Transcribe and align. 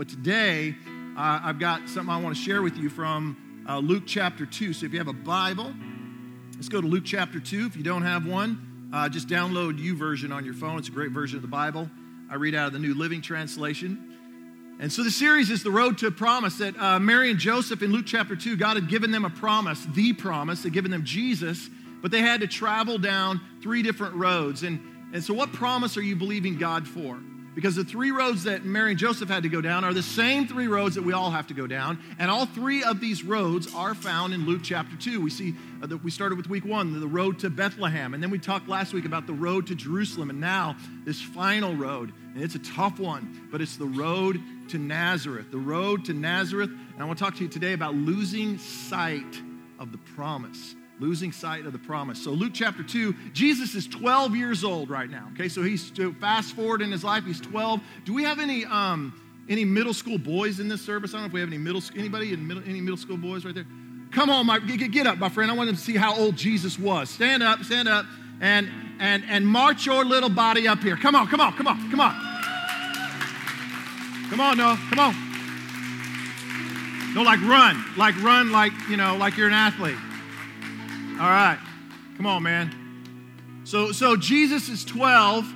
But 0.00 0.08
today, 0.08 0.74
uh, 1.14 1.40
I've 1.44 1.58
got 1.58 1.86
something 1.90 2.08
I 2.08 2.18
want 2.22 2.34
to 2.34 2.42
share 2.42 2.62
with 2.62 2.78
you 2.78 2.88
from 2.88 3.36
uh, 3.68 3.80
Luke 3.80 4.04
chapter 4.06 4.46
2. 4.46 4.72
So 4.72 4.86
if 4.86 4.94
you 4.94 4.98
have 4.98 5.08
a 5.08 5.12
Bible, 5.12 5.74
let's 6.54 6.70
go 6.70 6.80
to 6.80 6.86
Luke 6.86 7.02
chapter 7.04 7.38
2. 7.38 7.66
If 7.66 7.76
you 7.76 7.82
don't 7.82 8.00
have 8.00 8.24
one, 8.24 8.90
uh, 8.94 9.10
just 9.10 9.28
download 9.28 9.78
YouVersion 9.78 10.34
on 10.34 10.42
your 10.42 10.54
phone. 10.54 10.78
It's 10.78 10.88
a 10.88 10.90
great 10.90 11.10
version 11.10 11.36
of 11.36 11.42
the 11.42 11.48
Bible. 11.48 11.90
I 12.30 12.36
read 12.36 12.54
out 12.54 12.68
of 12.68 12.72
the 12.72 12.78
New 12.78 12.94
Living 12.94 13.20
Translation. 13.20 14.78
And 14.80 14.90
so 14.90 15.04
the 15.04 15.10
series 15.10 15.50
is 15.50 15.62
the 15.62 15.70
road 15.70 15.98
to 15.98 16.10
promise 16.10 16.56
that 16.56 16.80
uh, 16.80 16.98
Mary 16.98 17.30
and 17.30 17.38
Joseph 17.38 17.82
in 17.82 17.92
Luke 17.92 18.06
chapter 18.06 18.34
2, 18.34 18.56
God 18.56 18.76
had 18.76 18.88
given 18.88 19.10
them 19.10 19.26
a 19.26 19.30
promise, 19.30 19.86
the 19.92 20.14
promise, 20.14 20.62
had 20.62 20.72
given 20.72 20.90
them 20.90 21.04
Jesus, 21.04 21.68
but 22.00 22.10
they 22.10 22.22
had 22.22 22.40
to 22.40 22.46
travel 22.46 22.96
down 22.96 23.38
three 23.60 23.82
different 23.82 24.14
roads. 24.14 24.62
And, 24.62 24.80
and 25.12 25.22
so, 25.22 25.34
what 25.34 25.52
promise 25.52 25.98
are 25.98 26.02
you 26.02 26.16
believing 26.16 26.56
God 26.56 26.88
for? 26.88 27.20
Because 27.54 27.74
the 27.74 27.84
three 27.84 28.12
roads 28.12 28.44
that 28.44 28.64
Mary 28.64 28.90
and 28.90 28.98
Joseph 28.98 29.28
had 29.28 29.42
to 29.42 29.48
go 29.48 29.60
down 29.60 29.82
are 29.82 29.92
the 29.92 30.02
same 30.02 30.46
three 30.46 30.68
roads 30.68 30.94
that 30.94 31.02
we 31.02 31.12
all 31.12 31.30
have 31.30 31.48
to 31.48 31.54
go 31.54 31.66
down. 31.66 31.98
And 32.18 32.30
all 32.30 32.46
three 32.46 32.84
of 32.84 33.00
these 33.00 33.24
roads 33.24 33.74
are 33.74 33.94
found 33.94 34.32
in 34.32 34.46
Luke 34.46 34.60
chapter 34.62 34.96
2. 34.96 35.20
We 35.20 35.30
see 35.30 35.54
uh, 35.82 35.88
that 35.88 36.04
we 36.04 36.12
started 36.12 36.38
with 36.38 36.48
week 36.48 36.64
one, 36.64 36.98
the 36.98 37.08
road 37.08 37.40
to 37.40 37.50
Bethlehem. 37.50 38.14
And 38.14 38.22
then 38.22 38.30
we 38.30 38.38
talked 38.38 38.68
last 38.68 38.92
week 38.92 39.04
about 39.04 39.26
the 39.26 39.32
road 39.32 39.66
to 39.66 39.74
Jerusalem. 39.74 40.30
And 40.30 40.40
now 40.40 40.76
this 41.04 41.20
final 41.20 41.74
road. 41.74 42.12
And 42.34 42.42
it's 42.42 42.54
a 42.54 42.60
tough 42.60 43.00
one, 43.00 43.48
but 43.50 43.60
it's 43.60 43.76
the 43.76 43.86
road 43.86 44.40
to 44.68 44.78
Nazareth. 44.78 45.50
The 45.50 45.58
road 45.58 46.04
to 46.04 46.12
Nazareth. 46.12 46.70
And 46.70 47.02
I 47.02 47.04
want 47.04 47.18
to 47.18 47.24
talk 47.24 47.34
to 47.36 47.42
you 47.42 47.48
today 47.48 47.72
about 47.72 47.94
losing 47.94 48.58
sight 48.58 49.40
of 49.80 49.90
the 49.90 49.98
promise 50.14 50.76
losing 51.00 51.32
sight 51.32 51.66
of 51.66 51.72
the 51.72 51.78
promise. 51.78 52.22
So, 52.22 52.30
Luke 52.30 52.52
chapter 52.54 52.82
2, 52.82 53.14
Jesus 53.32 53.74
is 53.74 53.88
12 53.88 54.36
years 54.36 54.62
old 54.62 54.90
right 54.90 55.10
now. 55.10 55.28
Okay, 55.34 55.48
so 55.48 55.62
he's 55.62 55.90
fast 56.20 56.54
forward 56.54 56.82
in 56.82 56.92
his 56.92 57.02
life, 57.02 57.24
he's 57.24 57.40
12. 57.40 57.80
Do 58.04 58.14
we 58.14 58.22
have 58.24 58.38
any 58.38 58.64
um, 58.66 59.18
any 59.48 59.64
middle 59.64 59.94
school 59.94 60.18
boys 60.18 60.60
in 60.60 60.68
this 60.68 60.82
service? 60.82 61.12
I 61.12 61.14
don't 61.14 61.22
know 61.22 61.26
if 61.28 61.32
we 61.32 61.40
have 61.40 61.48
any 61.48 61.58
middle 61.58 61.82
anybody 61.96 62.32
in 62.32 62.46
middle, 62.46 62.62
any 62.66 62.80
middle 62.80 62.96
school 62.96 63.16
boys 63.16 63.44
right 63.44 63.54
there. 63.54 63.66
Come 64.12 64.28
on, 64.28 64.46
my, 64.46 64.58
get, 64.58 64.90
get 64.90 65.06
up, 65.06 65.18
my 65.18 65.28
friend. 65.28 65.50
I 65.50 65.54
want 65.54 65.70
to 65.70 65.76
see 65.76 65.96
how 65.96 66.16
old 66.16 66.36
Jesus 66.36 66.78
was. 66.78 67.10
Stand 67.10 67.42
up, 67.42 67.62
stand 67.64 67.88
up, 67.88 68.06
and 68.40 68.68
and 68.98 69.24
and 69.28 69.46
march 69.46 69.86
your 69.86 70.04
little 70.04 70.30
body 70.30 70.68
up 70.68 70.80
here. 70.80 70.96
Come 70.96 71.14
on, 71.14 71.26
come 71.28 71.40
on, 71.40 71.54
come 71.54 71.66
on, 71.66 71.90
come 71.90 72.00
on. 72.00 72.30
Come 74.30 74.40
on, 74.40 74.56
no, 74.58 74.76
come 74.90 74.98
on. 74.98 75.14
No, 77.14 77.22
like 77.22 77.40
run, 77.42 77.84
like 77.96 78.20
run, 78.22 78.52
like 78.52 78.72
you 78.88 78.96
know, 78.96 79.16
like 79.16 79.36
you're 79.36 79.48
an 79.48 79.54
athlete. 79.54 79.96
All 81.20 81.28
right. 81.28 81.58
Come 82.16 82.24
on, 82.24 82.42
man. 82.42 82.74
So, 83.64 83.92
so 83.92 84.16
Jesus 84.16 84.70
is 84.70 84.86
12. 84.86 85.54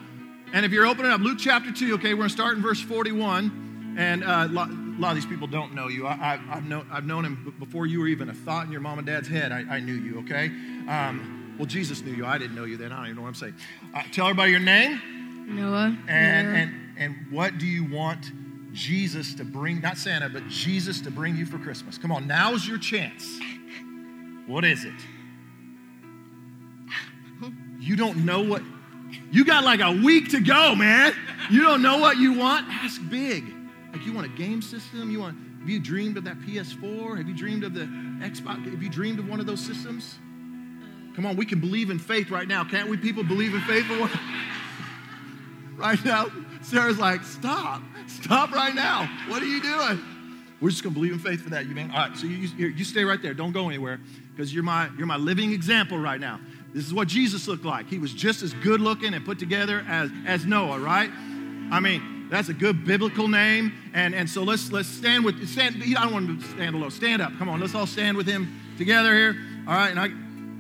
And 0.53 0.67
if 0.67 0.73
you're 0.73 0.85
opening 0.85 1.11
up 1.11 1.23
Luke 1.23 1.39
chapter 1.41 1.73
2, 1.73 1.95
okay, 1.95 2.13
we're 2.13 2.19
going 2.19 2.29
to 2.29 2.35
start 2.35 2.59
in 2.59 2.63
verse 2.63 2.83
41. 2.83 3.95
And 3.97 4.25
uh, 4.25 4.47
a, 4.47 4.53
lot, 4.53 4.69
a, 4.69 5.01
lot, 5.01 5.09
of 5.09 5.15
these 5.15 5.25
people 5.25 5.47
don't 5.47 5.75
know 5.75 5.89
you. 5.89 6.07
I, 6.07 6.37
have 6.37 6.67
known, 6.67 6.87
I've 6.93 7.07
known 7.07 7.25
him 7.25 7.55
before 7.59 7.87
you 7.87 8.01
were 8.01 8.09
even 8.09 8.29
a 8.29 8.35
thought 8.35 8.67
in 8.67 8.73
your 8.73 8.83
mom 8.83 8.99
and 8.99 9.07
dad's 9.07 9.27
head. 9.27 9.53
I, 9.53 9.77
I 9.77 9.81
knew 9.81 9.95
you, 9.95 10.19
okay? 10.19 10.49
Um, 10.87 11.57
well, 11.59 11.65
Jesus 11.65 12.03
knew 12.03 12.13
you. 12.13 12.27
I 12.27 12.37
didn't 12.37 12.57
know 12.57 12.65
you 12.65 12.77
then. 12.77 12.93
I 12.93 12.97
don't 12.97 13.05
even 13.07 13.17
know 13.17 13.23
what 13.23 13.29
I'm 13.29 13.35
saying. 13.35 13.55
Uh, 13.95 14.03
tell 14.13 14.27
everybody 14.27 14.51
your 14.51 14.61
name. 14.61 15.01
Noah. 15.49 15.97
And, 16.09 16.47
Noah. 16.47 16.59
and, 16.59 16.75
and 16.99 17.17
what 17.31 17.57
do 17.57 17.65
you 17.65 17.91
want 17.91 18.33
Jesus 18.75 19.33
to 19.37 19.45
bring, 19.45 19.81
not 19.81 19.97
Santa, 19.97 20.29
but 20.29 20.47
Jesus 20.47 21.01
to 21.01 21.11
bring 21.11 21.37
you 21.37 21.47
for 21.47 21.57
Christmas? 21.57 21.97
Come 21.97 22.13
on, 22.13 22.27
now's 22.27 22.69
your 22.69 22.77
chance. 22.77 23.41
What 24.47 24.67
is 24.67 24.85
it? 24.85 24.93
You 27.85 27.97
don't 27.97 28.25
know 28.25 28.41
what, 28.41 28.63
you 29.31 29.45
got 29.45 29.63
like 29.63 29.81
a 29.81 29.93
week 29.93 30.31
to 30.31 30.41
go, 30.41 30.75
man. 30.75 31.13
You 31.51 31.63
don't 31.63 31.83
know 31.83 31.99
what 31.99 32.17
you 32.17 32.33
want? 32.33 32.67
Ask 32.69 32.99
big. 33.11 33.45
Like 33.93 34.07
you 34.07 34.15
want 34.15 34.27
a 34.27 34.31
game 34.31 34.63
system? 34.63 35.11
You 35.11 35.21
want, 35.21 35.37
have 35.61 35.69
you 35.69 35.79
dreamed 35.79 36.17
of 36.17 36.25
that 36.25 36.39
PS4? 36.41 37.19
Have 37.19 37.29
you 37.29 37.37
dreamed 37.37 37.63
of 37.63 37.75
the 37.75 37.85
Xbox? 38.23 38.65
Have 38.71 38.83
you 38.83 38.89
dreamed 38.89 39.19
of 39.19 39.29
one 39.29 39.39
of 39.39 39.45
those 39.45 39.61
systems? 39.61 40.19
Come 41.15 41.27
on, 41.27 41.37
we 41.37 41.45
can 41.45 41.61
believe 41.61 41.91
in 41.91 41.99
faith 41.99 42.31
right 42.31 42.49
now. 42.49 42.65
Can't 42.65 42.89
we 42.89 42.97
people 42.97 43.23
believe 43.23 43.55
in 43.55 43.61
faith 43.61 43.85
for 43.85 44.01
one? 44.01 44.11
right 45.77 46.03
now, 46.07 46.29
Sarah's 46.63 46.99
like, 46.99 47.23
stop. 47.23 47.83
Stop 48.07 48.51
right 48.53 48.75
now. 48.75 49.11
What 49.29 49.43
are 49.43 49.47
you 49.47 49.61
doing? 49.61 50.01
We're 50.63 50.71
just 50.71 50.83
gonna 50.83 50.95
believe 50.95 51.13
in 51.13 51.19
faith 51.19 51.43
for 51.43 51.51
that, 51.51 51.67
you 51.67 51.75
man. 51.75 51.91
All 51.91 52.09
right, 52.09 52.17
so 52.17 52.27
you, 52.27 52.49
you, 52.57 52.69
you 52.69 52.85
stay 52.85 53.05
right 53.05 53.21
there. 53.21 53.35
Don't 53.35 53.53
go 53.53 53.69
anywhere 53.69 54.01
because 54.35 54.55
you're 54.55 54.65
my, 54.65 54.89
you're 54.97 55.07
my 55.07 55.19
living 55.19 55.53
example 55.53 55.99
right 55.99 56.19
now. 56.19 56.41
This 56.75 56.87
is 56.87 56.93
what 56.93 57.07
Jesus 57.09 57.47
looked 57.47 57.65
like. 57.65 57.89
He 57.89 57.99
was 57.99 58.13
just 58.13 58.43
as 58.43 58.53
good 58.55 58.81
looking 58.81 59.15
and 59.15 59.25
put 59.25 59.39
together 59.39 59.85
as, 59.89 60.11
as 60.27 60.45
Noah, 60.45 60.81
right? 60.81 61.09
I 61.71 61.79
mean, 61.79 62.27
that's 62.31 62.49
a 62.49 62.55
good 62.55 62.85
biblical 62.85 63.29
name. 63.29 63.73
And, 63.95 64.15
and 64.15 64.29
so 64.29 64.43
let's 64.43 64.73
let's 64.73 64.89
stand 64.89 65.25
with 65.25 65.49
stand. 65.49 65.77
I 65.83 66.03
don't 66.03 66.13
want 66.13 66.41
to 66.41 66.49
stand 66.49 66.75
alone. 66.75 66.91
Stand 66.91 67.23
up. 67.23 67.37
Come 67.39 67.49
on, 67.49 67.61
let's 67.61 67.75
all 67.75 67.87
stand 67.87 68.17
with 68.17 68.27
him 68.27 68.61
together 68.77 69.15
here. 69.15 69.37
All 69.69 69.75
right, 69.75 69.91
and 69.91 70.01
I 70.01 70.09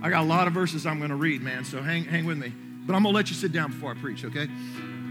I 0.06 0.10
got 0.10 0.22
a 0.22 0.26
lot 0.26 0.46
of 0.46 0.52
verses 0.52 0.86
I'm 0.86 0.98
going 0.98 1.10
to 1.10 1.16
read, 1.16 1.42
man. 1.42 1.64
So 1.64 1.82
hang 1.82 2.04
hang 2.04 2.26
with 2.26 2.38
me. 2.38 2.52
But 2.86 2.94
I'm 2.94 3.02
going 3.02 3.12
to 3.12 3.16
let 3.16 3.30
you 3.30 3.34
sit 3.34 3.52
down 3.52 3.70
before 3.70 3.92
I 3.92 3.94
preach, 3.94 4.24
okay? 4.24 4.46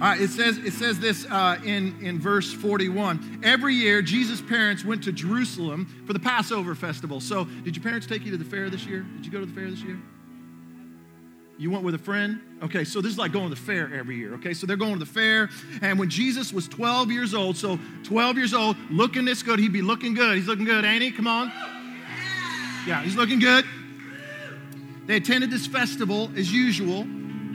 All 0.02 0.10
right, 0.10 0.22
it 0.22 0.30
says, 0.30 0.58
it 0.60 0.74
says 0.74 1.00
this 1.00 1.26
uh, 1.30 1.58
in, 1.64 1.98
in 2.04 2.20
verse 2.20 2.54
41. 2.54 3.42
Every 3.44 3.74
year, 3.74 4.02
Jesus' 4.02 4.42
parents 4.42 4.86
went 4.86 5.04
to 5.06 5.12
Jerusalem 5.12 6.04
for 6.06 6.14
the 6.14 6.20
Passover 6.20 6.76
festival. 6.76 7.20
So, 7.20 7.46
did 7.46 7.76
your 7.76 7.84
parents 7.84 8.06
take 8.06 8.26
you 8.26 8.32
to 8.32 8.38
the 8.38 8.46
fair 8.46 8.70
this 8.70 8.86
year? 8.86 9.06
Did 9.16 9.26
you 9.26 9.32
go 9.32 9.40
to 9.40 9.46
the 9.46 9.54
fair 9.54 9.70
this 9.70 9.82
year? 9.82 10.00
You 11.58 11.70
went 11.70 11.84
with 11.84 11.94
a 11.94 12.00
friend? 12.00 12.42
Okay, 12.64 12.84
so 12.84 13.00
this 13.00 13.12
is 13.12 13.18
like 13.18 13.32
going 13.32 13.50
to 13.50 13.56
the 13.56 13.62
fair 13.62 13.94
every 13.94 14.18
year. 14.18 14.34
Okay, 14.36 14.54
so 14.54 14.66
they're 14.66 14.76
going 14.76 14.94
to 14.94 15.00
the 15.00 15.06
fair. 15.06 15.50
And 15.82 16.00
when 16.00 16.10
Jesus 16.10 16.52
was 16.52 16.68
12 16.68 17.12
years 17.12 17.34
old, 17.34 17.58
so 17.58 17.80
12 18.04 18.38
years 18.38 18.54
old, 18.54 18.76
looking 18.90 19.26
this 19.26 19.44
good, 19.44 19.60
he'd 19.60 19.74
be 19.74 19.82
looking 19.82 20.14
good. 20.14 20.36
He's 20.36 20.48
looking 20.48 20.66
good, 20.66 20.84
ain't 20.84 21.04
he? 21.04 21.12
Come 21.12 21.28
on. 21.28 21.52
Yeah, 22.88 23.02
he's 23.04 23.16
looking 23.16 23.40
good. 23.40 23.66
They 25.06 25.18
attended 25.18 25.52
this 25.52 25.68
festival 25.68 26.32
as 26.36 26.52
usual. 26.52 27.06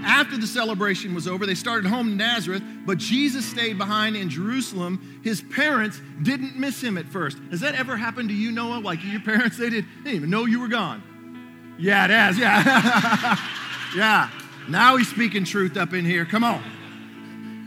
After 0.05 0.39
the 0.39 0.47
celebration 0.47 1.13
was 1.13 1.27
over, 1.27 1.45
they 1.45 1.57
started 1.57 1.89
home 1.89 2.13
in 2.13 2.17
Nazareth, 2.17 2.63
but 2.87 2.99
Jesus 2.99 3.45
stayed 3.45 3.79
behind 3.79 4.17
in 4.17 4.31
Jerusalem. 4.31 5.21
His 5.25 5.43
parents 5.43 6.01
didn't 6.23 6.57
miss 6.57 6.81
him 6.81 6.97
at 6.97 7.07
first. 7.07 7.39
Has 7.51 7.61
that 7.61 7.75
ever 7.75 7.97
happened 7.97 8.29
to 8.29 8.35
you, 8.35 8.53
Noah? 8.53 8.79
Like 8.79 9.03
your 9.03 9.21
parents, 9.21 9.57
they, 9.57 9.71
did, 9.71 9.85
they 10.05 10.11
didn't 10.11 10.17
even 10.17 10.31
know 10.31 10.45
you 10.45 10.61
were 10.61 10.69
gone. 10.69 11.03
Yeah, 11.81 12.05
it 12.05 12.11
has, 12.11 12.39
yeah. 12.39 13.37
Yeah. 13.95 14.31
Now 14.69 14.97
he's 14.97 15.09
speaking 15.09 15.45
truth 15.45 15.77
up 15.77 15.93
in 15.93 16.05
here. 16.05 16.25
Come 16.25 16.45
on. 16.45 16.63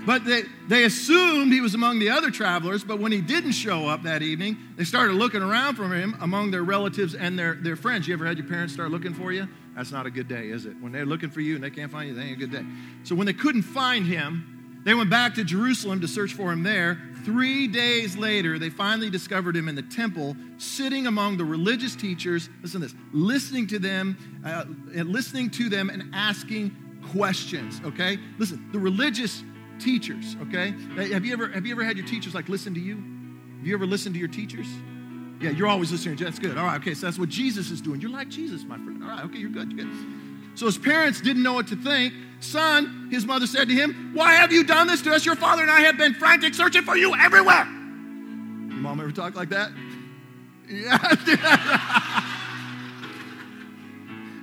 But 0.05 0.25
they, 0.25 0.43
they 0.67 0.83
assumed 0.83 1.53
he 1.53 1.61
was 1.61 1.75
among 1.75 1.99
the 1.99 2.09
other 2.09 2.31
travelers, 2.31 2.83
but 2.83 2.99
when 2.99 3.11
he 3.11 3.21
didn't 3.21 3.51
show 3.51 3.87
up 3.87 4.03
that 4.03 4.23
evening, 4.23 4.57
they 4.75 4.83
started 4.83 5.13
looking 5.13 5.43
around 5.43 5.75
for 5.75 5.87
him 5.87 6.17
among 6.21 6.49
their 6.49 6.63
relatives 6.63 7.13
and 7.13 7.37
their, 7.37 7.53
their 7.53 7.75
friends. 7.75 8.07
You 8.07 8.15
ever 8.15 8.25
had 8.25 8.37
your 8.37 8.47
parents 8.47 8.73
start 8.73 8.89
looking 8.89 9.13
for 9.13 9.31
you? 9.31 9.47
That's 9.75 9.91
not 9.91 10.07
a 10.07 10.11
good 10.11 10.27
day, 10.27 10.49
is 10.49 10.65
it? 10.65 10.75
When 10.81 10.91
they're 10.91 11.05
looking 11.05 11.29
for 11.29 11.41
you 11.41 11.55
and 11.55 11.63
they 11.63 11.69
can't 11.69 11.91
find 11.91 12.09
you, 12.09 12.15
that 12.15 12.21
ain't 12.21 12.37
a 12.37 12.39
good 12.39 12.51
day. 12.51 12.65
So 13.03 13.13
when 13.13 13.27
they 13.27 13.33
couldn't 13.33 13.61
find 13.61 14.05
him, 14.05 14.81
they 14.83 14.95
went 14.95 15.11
back 15.11 15.35
to 15.35 15.43
Jerusalem 15.43 16.01
to 16.01 16.07
search 16.07 16.33
for 16.33 16.51
him 16.51 16.63
there. 16.63 16.99
Three 17.23 17.67
days 17.67 18.17
later, 18.17 18.57
they 18.57 18.69
finally 18.69 19.09
discovered 19.09 19.55
him 19.55 19.67
in 19.67 19.75
the 19.75 19.83
temple, 19.83 20.35
sitting 20.57 21.07
among 21.07 21.37
the 21.37 21.45
religious 21.45 21.95
teachers. 21.95 22.49
Listen 22.61 22.81
to 22.81 22.87
this, 22.87 22.95
listening 23.13 23.67
to 23.67 23.79
them, 23.79 24.17
uh, 24.45 24.65
and 24.95 25.09
listening 25.09 25.49
to 25.51 25.69
them 25.69 25.89
and 25.89 26.13
asking 26.13 26.75
questions. 27.11 27.81
Okay, 27.85 28.17
listen, 28.37 28.69
the 28.71 28.79
religious 28.79 29.43
teachers. 29.79 30.35
Okay, 30.43 30.73
have 31.11 31.25
you 31.25 31.33
ever 31.33 31.47
have 31.49 31.65
you 31.65 31.73
ever 31.73 31.83
had 31.83 31.97
your 31.97 32.07
teachers 32.07 32.33
like 32.33 32.49
listen 32.49 32.73
to 32.73 32.79
you? 32.79 32.95
Have 33.57 33.67
you 33.67 33.73
ever 33.75 33.85
listened 33.85 34.15
to 34.15 34.19
your 34.19 34.29
teachers? 34.29 34.67
Yeah, 35.39 35.49
you're 35.49 35.67
always 35.67 35.91
listening. 35.91 36.17
That's 36.17 36.39
good. 36.39 36.57
All 36.57 36.65
right, 36.65 36.79
okay, 36.79 36.93
so 36.93 37.07
that's 37.07 37.17
what 37.17 37.29
Jesus 37.29 37.71
is 37.71 37.81
doing. 37.81 37.99
You're 37.99 38.11
like 38.11 38.29
Jesus, 38.29 38.63
my 38.63 38.77
friend. 38.77 39.03
All 39.03 39.09
right, 39.09 39.25
okay, 39.25 39.39
you're 39.39 39.49
good. 39.49 39.71
You're 39.71 39.85
good. 39.85 40.30
So 40.55 40.65
his 40.65 40.77
parents 40.77 41.21
didn't 41.21 41.43
know 41.43 41.53
what 41.53 41.67
to 41.67 41.75
think. 41.75 42.13
Son, 42.39 43.07
his 43.11 43.25
mother 43.25 43.47
said 43.47 43.67
to 43.69 43.73
him, 43.73 44.11
Why 44.13 44.33
have 44.33 44.51
you 44.51 44.63
done 44.63 44.87
this 44.87 45.01
to 45.03 45.13
us? 45.13 45.25
Your 45.25 45.35
father 45.35 45.61
and 45.61 45.71
I 45.71 45.81
have 45.81 45.97
been 45.97 46.13
frantic 46.13 46.53
searching 46.53 46.81
for 46.81 46.97
you 46.97 47.15
everywhere. 47.15 47.65
Your 47.65 48.77
mom 48.77 48.99
ever 48.99 49.11
talk 49.11 49.35
like 49.35 49.49
that? 49.49 49.71
Yeah. 50.71 50.97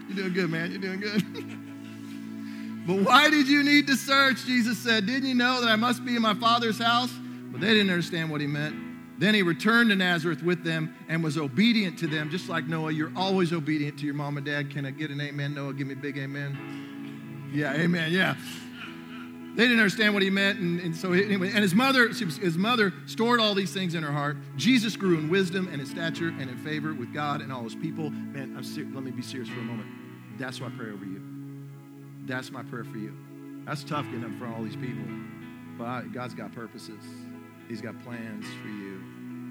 You're 0.09 0.17
doing 0.17 0.35
good, 0.35 0.51
man. 0.51 0.71
You're 0.71 0.81
doing 0.81 1.01
good. 1.01 1.23
but 2.87 2.97
why 3.07 3.31
did 3.31 3.49
you 3.49 3.63
need 3.63 3.87
to 3.87 3.97
search? 3.97 4.45
Jesus 4.45 4.77
said, 4.77 5.07
Didn't 5.07 5.27
you 5.27 5.35
know 5.35 5.63
that 5.63 5.71
I 5.71 5.77
must 5.77 6.05
be 6.05 6.17
in 6.17 6.21
my 6.21 6.35
father's 6.35 6.79
house? 6.79 7.11
But 7.51 7.63
they 7.63 7.69
didn't 7.69 7.89
understand 7.89 8.31
what 8.31 8.43
he 8.43 8.47
meant. 8.47 8.88
Then 9.19 9.35
he 9.35 9.43
returned 9.43 9.91
to 9.91 9.97
Nazareth 9.97 10.43
with 10.43 10.63
them 10.63 10.95
and 11.09 11.25
was 11.25 11.37
obedient 11.37 11.99
to 11.99 12.07
them, 12.07 12.31
just 12.31 12.49
like 12.49 12.67
Noah. 12.67 12.93
You're 12.93 13.13
always 13.17 13.53
obedient 13.53 13.99
to 13.99 14.05
your 14.05 14.15
mom 14.15 14.37
and 14.37 14.47
dad. 14.47 14.71
Can 14.71 14.87
I 14.87 14.93
get 14.93 15.11
an 15.11 15.21
amen, 15.21 15.55
Noah? 15.55 15.75
Give 15.75 15.89
me 15.89 15.95
a 15.95 15.97
big 15.97 16.17
amen. 16.17 17.51
Yeah, 17.53 17.75
amen. 17.75 18.13
Yeah. 18.13 18.37
They 19.57 19.65
didn't 19.65 19.81
understand 19.81 20.15
what 20.15 20.23
he 20.23 20.31
meant, 20.31 20.61
and, 20.61 20.79
and 20.79 20.97
so 20.97 21.13
anyway. 21.13 21.49
And 21.49 21.59
his 21.59 21.75
mother, 21.75 22.09
his 22.11 22.57
mother 22.57 22.93
stored 23.07 23.41
all 23.41 23.57
these 23.57 23.75
things 23.75 23.97
in 23.97 24.05
her 24.05 24.13
heart. 24.13 24.37
Jesus 24.57 24.95
grew 24.95 25.19
in 25.19 25.29
wisdom 25.29 25.69
and 25.73 25.81
in 25.81 25.87
stature 25.87 26.29
and 26.29 26.49
in 26.49 26.57
favor 26.59 26.95
with 26.95 27.13
God 27.13 27.41
and 27.41 27.53
all 27.53 27.65
His 27.65 27.75
people. 27.75 28.11
Man, 28.11 28.55
I'm 28.57 28.63
ser- 28.63 28.87
let 28.95 29.03
me 29.03 29.11
be 29.11 29.23
serious 29.23 29.49
for 29.49 29.59
a 29.59 29.65
moment. 29.65 29.89
That's 30.39 30.61
my 30.61 30.69
prayer 30.69 30.93
over 30.93 31.05
you. 31.05 31.21
That's 32.27 32.53
my 32.53 32.63
prayer 32.63 32.85
for 32.85 32.99
you. 32.99 33.13
That's 33.65 33.83
tough 33.83 34.05
getting 34.05 34.25
up 34.25 34.31
of 34.31 34.55
all 34.55 34.63
these 34.63 34.77
people, 34.77 35.03
but 35.77 36.13
God's 36.13 36.35
got 36.35 36.55
purposes. 36.55 37.03
He's 37.69 37.81
got 37.81 38.03
plans 38.03 38.47
for 38.63 38.69
you. 38.69 38.95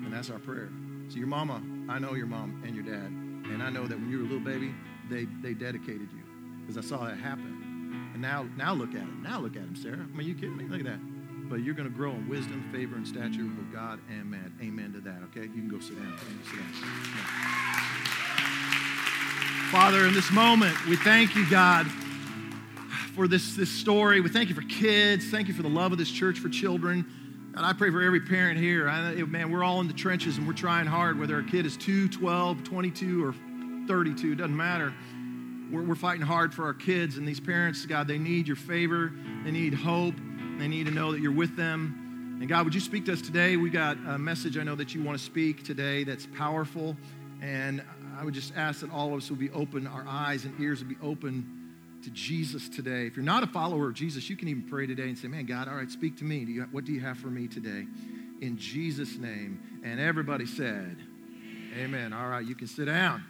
And 0.04 0.12
that's 0.12 0.30
our 0.30 0.40
prayer. 0.40 0.70
So, 1.10 1.18
your 1.18 1.28
mama, 1.28 1.62
I 1.88 2.00
know 2.00 2.14
your 2.16 2.26
mom 2.26 2.62
and 2.66 2.76
your 2.76 2.84
dad. 2.84 3.12
And 3.52 3.64
I 3.64 3.70
know 3.70 3.88
that 3.88 3.98
when 3.98 4.10
you 4.10 4.18
were 4.20 4.24
a 4.24 4.28
little 4.28 4.40
baby, 4.40 4.74
they, 5.10 5.26
they 5.42 5.54
dedicated 5.54 6.10
you 6.12 6.24
because 6.62 6.78
I 6.78 6.88
saw 6.88 7.06
that 7.06 7.18
happen. 7.18 8.10
And 8.14 8.22
now, 8.22 8.48
now 8.58 8.74
look 8.74 8.90
at 8.90 9.02
him. 9.02 9.22
Now 9.24 9.40
look 9.40 9.56
at 9.56 9.62
him, 9.62 9.76
Sarah. 9.76 10.00
I 10.02 10.18
mean, 10.18 10.28
you 10.28 10.34
kidding 10.34 10.58
me? 10.58 10.66
Look 10.66 10.80
at 10.80 10.86
that. 10.86 11.00
But 11.50 11.58
you're 11.58 11.76
going 11.76 11.90
to 11.90 11.96
grow 11.96 12.12
in 12.12 12.28
wisdom, 12.28 12.68
favor, 12.74 12.96
and 12.96 13.08
stature 13.08 13.44
with 13.44 13.72
God 13.72 14.00
and 14.10 14.30
man. 14.30 14.54
Amen 14.62 14.92
to 14.94 15.00
that, 15.02 15.22
okay? 15.30 15.44
You 15.44 15.62
can 15.62 15.70
go 15.70 15.80
sit 15.80 15.98
down. 15.98 16.18
Sit 16.18 16.58
down. 16.58 16.68
Father, 19.72 20.08
in 20.08 20.14
this 20.14 20.32
moment, 20.32 20.76
we 20.88 20.98
thank 20.98 21.36
you, 21.36 21.50
God, 21.50 21.88
for 23.16 23.28
this, 23.28 23.56
this 23.56 23.70
story. 23.70 24.20
We 24.20 24.30
thank 24.30 24.50
you 24.50 24.56
for 24.56 24.62
kids. 24.62 25.30
Thank 25.30 25.48
you 25.48 25.54
for 25.54 25.62
the 25.62 25.70
love 25.70 25.94
of 25.94 25.98
this 25.98 26.12
church 26.12 26.40
for 26.40 26.50
children. 26.50 27.06
And 27.58 27.66
I 27.66 27.74
pray 27.74 27.90
for 27.90 28.04
every 28.04 28.20
parent 28.20 28.60
here. 28.60 28.88
I, 28.88 29.16
man, 29.24 29.50
we're 29.52 29.64
all 29.64 29.82
in 29.82 29.88
the 29.88 29.94
trenches 29.94 30.38
and 30.38 30.46
we're 30.46 30.54
trying 30.54 30.86
hard, 30.86 31.20
whether 31.20 31.40
a 31.40 31.44
kid 31.44 31.66
is 31.66 31.76
2, 31.76 32.08
12, 32.08 32.64
22, 32.64 33.26
or 33.26 33.34
32, 33.88 34.36
doesn't 34.36 34.56
matter. 34.56 34.94
We're, 35.72 35.82
we're 35.82 35.96
fighting 35.96 36.22
hard 36.22 36.54
for 36.54 36.66
our 36.66 36.76
kids 36.76 37.18
and 37.18 37.28
these 37.28 37.40
parents, 37.40 37.84
God, 37.88 38.08
they 38.08 38.20
need 38.20 38.46
your 38.48 38.58
favor. 38.58 39.12
They 39.44 39.50
need 39.50 39.74
hope. 39.74 40.14
They 40.60 40.68
need 40.68 40.86
to 40.86 40.92
know 40.92 41.12
that 41.12 41.20
you're 41.20 41.32
with 41.32 41.58
them. 41.58 42.38
And 42.40 42.48
God, 42.48 42.64
would 42.64 42.76
you 42.76 42.80
speak 42.80 43.06
to 43.06 43.14
us 43.14 43.24
today? 43.24 43.58
We 43.58 43.72
got 43.72 43.98
a 44.06 44.20
message 44.20 44.56
I 44.60 44.62
know 44.62 44.76
that 44.76 44.94
you 44.94 45.02
want 45.02 45.18
to 45.18 45.24
speak 45.24 45.64
today 45.64 46.04
that's 46.04 46.28
powerful. 46.28 46.96
And 47.42 47.82
I 48.20 48.24
would 48.24 48.36
just 48.36 48.56
ask 48.56 48.82
that 48.82 48.92
all 48.92 49.08
of 49.08 49.16
us 49.16 49.32
would 49.32 49.40
be 49.40 49.50
open, 49.50 49.88
our 49.88 50.06
eyes 50.08 50.46
and 50.46 50.54
ears 50.62 50.78
would 50.78 50.90
be 50.90 50.98
open 51.02 51.57
to 52.04 52.10
Jesus 52.12 52.70
today. 52.70 53.08
If 53.08 53.16
you're 53.16 53.26
not 53.26 53.44
a 53.44 53.48
follower 53.48 53.90
of 53.90 53.94
Jesus, 53.94 54.30
you 54.30 54.36
can 54.36 54.48
even 54.48 54.64
pray 54.64 54.88
today 54.88 55.04
and 55.04 55.18
say, 55.18 55.28
Man, 55.28 55.46
God, 55.46 55.68
all 55.68 55.76
right, 55.76 55.90
speak 55.90 56.18
to 56.18 56.24
me. 56.24 56.46
Do 56.46 56.52
you, 56.52 56.64
what 56.72 56.86
do 56.86 56.92
you 56.92 57.00
have 57.02 57.18
for 57.18 57.28
me 57.28 57.48
today? 57.48 57.86
In 58.42 58.58
Jesus' 58.58 59.18
name. 59.18 59.82
And 59.84 60.00
everybody 60.00 60.46
said, 60.46 60.98
Amen. 61.74 61.80
Amen. 61.80 62.14
All 62.14 62.28
right, 62.28 62.46
you 62.46 62.56
can 62.56 62.68
sit 62.68 62.86
down. 62.86 63.24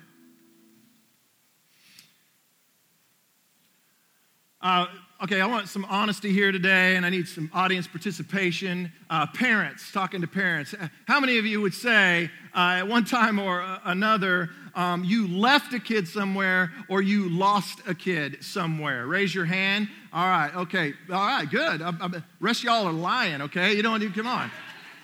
Uh, 4.61 4.87
okay, 5.23 5.41
I 5.41 5.47
want 5.47 5.67
some 5.67 5.85
honesty 5.85 6.31
here 6.31 6.51
today, 6.51 6.95
and 6.95 7.05
I 7.05 7.09
need 7.09 7.27
some 7.27 7.49
audience 7.53 7.87
participation. 7.87 8.91
Uh, 9.09 9.25
parents, 9.27 9.91
talking 9.91 10.21
to 10.21 10.27
parents. 10.27 10.75
How 11.05 11.19
many 11.19 11.37
of 11.39 11.45
you 11.45 11.61
would 11.61 11.73
say, 11.73 12.29
uh, 12.55 12.77
at 12.79 12.87
one 12.87 13.03
time 13.03 13.39
or 13.39 13.65
another, 13.83 14.49
um, 14.75 15.03
you 15.03 15.27
left 15.27 15.73
a 15.73 15.79
kid 15.79 16.07
somewhere 16.07 16.71
or 16.87 17.01
you 17.01 17.29
lost 17.29 17.79
a 17.87 17.95
kid 17.95 18.43
somewhere? 18.43 19.07
Raise 19.07 19.33
your 19.33 19.45
hand. 19.45 19.89
All 20.13 20.27
right, 20.27 20.55
okay, 20.55 20.93
all 21.11 21.25
right, 21.25 21.49
good. 21.49 21.81
I, 21.81 21.89
I, 21.99 22.09
rest 22.39 22.63
y'all 22.63 22.85
are 22.85 22.93
lying, 22.93 23.41
okay? 23.43 23.75
You 23.75 23.81
don't 23.81 24.13
come 24.13 24.27
on. 24.27 24.51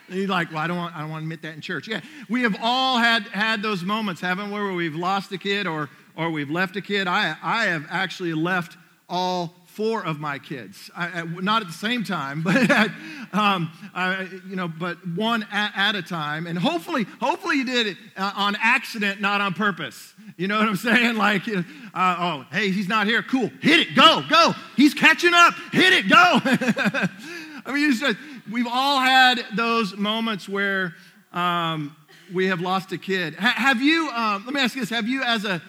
You're 0.10 0.28
like, 0.28 0.50
well, 0.52 0.60
I 0.60 0.68
don't 0.68 0.78
want, 0.78 0.96
I 0.96 1.02
don't 1.02 1.10
want 1.10 1.22
to 1.22 1.26
admit 1.26 1.42
that 1.42 1.56
in 1.56 1.62
church. 1.62 1.88
Yeah, 1.88 2.02
we 2.30 2.44
have 2.44 2.56
all 2.62 3.00
had 3.00 3.24
had 3.30 3.62
those 3.62 3.84
moments, 3.84 4.22
haven't 4.22 4.48
we, 4.48 4.54
where 4.54 4.74
we've 4.74 4.96
lost 4.96 5.32
a 5.32 5.38
kid 5.38 5.66
or 5.66 5.90
or 6.16 6.30
we've 6.30 6.52
left 6.52 6.76
a 6.76 6.82
kid. 6.82 7.08
I 7.08 7.36
I 7.42 7.66
have 7.66 7.86
actually 7.90 8.34
left 8.34 8.78
all 9.10 9.56
four 9.74 10.06
of 10.06 10.20
my 10.20 10.38
kids. 10.38 10.92
I, 10.96 11.24
not 11.24 11.62
at 11.62 11.68
the 11.68 11.74
same 11.74 12.04
time, 12.04 12.42
but 12.44 12.70
at, 12.70 12.92
um, 13.34 13.72
I, 13.94 14.28
you 14.48 14.56
know, 14.56 14.68
but 14.68 15.06
one 15.08 15.46
at, 15.52 15.72
at, 15.76 15.96
a 15.96 16.02
time. 16.02 16.48
And 16.48 16.58
hopefully, 16.58 17.06
hopefully 17.20 17.58
you 17.58 17.66
did 17.66 17.88
it 17.88 17.98
uh, 18.16 18.32
on 18.36 18.56
accident, 18.62 19.20
not 19.20 19.42
on 19.42 19.54
purpose. 19.54 20.14
You 20.38 20.48
know 20.48 20.60
what 20.60 20.68
I'm 20.68 20.76
saying? 20.78 21.16
Like, 21.16 21.48
uh, 21.48 21.64
oh, 21.94 22.46
hey, 22.52 22.70
he's 22.72 22.88
not 22.88 23.08
here. 23.08 23.24
Cool, 23.24 23.52
hit 23.62 23.80
it, 23.80 23.96
go, 23.96 24.24
go. 24.30 24.54
He's 24.78 24.94
catching 24.94 25.34
up. 25.34 25.54
Hit 25.72 25.94
it, 25.94 26.10
go. 26.10 26.16
I 27.66 27.74
mean, 27.74 27.92
just, 27.94 28.18
we've 28.52 28.68
all 28.70 29.00
had 29.00 29.44
those 29.56 29.96
moments 29.96 30.48
where 30.48 30.94
um, 31.32 31.96
we 32.34 32.48
have 32.48 32.62
lost 32.62 32.92
a 32.92 32.98
kid. 32.98 33.36
Have 33.36 33.82
you? 33.82 34.10
Um, 34.10 34.44
let 34.46 34.54
me 34.54 34.62
ask 34.62 34.76
you 34.76 34.82
this: 34.82 34.90
Have 34.90 35.08
you, 35.08 35.24
as 35.24 35.46
a 35.46 35.62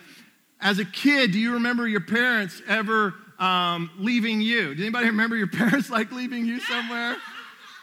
as 0.60 0.78
a 0.78 0.84
kid, 0.84 1.32
do 1.32 1.38
you 1.38 1.54
remember 1.54 1.86
your 1.86 2.00
parents 2.00 2.62
ever 2.66 3.14
um, 3.44 3.90
leaving 3.98 4.40
you? 4.40 4.74
Did 4.74 4.80
anybody 4.80 5.06
remember 5.06 5.36
your 5.36 5.46
parents 5.62 5.90
like 5.90 6.10
leaving 6.12 6.46
you 6.46 6.60
somewhere? 6.60 7.16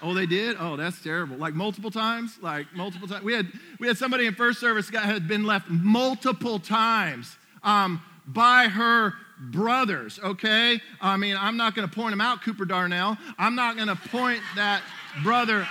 Oh, 0.02 0.16
they 0.16 0.26
did? 0.26 0.58
Oh, 0.60 0.76
that's 0.76 1.02
terrible. 1.02 1.38
Like 1.38 1.54
multiple 1.54 1.92
times? 1.92 2.40
Like 2.42 2.66
multiple 2.74 3.08
times. 3.08 3.24
We 3.24 3.34
had 3.34 3.48
we 3.80 3.88
had 3.88 3.98
somebody 3.98 4.26
in 4.26 4.34
first 4.34 4.60
service 4.60 4.90
that 4.90 5.04
had 5.04 5.28
been 5.28 5.46
left 5.46 5.70
multiple 5.70 6.58
times 6.58 7.38
um, 7.62 8.02
by 8.26 8.68
her 8.68 9.14
brothers, 9.40 10.20
okay? 10.24 10.80
I 11.00 11.18
mean, 11.18 11.36
I'm 11.38 11.58
not 11.58 11.76
going 11.76 11.88
to 11.88 11.94
point 11.94 12.14
him 12.14 12.22
out, 12.22 12.42
Cooper 12.42 12.66
Darnell. 12.66 13.18
I'm 13.38 13.56
not 13.56 13.76
going 13.76 13.88
to 13.88 13.96
point 13.96 14.42
that 14.56 14.82
brother 15.24 15.68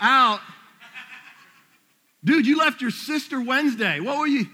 out. 0.00 0.40
Dude, 2.24 2.46
you 2.46 2.58
left 2.58 2.80
your 2.80 2.90
sister 2.90 3.40
Wednesday. 3.40 4.00
What 4.00 4.18
were 4.18 4.26
you? 4.26 4.46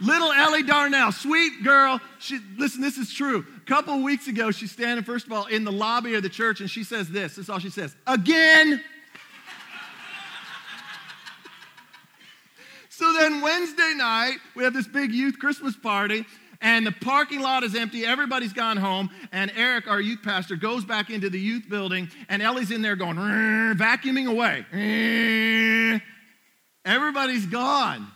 Little 0.00 0.32
Ellie 0.32 0.62
Darnell, 0.62 1.10
sweet 1.10 1.64
girl. 1.64 2.00
She, 2.18 2.38
listen, 2.58 2.82
this 2.82 2.98
is 2.98 3.12
true. 3.12 3.46
A 3.56 3.60
couple 3.64 4.02
weeks 4.02 4.28
ago, 4.28 4.50
she's 4.50 4.70
standing, 4.70 5.04
first 5.04 5.26
of 5.26 5.32
all, 5.32 5.46
in 5.46 5.64
the 5.64 5.72
lobby 5.72 6.14
of 6.14 6.22
the 6.22 6.28
church, 6.28 6.60
and 6.60 6.70
she 6.70 6.84
says 6.84 7.08
this. 7.08 7.36
This 7.36 7.44
is 7.44 7.50
all 7.50 7.58
she 7.58 7.70
says. 7.70 7.96
Again. 8.06 8.74
so 12.90 13.10
then 13.14 13.40
Wednesday 13.40 13.94
night, 13.96 14.36
we 14.54 14.64
have 14.64 14.74
this 14.74 14.86
big 14.86 15.12
youth 15.12 15.38
Christmas 15.38 15.74
party, 15.74 16.26
and 16.60 16.86
the 16.86 16.92
parking 16.92 17.40
lot 17.40 17.64
is 17.64 17.74
empty. 17.74 18.04
Everybody's 18.04 18.52
gone 18.52 18.76
home, 18.76 19.08
and 19.32 19.50
Eric, 19.56 19.88
our 19.88 20.00
youth 20.00 20.22
pastor, 20.22 20.56
goes 20.56 20.84
back 20.84 21.08
into 21.08 21.30
the 21.30 21.40
youth 21.40 21.70
building, 21.70 22.10
and 22.28 22.42
Ellie's 22.42 22.70
in 22.70 22.82
there 22.82 22.96
going, 22.96 23.16
vacuuming 23.16 24.28
away. 24.28 26.02
Everybody's 26.84 27.46
gone. 27.46 28.08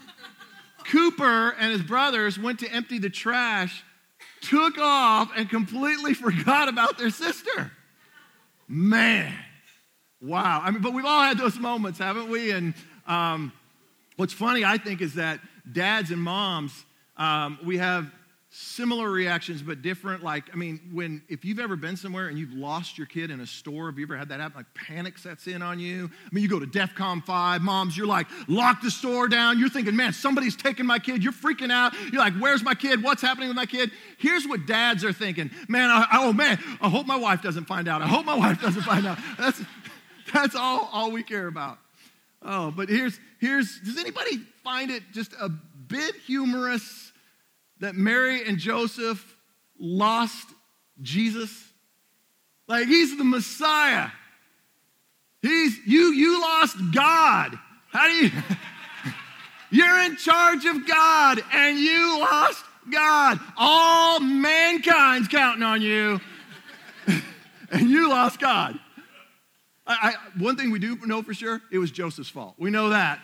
Cooper 0.90 1.50
and 1.58 1.72
his 1.72 1.82
brothers 1.82 2.38
went 2.38 2.60
to 2.60 2.68
empty 2.68 2.98
the 2.98 3.10
trash, 3.10 3.84
took 4.40 4.78
off, 4.78 5.30
and 5.36 5.48
completely 5.48 6.14
forgot 6.26 6.68
about 6.68 6.98
their 6.98 7.10
sister. 7.10 7.70
Man, 8.66 9.32
wow. 10.20 10.60
I 10.62 10.70
mean, 10.70 10.82
but 10.82 10.92
we've 10.92 11.04
all 11.04 11.22
had 11.22 11.38
those 11.38 11.58
moments, 11.58 11.98
haven't 11.98 12.28
we? 12.28 12.50
And 12.50 12.74
um, 13.06 13.52
what's 14.16 14.32
funny, 14.32 14.64
I 14.64 14.78
think, 14.78 15.00
is 15.00 15.14
that 15.14 15.40
dads 15.70 16.10
and 16.10 16.22
moms, 16.22 16.72
um, 17.16 17.58
we 17.64 17.78
have 17.78 18.10
similar 18.52 19.08
reactions 19.08 19.62
but 19.62 19.80
different 19.80 20.24
like 20.24 20.42
i 20.52 20.56
mean 20.56 20.80
when 20.92 21.22
if 21.28 21.44
you've 21.44 21.60
ever 21.60 21.76
been 21.76 21.96
somewhere 21.96 22.26
and 22.26 22.36
you've 22.36 22.52
lost 22.52 22.98
your 22.98 23.06
kid 23.06 23.30
in 23.30 23.38
a 23.38 23.46
store 23.46 23.86
have 23.86 23.96
you 23.96 24.04
ever 24.04 24.16
had 24.16 24.28
that 24.28 24.40
happen? 24.40 24.56
Like 24.56 24.74
panic 24.74 25.18
sets 25.18 25.46
in 25.46 25.62
on 25.62 25.78
you? 25.78 26.10
I 26.26 26.34
mean 26.34 26.42
you 26.42 26.50
go 26.50 26.58
to 26.58 26.66
defcon 26.66 27.24
5 27.24 27.62
moms 27.62 27.96
you're 27.96 28.08
like 28.08 28.26
lock 28.48 28.82
the 28.82 28.90
store 28.90 29.28
down. 29.28 29.60
You're 29.60 29.68
thinking 29.68 29.94
man 29.94 30.12
somebody's 30.12 30.56
taking 30.56 30.84
my 30.84 30.98
kid. 30.98 31.22
You're 31.22 31.32
freaking 31.32 31.70
out. 31.70 31.94
You're 32.12 32.20
like 32.20 32.34
where's 32.40 32.64
my 32.64 32.74
kid? 32.74 33.04
What's 33.04 33.22
happening 33.22 33.48
with 33.48 33.56
my 33.56 33.66
kid? 33.66 33.92
Here's 34.18 34.48
what 34.48 34.66
dads 34.66 35.04
are 35.04 35.12
thinking. 35.12 35.52
Man 35.68 35.88
I, 35.88 36.06
oh 36.14 36.32
man 36.32 36.58
i 36.80 36.88
hope 36.88 37.06
my 37.06 37.16
wife 37.16 37.42
doesn't 37.42 37.66
find 37.66 37.86
out. 37.86 38.02
I 38.02 38.08
hope 38.08 38.26
my 38.26 38.36
wife 38.36 38.60
doesn't 38.60 38.82
find 38.82 39.06
out. 39.06 39.18
That's 39.38 39.62
that's 40.34 40.56
all 40.56 40.88
all 40.92 41.12
we 41.12 41.22
care 41.22 41.46
about. 41.46 41.78
Oh 42.42 42.72
but 42.72 42.88
here's 42.88 43.20
here's 43.38 43.78
does 43.78 43.96
anybody 43.96 44.38
find 44.64 44.90
it 44.90 45.04
just 45.12 45.34
a 45.40 45.48
bit 45.48 46.16
humorous 46.26 47.09
that 47.80 47.94
Mary 47.94 48.46
and 48.46 48.58
Joseph 48.58 49.36
lost 49.78 50.48
Jesus? 51.02 51.50
Like 52.68 52.86
he's 52.86 53.16
the 53.16 53.24
Messiah. 53.24 54.10
He's 55.42 55.78
you 55.86 56.12
you 56.12 56.40
lost 56.40 56.76
God. 56.92 57.58
How 57.88 58.06
do 58.06 58.12
you 58.12 58.30
You're 59.70 60.00
in 60.00 60.16
charge 60.16 60.64
of 60.64 60.86
God 60.86 61.42
and 61.52 61.78
you 61.78 62.20
lost 62.20 62.64
God. 62.90 63.38
All 63.56 64.20
mankind's 64.20 65.28
counting 65.28 65.62
on 65.62 65.80
you. 65.80 66.20
and 67.70 67.88
you 67.88 68.08
lost 68.08 68.40
God. 68.40 68.78
I, 69.86 70.14
I, 70.14 70.40
one 70.40 70.56
thing 70.56 70.70
we 70.70 70.78
do 70.78 70.96
know 71.06 71.22
for 71.22 71.34
sure, 71.34 71.60
it 71.70 71.78
was 71.78 71.90
Joseph's 71.90 72.30
fault. 72.30 72.54
We 72.58 72.70
know 72.70 72.90
that. 72.90 73.20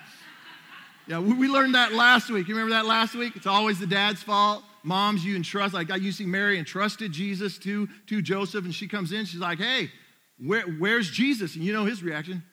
Yeah, 1.08 1.20
we 1.20 1.46
learned 1.46 1.76
that 1.76 1.92
last 1.92 2.30
week. 2.30 2.48
You 2.48 2.54
remember 2.54 2.74
that 2.74 2.84
last 2.86 3.14
week? 3.14 3.36
It's 3.36 3.46
always 3.46 3.78
the 3.78 3.86
dad's 3.86 4.22
fault. 4.22 4.64
Moms, 4.82 5.24
you 5.24 5.36
entrust, 5.36 5.74
like 5.74 5.88
you 6.00 6.12
see 6.12 6.26
Mary 6.26 6.58
entrusted 6.58 7.12
Jesus 7.12 7.58
to, 7.58 7.88
to 8.06 8.22
Joseph, 8.22 8.64
and 8.64 8.74
she 8.74 8.86
comes 8.86 9.12
in, 9.12 9.24
she's 9.24 9.40
like, 9.40 9.58
hey, 9.58 9.90
where, 10.38 10.62
where's 10.62 11.10
Jesus? 11.10 11.54
And 11.54 11.64
you 11.64 11.72
know 11.72 11.84
his 11.84 12.02
reaction. 12.02 12.44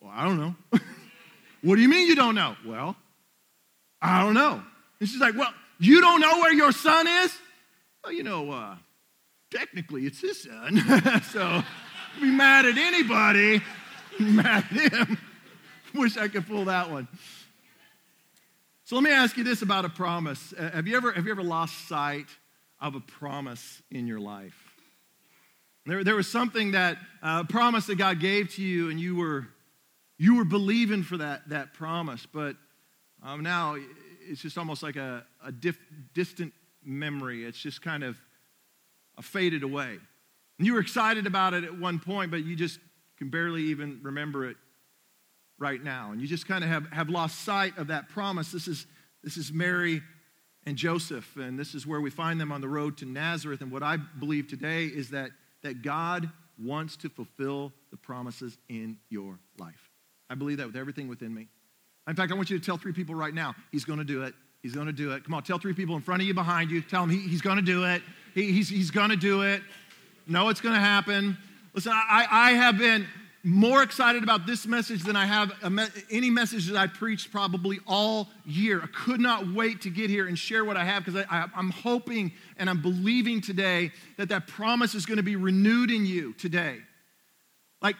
Well, 0.00 0.12
I 0.14 0.24
don't 0.24 0.38
know. 0.38 0.56
what 1.62 1.76
do 1.76 1.80
you 1.80 1.88
mean 1.88 2.08
you 2.08 2.16
don't 2.16 2.34
know? 2.34 2.56
Well, 2.64 2.96
I 4.00 4.22
don't 4.24 4.34
know. 4.34 4.62
And 5.00 5.08
she's 5.08 5.20
like, 5.20 5.36
well, 5.36 5.52
you 5.78 6.00
don't 6.00 6.20
know 6.20 6.38
where 6.38 6.52
your 6.52 6.72
son 6.72 7.06
is? 7.06 7.36
Well, 8.02 8.12
you 8.12 8.22
know, 8.22 8.50
uh, 8.50 8.76
technically 9.52 10.06
it's 10.06 10.20
his 10.20 10.42
son. 10.42 11.22
so 11.32 11.62
be 12.20 12.30
mad 12.30 12.66
at 12.66 12.76
anybody, 12.76 13.62
mad 14.18 14.64
at 14.70 14.92
him. 14.92 15.18
Wish 15.94 16.16
I 16.16 16.28
could 16.28 16.46
pull 16.46 16.66
that 16.66 16.90
one. 16.90 17.08
So 18.88 18.94
let 18.94 19.04
me 19.04 19.10
ask 19.10 19.36
you 19.36 19.44
this 19.44 19.60
about 19.60 19.84
a 19.84 19.90
promise. 19.90 20.54
Uh, 20.58 20.70
have 20.70 20.86
you 20.86 20.96
ever, 20.96 21.12
have 21.12 21.26
you 21.26 21.30
ever 21.30 21.42
lost 21.42 21.88
sight 21.88 22.24
of 22.80 22.94
a 22.94 23.00
promise 23.00 23.82
in 23.90 24.06
your 24.06 24.18
life? 24.18 24.56
There, 25.84 26.02
there 26.02 26.14
was 26.14 26.26
something 26.26 26.70
that, 26.70 26.96
a 27.22 27.26
uh, 27.26 27.44
promise 27.44 27.84
that 27.88 27.96
God 27.96 28.18
gave 28.18 28.54
to 28.54 28.62
you, 28.62 28.88
and 28.88 28.98
you 28.98 29.14
were 29.14 29.46
You 30.16 30.36
were 30.36 30.46
believing 30.46 31.02
for 31.02 31.18
that, 31.18 31.50
that 31.50 31.74
promise, 31.74 32.24
but 32.24 32.56
um, 33.22 33.42
now 33.42 33.76
it's 34.26 34.40
just 34.40 34.56
almost 34.56 34.82
like 34.82 34.96
a, 34.96 35.22
a 35.44 35.52
dif- 35.52 35.78
distant 36.14 36.54
memory. 36.82 37.44
It's 37.44 37.58
just 37.58 37.82
kind 37.82 38.02
of 38.02 38.18
faded 39.20 39.64
away. 39.64 39.98
And 40.56 40.66
you 40.66 40.72
were 40.72 40.80
excited 40.80 41.26
about 41.26 41.52
it 41.52 41.62
at 41.62 41.78
one 41.78 41.98
point, 41.98 42.30
but 42.30 42.42
you 42.42 42.56
just 42.56 42.80
can 43.18 43.28
barely 43.28 43.64
even 43.64 44.00
remember 44.02 44.46
it 44.46 44.56
right 45.58 45.82
now. 45.82 46.12
And 46.12 46.20
you 46.20 46.26
just 46.26 46.46
kind 46.46 46.62
of 46.62 46.70
have, 46.70 46.86
have 46.92 47.08
lost 47.08 47.44
sight 47.44 47.76
of 47.78 47.88
that 47.88 48.08
promise. 48.08 48.52
This 48.52 48.68
is, 48.68 48.86
this 49.22 49.36
is 49.36 49.52
Mary 49.52 50.02
and 50.66 50.76
Joseph, 50.76 51.36
and 51.36 51.58
this 51.58 51.74
is 51.74 51.86
where 51.86 52.00
we 52.00 52.10
find 52.10 52.40
them 52.40 52.52
on 52.52 52.60
the 52.60 52.68
road 52.68 52.98
to 52.98 53.06
Nazareth. 53.06 53.60
And 53.60 53.70
what 53.70 53.82
I 53.82 53.96
believe 53.96 54.48
today 54.48 54.84
is 54.84 55.10
that, 55.10 55.30
that 55.62 55.82
God 55.82 56.30
wants 56.62 56.96
to 56.98 57.08
fulfill 57.08 57.72
the 57.90 57.96
promises 57.96 58.58
in 58.68 58.98
your 59.08 59.38
life. 59.58 59.90
I 60.28 60.34
believe 60.34 60.58
that 60.58 60.66
with 60.66 60.76
everything 60.76 61.08
within 61.08 61.34
me. 61.34 61.48
In 62.06 62.16
fact, 62.16 62.32
I 62.32 62.34
want 62.34 62.50
you 62.50 62.58
to 62.58 62.64
tell 62.64 62.76
three 62.76 62.92
people 62.92 63.14
right 63.14 63.34
now, 63.34 63.54
He's 63.70 63.84
going 63.84 63.98
to 63.98 64.04
do 64.04 64.22
it. 64.22 64.34
He's 64.62 64.74
going 64.74 64.86
to 64.86 64.92
do 64.92 65.12
it. 65.12 65.24
Come 65.24 65.34
on, 65.34 65.42
tell 65.42 65.58
three 65.58 65.72
people 65.72 65.94
in 65.94 66.02
front 66.02 66.20
of 66.20 66.28
you, 66.28 66.34
behind 66.34 66.70
you. 66.70 66.80
Tell 66.82 67.02
them 67.02 67.10
he, 67.10 67.18
He's 67.18 67.42
going 67.42 67.56
to 67.56 67.62
do 67.62 67.84
it. 67.84 68.02
He, 68.34 68.52
he's 68.52 68.68
he's 68.68 68.90
going 68.90 69.10
to 69.10 69.16
do 69.16 69.42
it. 69.42 69.62
No, 70.26 70.48
it's 70.48 70.60
going 70.60 70.74
to 70.74 70.80
happen. 70.80 71.36
Listen, 71.74 71.92
I, 71.94 72.26
I 72.30 72.50
have 72.52 72.76
been 72.76 73.06
more 73.44 73.82
excited 73.82 74.22
about 74.22 74.46
this 74.46 74.66
message 74.66 75.04
than 75.04 75.16
I 75.16 75.24
have 75.24 75.52
any 76.10 76.28
message 76.28 76.66
that 76.66 76.76
I 76.76 76.86
preached 76.86 77.30
probably 77.30 77.78
all 77.86 78.28
year. 78.44 78.80
I 78.82 78.86
could 78.86 79.20
not 79.20 79.52
wait 79.52 79.82
to 79.82 79.90
get 79.90 80.10
here 80.10 80.26
and 80.26 80.38
share 80.38 80.64
what 80.64 80.76
I 80.76 80.84
have 80.84 81.04
because 81.04 81.24
I, 81.30 81.46
am 81.56 81.70
hoping 81.70 82.32
and 82.56 82.68
I'm 82.68 82.82
believing 82.82 83.40
today 83.40 83.92
that 84.16 84.28
that 84.30 84.48
promise 84.48 84.94
is 84.94 85.06
going 85.06 85.18
to 85.18 85.22
be 85.22 85.36
renewed 85.36 85.90
in 85.90 86.04
you 86.04 86.32
today. 86.34 86.78
Like, 87.80 87.96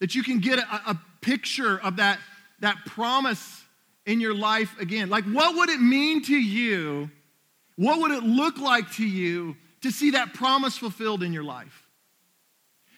that 0.00 0.14
you 0.14 0.22
can 0.22 0.40
get 0.40 0.58
a, 0.58 0.90
a 0.90 1.00
picture 1.20 1.78
of 1.78 1.96
that, 1.96 2.18
that 2.60 2.76
promise 2.86 3.62
in 4.06 4.20
your 4.20 4.34
life 4.34 4.78
again. 4.80 5.10
Like, 5.10 5.24
what 5.24 5.56
would 5.56 5.68
it 5.68 5.80
mean 5.80 6.22
to 6.24 6.34
you? 6.34 7.10
What 7.76 8.00
would 8.00 8.10
it 8.10 8.22
look 8.22 8.58
like 8.58 8.90
to 8.92 9.06
you 9.06 9.56
to 9.82 9.90
see 9.90 10.12
that 10.12 10.34
promise 10.34 10.76
fulfilled 10.76 11.22
in 11.22 11.32
your 11.32 11.44
life? 11.44 11.79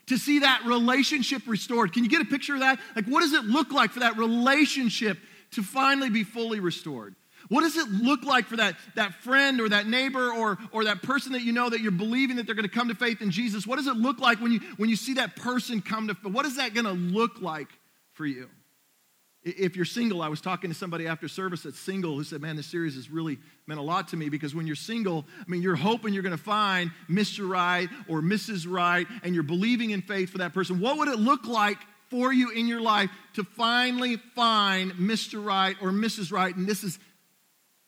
To 0.06 0.18
see 0.18 0.40
that 0.40 0.62
relationship 0.66 1.42
restored. 1.46 1.92
Can 1.92 2.04
you 2.04 2.10
get 2.10 2.22
a 2.22 2.26
picture 2.26 2.54
of 2.54 2.60
that? 2.60 2.78
Like, 2.96 3.06
what 3.06 3.20
does 3.20 3.32
it 3.32 3.44
look 3.44 3.72
like 3.72 3.92
for 3.92 4.00
that 4.00 4.16
relationship 4.16 5.18
to 5.52 5.62
finally 5.62 6.10
be 6.10 6.24
fully 6.24 6.60
restored? 6.60 7.14
What 7.48 7.62
does 7.62 7.76
it 7.76 7.88
look 7.88 8.24
like 8.24 8.46
for 8.46 8.56
that, 8.56 8.76
that 8.94 9.14
friend 9.14 9.60
or 9.60 9.68
that 9.68 9.86
neighbor 9.86 10.32
or, 10.32 10.58
or 10.70 10.84
that 10.84 11.02
person 11.02 11.32
that 11.32 11.42
you 11.42 11.52
know 11.52 11.68
that 11.68 11.80
you're 11.80 11.90
believing 11.90 12.36
that 12.36 12.46
they're 12.46 12.54
going 12.54 12.68
to 12.68 12.74
come 12.74 12.88
to 12.88 12.94
faith 12.94 13.20
in 13.20 13.30
Jesus? 13.30 13.66
What 13.66 13.76
does 13.76 13.86
it 13.86 13.96
look 13.96 14.20
like 14.20 14.40
when 14.40 14.52
you, 14.52 14.60
when 14.76 14.88
you 14.88 14.96
see 14.96 15.14
that 15.14 15.36
person 15.36 15.82
come 15.82 16.08
to 16.08 16.14
What 16.28 16.46
is 16.46 16.56
that 16.56 16.74
going 16.74 16.86
to 16.86 16.92
look 16.92 17.40
like 17.40 17.68
for 18.12 18.26
you? 18.26 18.48
If 19.44 19.74
you're 19.74 19.84
single, 19.84 20.22
I 20.22 20.28
was 20.28 20.40
talking 20.40 20.70
to 20.70 20.76
somebody 20.76 21.08
after 21.08 21.26
service 21.26 21.62
that's 21.64 21.78
single 21.78 22.16
who 22.16 22.22
said, 22.22 22.40
Man, 22.40 22.54
this 22.56 22.66
series 22.66 22.94
has 22.94 23.10
really 23.10 23.38
meant 23.66 23.80
a 23.80 23.82
lot 23.82 24.08
to 24.08 24.16
me 24.16 24.28
because 24.28 24.54
when 24.54 24.66
you're 24.66 24.76
single, 24.76 25.24
I 25.40 25.50
mean, 25.50 25.62
you're 25.62 25.74
hoping 25.74 26.14
you're 26.14 26.22
going 26.22 26.36
to 26.36 26.42
find 26.42 26.92
Mr. 27.10 27.48
Right 27.48 27.88
or 28.08 28.20
Mrs. 28.20 28.66
Right 28.68 29.06
and 29.24 29.34
you're 29.34 29.42
believing 29.42 29.90
in 29.90 30.02
faith 30.02 30.30
for 30.30 30.38
that 30.38 30.54
person. 30.54 30.78
What 30.78 30.98
would 30.98 31.08
it 31.08 31.18
look 31.18 31.46
like 31.46 31.78
for 32.08 32.32
you 32.32 32.50
in 32.50 32.68
your 32.68 32.80
life 32.80 33.10
to 33.34 33.42
finally 33.42 34.16
find 34.36 34.92
Mr. 34.92 35.44
Right 35.44 35.76
or 35.82 35.90
Mrs. 35.90 36.30
Right? 36.30 36.54
And 36.54 36.68
this 36.68 36.84
is 36.84 37.00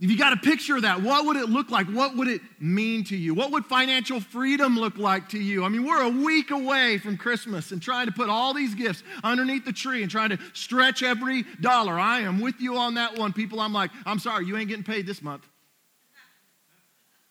if 0.05 0.11
you 0.11 0.19
got 0.19 0.35
a 0.35 0.37
picture 0.37 0.77
of 0.77 0.83
that, 0.83 1.01
what 1.01 1.25
would 1.25 1.37
it 1.37 1.49
look 1.49 1.71
like? 1.71 1.87
What 1.87 2.15
would 2.15 2.29
it 2.29 2.43
mean 2.61 3.05
to 3.05 3.17
you? 3.17 3.33
What 3.33 3.53
would 3.53 3.65
financial 3.65 4.21
freedom 4.21 4.79
look 4.79 4.99
like 4.99 5.31
to 5.31 5.39
you? 5.39 5.65
I 5.65 5.71
mean, 5.71 5.83
we're 5.83 6.03
a 6.03 6.11
week 6.11 6.51
away 6.51 6.99
from 6.99 7.17
Christmas 7.17 7.73
and 7.73 7.81
trying 7.81 8.05
to 8.05 8.13
put 8.13 8.29
all 8.29 8.53
these 8.53 8.75
gifts 8.75 9.03
underneath 9.23 9.65
the 9.65 9.73
tree 9.73 10.03
and 10.03 10.11
trying 10.11 10.29
to 10.29 10.39
stretch 10.53 11.03
every 11.03 11.45
dollar. 11.59 11.99
I 11.99 12.21
am 12.21 12.43
with 12.43 12.61
you 12.61 12.77
on 12.77 12.97
that 12.97 13.17
one, 13.17 13.33
people. 13.33 13.61
I'm 13.61 13.73
like, 13.73 13.91
I'm 14.05 14.19
sorry, 14.19 14.45
you 14.45 14.59
ain't 14.59 14.69
getting 14.69 14.85
paid 14.85 15.07
this 15.07 15.23
month. 15.23 15.49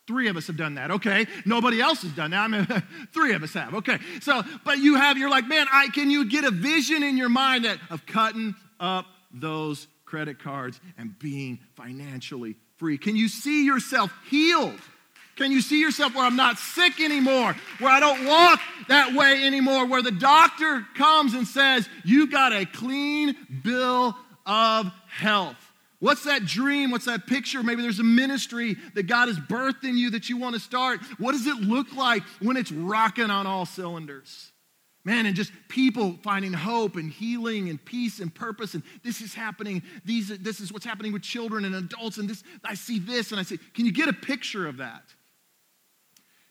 Three 0.08 0.26
of 0.26 0.36
us 0.36 0.48
have 0.48 0.56
done 0.56 0.74
that. 0.74 0.90
Okay. 0.90 1.28
Nobody 1.46 1.80
else 1.80 2.02
has 2.02 2.10
done 2.10 2.32
that. 2.32 2.40
I 2.40 2.48
mean, 2.48 2.66
three 3.14 3.34
of 3.34 3.44
us 3.44 3.54
have. 3.54 3.74
Okay. 3.74 3.98
So, 4.20 4.42
but 4.64 4.78
you 4.78 4.96
have, 4.96 5.16
you're 5.16 5.30
like, 5.30 5.46
man, 5.46 5.68
I 5.72 5.90
can 5.94 6.10
you 6.10 6.28
get 6.28 6.42
a 6.42 6.50
vision 6.50 7.04
in 7.04 7.16
your 7.16 7.28
mind 7.28 7.66
that 7.66 7.78
of 7.88 8.04
cutting 8.04 8.56
up 8.80 9.06
those 9.32 9.86
credit 10.04 10.40
cards 10.40 10.80
and 10.98 11.16
being 11.20 11.60
financially 11.76 12.56
free? 12.76 12.98
Can 12.98 13.16
you 13.16 13.28
see 13.28 13.64
yourself 13.64 14.12
healed? 14.28 14.80
Can 15.36 15.50
you 15.50 15.60
see 15.60 15.80
yourself 15.80 16.14
where 16.14 16.24
I'm 16.24 16.36
not 16.36 16.58
sick 16.58 17.00
anymore, 17.00 17.56
where 17.80 17.90
I 17.90 17.98
don't 17.98 18.24
walk 18.24 18.60
that 18.88 19.14
way 19.14 19.44
anymore, 19.44 19.86
where 19.86 20.02
the 20.02 20.12
doctor 20.12 20.86
comes 20.94 21.34
and 21.34 21.46
says, 21.46 21.88
You 22.04 22.28
got 22.28 22.52
a 22.52 22.64
clean 22.66 23.36
bill 23.62 24.16
of 24.46 24.92
health? 25.08 25.56
What's 25.98 26.24
that 26.24 26.44
dream? 26.44 26.90
What's 26.90 27.06
that 27.06 27.26
picture? 27.26 27.62
Maybe 27.62 27.82
there's 27.82 27.98
a 27.98 28.04
ministry 28.04 28.76
that 28.94 29.04
God 29.04 29.28
has 29.28 29.38
birthed 29.38 29.84
in 29.84 29.96
you 29.96 30.10
that 30.10 30.28
you 30.28 30.36
want 30.36 30.54
to 30.54 30.60
start. 30.60 31.00
What 31.18 31.32
does 31.32 31.46
it 31.46 31.56
look 31.56 31.94
like 31.94 32.22
when 32.40 32.56
it's 32.56 32.70
rocking 32.70 33.30
on 33.30 33.46
all 33.46 33.64
cylinders? 33.64 34.52
Man, 35.06 35.26
and 35.26 35.36
just 35.36 35.52
people 35.68 36.16
finding 36.22 36.54
hope 36.54 36.96
and 36.96 37.10
healing 37.10 37.68
and 37.68 37.82
peace 37.84 38.20
and 38.20 38.34
purpose. 38.34 38.72
And 38.72 38.82
this 39.02 39.20
is 39.20 39.34
happening. 39.34 39.82
These, 40.04 40.38
this 40.38 40.60
is 40.60 40.72
what's 40.72 40.86
happening 40.86 41.12
with 41.12 41.22
children 41.22 41.66
and 41.66 41.74
adults. 41.74 42.16
And 42.16 42.28
this, 42.28 42.42
I 42.64 42.74
see 42.74 42.98
this 42.98 43.30
and 43.30 43.38
I 43.38 43.42
say, 43.42 43.58
can 43.74 43.84
you 43.84 43.92
get 43.92 44.08
a 44.08 44.14
picture 44.14 44.66
of 44.66 44.78
that? 44.78 45.02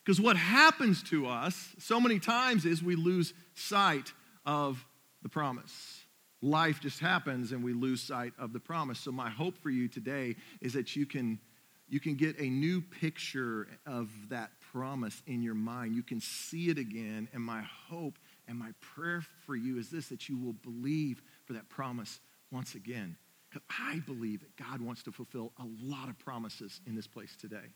Because 0.04 0.20
what 0.20 0.36
happens 0.36 1.02
to 1.04 1.26
us 1.26 1.74
so 1.78 1.98
many 1.98 2.20
times 2.20 2.64
is 2.64 2.82
we 2.82 2.94
lose 2.94 3.32
sight 3.54 4.12
of 4.44 4.84
the 5.22 5.28
promise. 5.28 6.02
Life 6.42 6.80
just 6.80 7.00
happens 7.00 7.52
and 7.52 7.64
we 7.64 7.72
lose 7.72 8.02
sight 8.02 8.34
of 8.38 8.52
the 8.52 8.60
promise. 8.60 9.00
So 9.00 9.10
my 9.10 9.30
hope 9.30 9.56
for 9.58 9.70
you 9.70 9.88
today 9.88 10.36
is 10.60 10.74
that 10.74 10.94
you 10.94 11.06
can 11.06 11.40
you 11.86 12.00
can 12.00 12.14
get 12.14 12.38
a 12.40 12.48
new 12.48 12.80
picture 12.80 13.68
of 13.86 14.10
that 14.30 14.50
promise 14.72 15.22
in 15.26 15.42
your 15.42 15.54
mind. 15.54 15.94
You 15.94 16.02
can 16.02 16.20
see 16.20 16.70
it 16.70 16.78
again 16.78 17.28
and 17.32 17.42
my 17.42 17.62
hope 17.88 18.18
and 18.48 18.58
my 18.58 18.70
prayer 18.80 19.22
for 19.46 19.56
you 19.56 19.78
is 19.78 19.90
this 19.90 20.08
that 20.08 20.28
you 20.28 20.38
will 20.38 20.52
believe 20.52 21.22
for 21.44 21.54
that 21.54 21.68
promise 21.68 22.20
once 22.50 22.74
again. 22.74 23.16
Because 23.50 23.62
I 23.70 24.00
believe 24.00 24.40
that 24.40 24.56
God 24.56 24.80
wants 24.80 25.02
to 25.04 25.12
fulfill 25.12 25.52
a 25.58 25.64
lot 25.82 26.08
of 26.08 26.18
promises 26.18 26.80
in 26.86 26.94
this 26.94 27.06
place 27.06 27.36
today. 27.40 27.72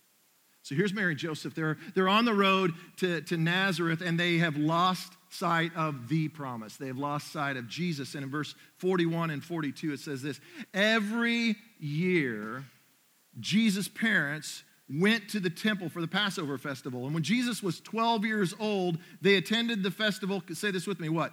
So 0.63 0.75
here's 0.75 0.93
Mary 0.93 1.13
and 1.13 1.19
Joseph. 1.19 1.55
They're, 1.55 1.79
they're 1.95 2.09
on 2.09 2.25
the 2.25 2.35
road 2.35 2.75
to, 2.99 3.23
to 3.23 3.37
Nazareth 3.37 4.03
and 4.03 4.19
they 4.19 4.39
have 4.39 4.57
lost 4.57 5.13
sight 5.31 5.73
of 5.77 6.09
the 6.09 6.29
promise. 6.29 6.77
They 6.77 6.89
have 6.89 6.99
lost 6.99 7.33
sight 7.33 7.57
of 7.57 7.69
Jesus. 7.69 8.15
And 8.15 8.25
in 8.25 8.31
verse 8.31 8.55
41 8.77 9.31
and 9.31 9.43
42, 9.43 9.93
it 9.93 10.01
says 10.01 10.21
this 10.21 10.41
Every 10.75 11.57
year, 11.79 12.65
Jesus' 13.41 13.89
parents 13.89 14.65
went 14.91 15.29
to 15.31 15.41
the 15.41 15.51
temple 15.51 15.89
for 15.89 16.01
the 16.01 16.09
Passover 16.09 16.57
festival. 16.59 17.05
And 17.05 17.15
when 17.15 17.23
Jesus 17.23 17.63
was 17.63 17.81
12 17.81 18.25
years 18.25 18.55
old, 18.59 18.99
they 19.21 19.37
attended 19.37 19.83
the 19.83 19.91
festival. 19.91 20.43
Say 20.53 20.71
this 20.71 20.87
with 20.87 21.01
me 21.01 21.09
what? 21.09 21.33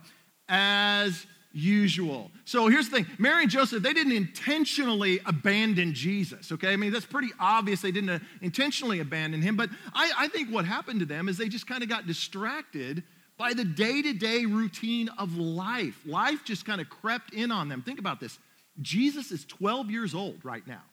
As 0.50 1.26
usual. 1.56 2.32
So 2.44 2.68
here's 2.68 2.90
the 2.90 2.98
thing 2.98 3.08
Mary 3.18 3.44
and 3.44 3.52
Joseph, 3.52 3.82
they 3.82 3.94
didn't 3.94 4.12
intentionally 4.12 5.22
abandon 5.26 5.94
Jesus, 5.94 6.52
okay? 6.52 6.74
I 6.74 6.76
mean, 6.76 6.92
that's 6.92 7.06
pretty 7.06 7.32
obvious. 7.40 7.82
They 7.82 7.92
didn't 7.92 8.22
intentionally 8.42 9.00
abandon 9.00 9.42
him. 9.42 9.56
But 9.56 9.70
I, 9.94 10.12
I 10.18 10.28
think 10.28 10.50
what 10.50 10.66
happened 10.66 11.00
to 11.00 11.06
them 11.06 11.30
is 11.30 11.38
they 11.38 11.48
just 11.48 11.66
kind 11.66 11.82
of 11.82 11.88
got 11.88 12.06
distracted 12.06 13.04
by 13.38 13.54
the 13.54 13.66
day 13.66 14.02
to 14.02 14.14
day 14.14 14.46
routine 14.46 15.10
of 15.18 15.38
life. 15.38 16.00
Life 16.06 16.44
just 16.44 16.66
kind 16.66 16.82
of 16.82 16.90
crept 16.90 17.34
in 17.34 17.52
on 17.52 17.70
them. 17.70 17.82
Think 17.82 18.00
about 18.00 18.20
this 18.20 18.38
Jesus 18.82 19.32
is 19.32 19.46
12 19.46 19.90
years 19.90 20.14
old 20.14 20.44
right 20.44 20.66
now. 20.68 20.84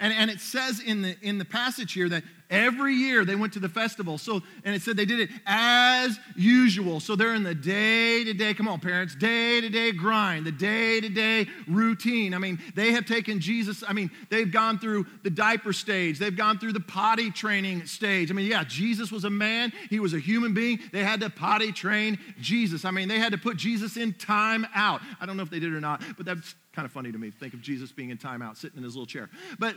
And, 0.00 0.12
and 0.12 0.30
it 0.30 0.40
says 0.40 0.80
in 0.80 1.02
the, 1.02 1.16
in 1.22 1.38
the 1.38 1.44
passage 1.44 1.92
here 1.92 2.08
that 2.08 2.22
every 2.50 2.94
year 2.94 3.24
they 3.24 3.36
went 3.36 3.52
to 3.54 3.58
the 3.58 3.68
festival. 3.68 4.18
So, 4.18 4.42
and 4.64 4.74
it 4.74 4.82
said 4.82 4.96
they 4.96 5.04
did 5.04 5.20
it 5.20 5.30
as 5.46 6.18
usual. 6.36 7.00
So 7.00 7.16
they're 7.16 7.34
in 7.34 7.42
the 7.42 7.54
day 7.54 8.24
to 8.24 8.32
day, 8.32 8.54
come 8.54 8.68
on, 8.68 8.80
parents, 8.80 9.14
day 9.14 9.60
to 9.60 9.68
day 9.68 9.92
grind, 9.92 10.46
the 10.46 10.52
day 10.52 11.00
to 11.00 11.08
day 11.08 11.46
routine. 11.66 12.34
I 12.34 12.38
mean, 12.38 12.58
they 12.74 12.92
have 12.92 13.06
taken 13.06 13.40
Jesus, 13.40 13.82
I 13.86 13.92
mean, 13.92 14.10
they've 14.30 14.50
gone 14.50 14.78
through 14.78 15.06
the 15.22 15.30
diaper 15.30 15.72
stage, 15.72 16.18
they've 16.18 16.36
gone 16.36 16.58
through 16.58 16.72
the 16.72 16.80
potty 16.80 17.30
training 17.30 17.86
stage. 17.86 18.30
I 18.30 18.34
mean, 18.34 18.46
yeah, 18.46 18.64
Jesus 18.64 19.12
was 19.12 19.24
a 19.24 19.30
man, 19.30 19.72
he 19.90 20.00
was 20.00 20.14
a 20.14 20.18
human 20.18 20.54
being. 20.54 20.78
They 20.92 21.04
had 21.04 21.20
to 21.20 21.30
potty 21.30 21.72
train 21.72 22.18
Jesus. 22.40 22.84
I 22.84 22.90
mean, 22.90 23.08
they 23.08 23.18
had 23.18 23.32
to 23.32 23.38
put 23.38 23.56
Jesus 23.56 23.96
in 23.96 24.14
time 24.14 24.66
out. 24.74 25.00
I 25.20 25.26
don't 25.26 25.36
know 25.36 25.42
if 25.42 25.50
they 25.50 25.60
did 25.60 25.72
or 25.72 25.80
not, 25.80 26.02
but 26.16 26.26
that's 26.26 26.54
kind 26.72 26.86
of 26.86 26.92
funny 26.92 27.10
to 27.10 27.18
me. 27.18 27.30
Think 27.30 27.54
of 27.54 27.60
Jesus 27.60 27.90
being 27.90 28.10
in 28.10 28.18
timeout, 28.18 28.56
sitting 28.56 28.78
in 28.78 28.84
his 28.84 28.94
little 28.94 29.06
chair. 29.06 29.28
But 29.58 29.74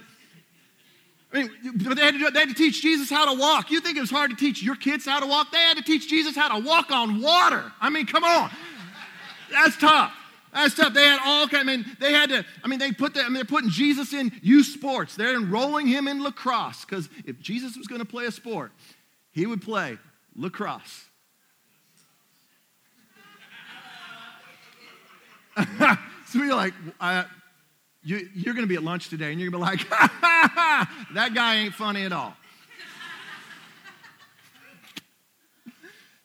I 1.34 1.38
mean, 1.38 1.52
but 1.84 1.96
they 1.96 2.04
had, 2.04 2.14
to, 2.14 2.32
they 2.32 2.40
had 2.40 2.50
to 2.50 2.56
teach 2.56 2.82
Jesus 2.82 3.10
how 3.10 3.34
to 3.34 3.40
walk. 3.40 3.72
You 3.72 3.80
think 3.80 3.98
it 3.98 4.02
was 4.02 4.12
hard 4.12 4.32
to 4.32 4.36
teach 4.36 4.62
your 4.62 4.76
kids 4.76 5.06
how 5.06 5.20
to 5.20 5.26
walk? 5.26 5.52
They 5.52 5.60
had 5.60 5.78
to 5.78 5.84
teach 5.84 6.10
Jesus 6.10 6.36
how 6.36 6.58
to 6.58 6.66
walk 6.66 6.92
on 6.92 7.22
water. 7.22 7.72
I 7.80 7.90
mean, 7.90 8.06
come 8.06 8.24
on. 8.24 8.52
That's 9.52 9.78
tough. 9.78 10.14
That's 10.54 10.76
tough. 10.76 10.94
They 10.94 11.06
had 11.06 11.20
all 11.24 11.48
kind. 11.48 11.70
I 11.70 11.78
mean, 11.78 11.86
they 12.00 12.12
had 12.12 12.30
to. 12.30 12.46
I 12.64 12.68
mean, 12.68 12.80
they 12.80 12.92
put. 12.92 13.14
The, 13.14 13.22
I 13.22 13.26
mean, 13.26 13.36
they're 13.36 13.46
putting 13.46 13.70
Jesus 13.70 14.14
in 14.14 14.32
youth 14.42 14.66
sports. 14.66 15.16
They're 15.16 15.36
enrolling 15.36 15.88
him 15.88 16.10
in 16.10 16.22
lacrosse 16.22 16.84
because 16.84 17.08
if 17.26 17.40
Jesus 17.40 17.78
was 17.78 17.88
going 17.88 18.02
to 18.02 18.08
play 18.08 18.26
a 18.26 18.32
sport, 18.32 18.74
he 19.32 19.46
would 19.46 19.62
play 19.62 19.98
lacrosse. 20.36 21.06
so 26.28 26.40
you're 26.44 26.56
like, 26.56 26.74
uh, 27.00 27.24
you, 28.04 28.28
you're 28.34 28.54
going 28.54 28.64
to 28.64 28.70
be 28.70 28.76
at 28.76 28.84
lunch 28.84 29.10
today, 29.10 29.32
and 29.32 29.40
you're 29.40 29.52
going 29.52 29.64
to 29.64 29.72
be 29.72 29.78
like, 29.78 29.88
ha, 29.88 30.12
ha, 30.22 30.52
ha, 30.54 31.08
that 31.14 31.34
guy 31.34 31.56
ain't 31.58 31.74
funny 31.74 32.04
at 32.04 32.12
all. 32.12 32.36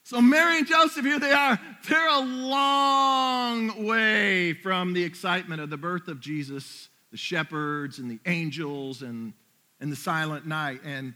So, 0.04 0.20
Mary 0.20 0.58
and 0.58 0.66
Joseph, 0.66 1.04
here 1.04 1.18
they 1.18 1.32
are. 1.32 1.58
They're 1.88 2.08
a 2.08 2.20
long 2.20 3.84
way 3.84 4.52
from 4.52 4.92
the 4.92 5.02
excitement 5.02 5.60
of 5.60 5.68
the 5.68 5.76
birth 5.76 6.06
of 6.06 6.20
Jesus, 6.20 6.88
the 7.10 7.16
shepherds 7.16 7.98
and 7.98 8.08
the 8.08 8.20
angels 8.24 9.02
and, 9.02 9.32
and 9.80 9.90
the 9.90 9.96
silent 9.96 10.46
night. 10.46 10.80
And 10.84 11.12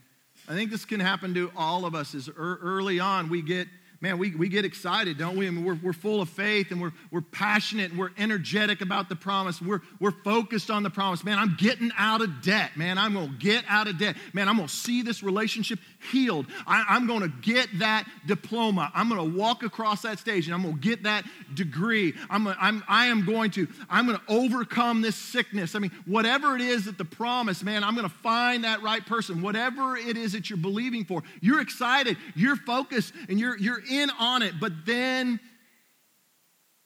I 0.49 0.55
think 0.55 0.73
this 0.73 0.85
can 0.85 0.99
happen 0.99 1.35
to 1.35 1.53
all 1.57 1.87
of 1.87 1.95
us 1.95 2.17
as 2.17 2.29
early 2.37 2.99
on 2.99 3.29
we 3.29 3.43
get 3.43 3.69
man, 4.01 4.17
we, 4.17 4.35
we 4.35 4.49
get 4.49 4.65
excited, 4.65 5.19
don't 5.19 5.37
we? 5.37 5.47
I 5.47 5.51
mean, 5.51 5.65
we're, 5.65 5.79
we're 5.83 5.93
full 5.93 6.23
of 6.23 6.31
faith 6.31 6.71
and 6.71 6.81
we're, 6.81 6.93
we're 7.11 7.21
passionate 7.21 7.91
and 7.91 8.01
we're 8.01 8.13
energetic 8.17 8.81
about 8.81 9.11
the 9.11 9.17
promise. 9.17 9.61
We're, 9.61 9.83
we're 10.01 10.15
focused 10.25 10.71
on 10.71 10.83
the 10.83 10.91
promise. 10.91 11.23
Man, 11.23 11.39
I'm 11.39 11.55
getting 11.59 11.91
out 11.99 12.23
of 12.23 12.41
debt. 12.41 12.77
Man, 12.77 12.97
I'm 12.97 13.13
going 13.13 13.29
to 13.29 13.37
get 13.37 13.65
out 13.69 13.89
of 13.89 13.99
debt. 13.99 14.17
Man, 14.33 14.49
I'm 14.49 14.57
going 14.57 14.69
to 14.69 14.75
see 14.75 15.03
this 15.03 15.23
relationship 15.23 15.79
healed. 16.11 16.47
I, 16.67 16.97
am 16.97 17.07
going 17.07 17.21
to 17.21 17.33
get 17.43 17.69
that 17.81 18.07
diploma. 18.27 18.91
I'm 18.95 19.11
going 19.11 19.33
to 19.33 19.39
walk 19.39 19.63
across 19.65 20.03
that 20.03 20.19
stage 20.19 20.47
and 20.47 20.55
I'm 20.55 20.63
going 20.63 20.77
to 20.77 20.81
get 20.81 21.03
that 21.03 21.27
degree. 21.53 22.15
I'm, 22.31 22.47
a, 22.47 22.57
I'm, 22.59 22.83
I 22.89 23.07
am 23.07 23.27
going 23.27 23.51
to, 23.53 23.69
I'm 23.91 24.07
going 24.07 24.19
to 24.19 24.25
overcome 24.29 25.03
this 25.03 25.17
sickness. 25.17 25.75
I 25.75 25.79
mean, 25.79 25.93
whatever 26.07 26.57
it 26.57 26.63
is 26.63 26.87
that 26.87 26.97
the 26.97 27.05
promise, 27.05 27.63
man, 27.63 27.85
I'm 27.85 27.95
going 27.95 28.09
to 28.09 28.15
find 28.15 28.65
that 28.65 28.83
right 28.83 29.05
person. 29.05 29.43
Whatever 29.43 29.99
it 29.99 30.17
is 30.17 30.33
that 30.33 30.49
you're 30.49 30.57
believing 30.57 31.05
for, 31.05 31.23
you're 31.43 31.61
excited, 31.61 32.17
you're 32.35 32.57
focused, 32.57 33.13
and 33.29 33.39
you're, 33.39 33.59
you're 33.59 33.83
in 33.91 34.11
on 34.19 34.43
it, 34.43 34.55
but 34.61 34.87
then 34.87 35.41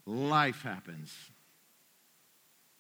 life 0.06 0.62
happens. 0.62 1.12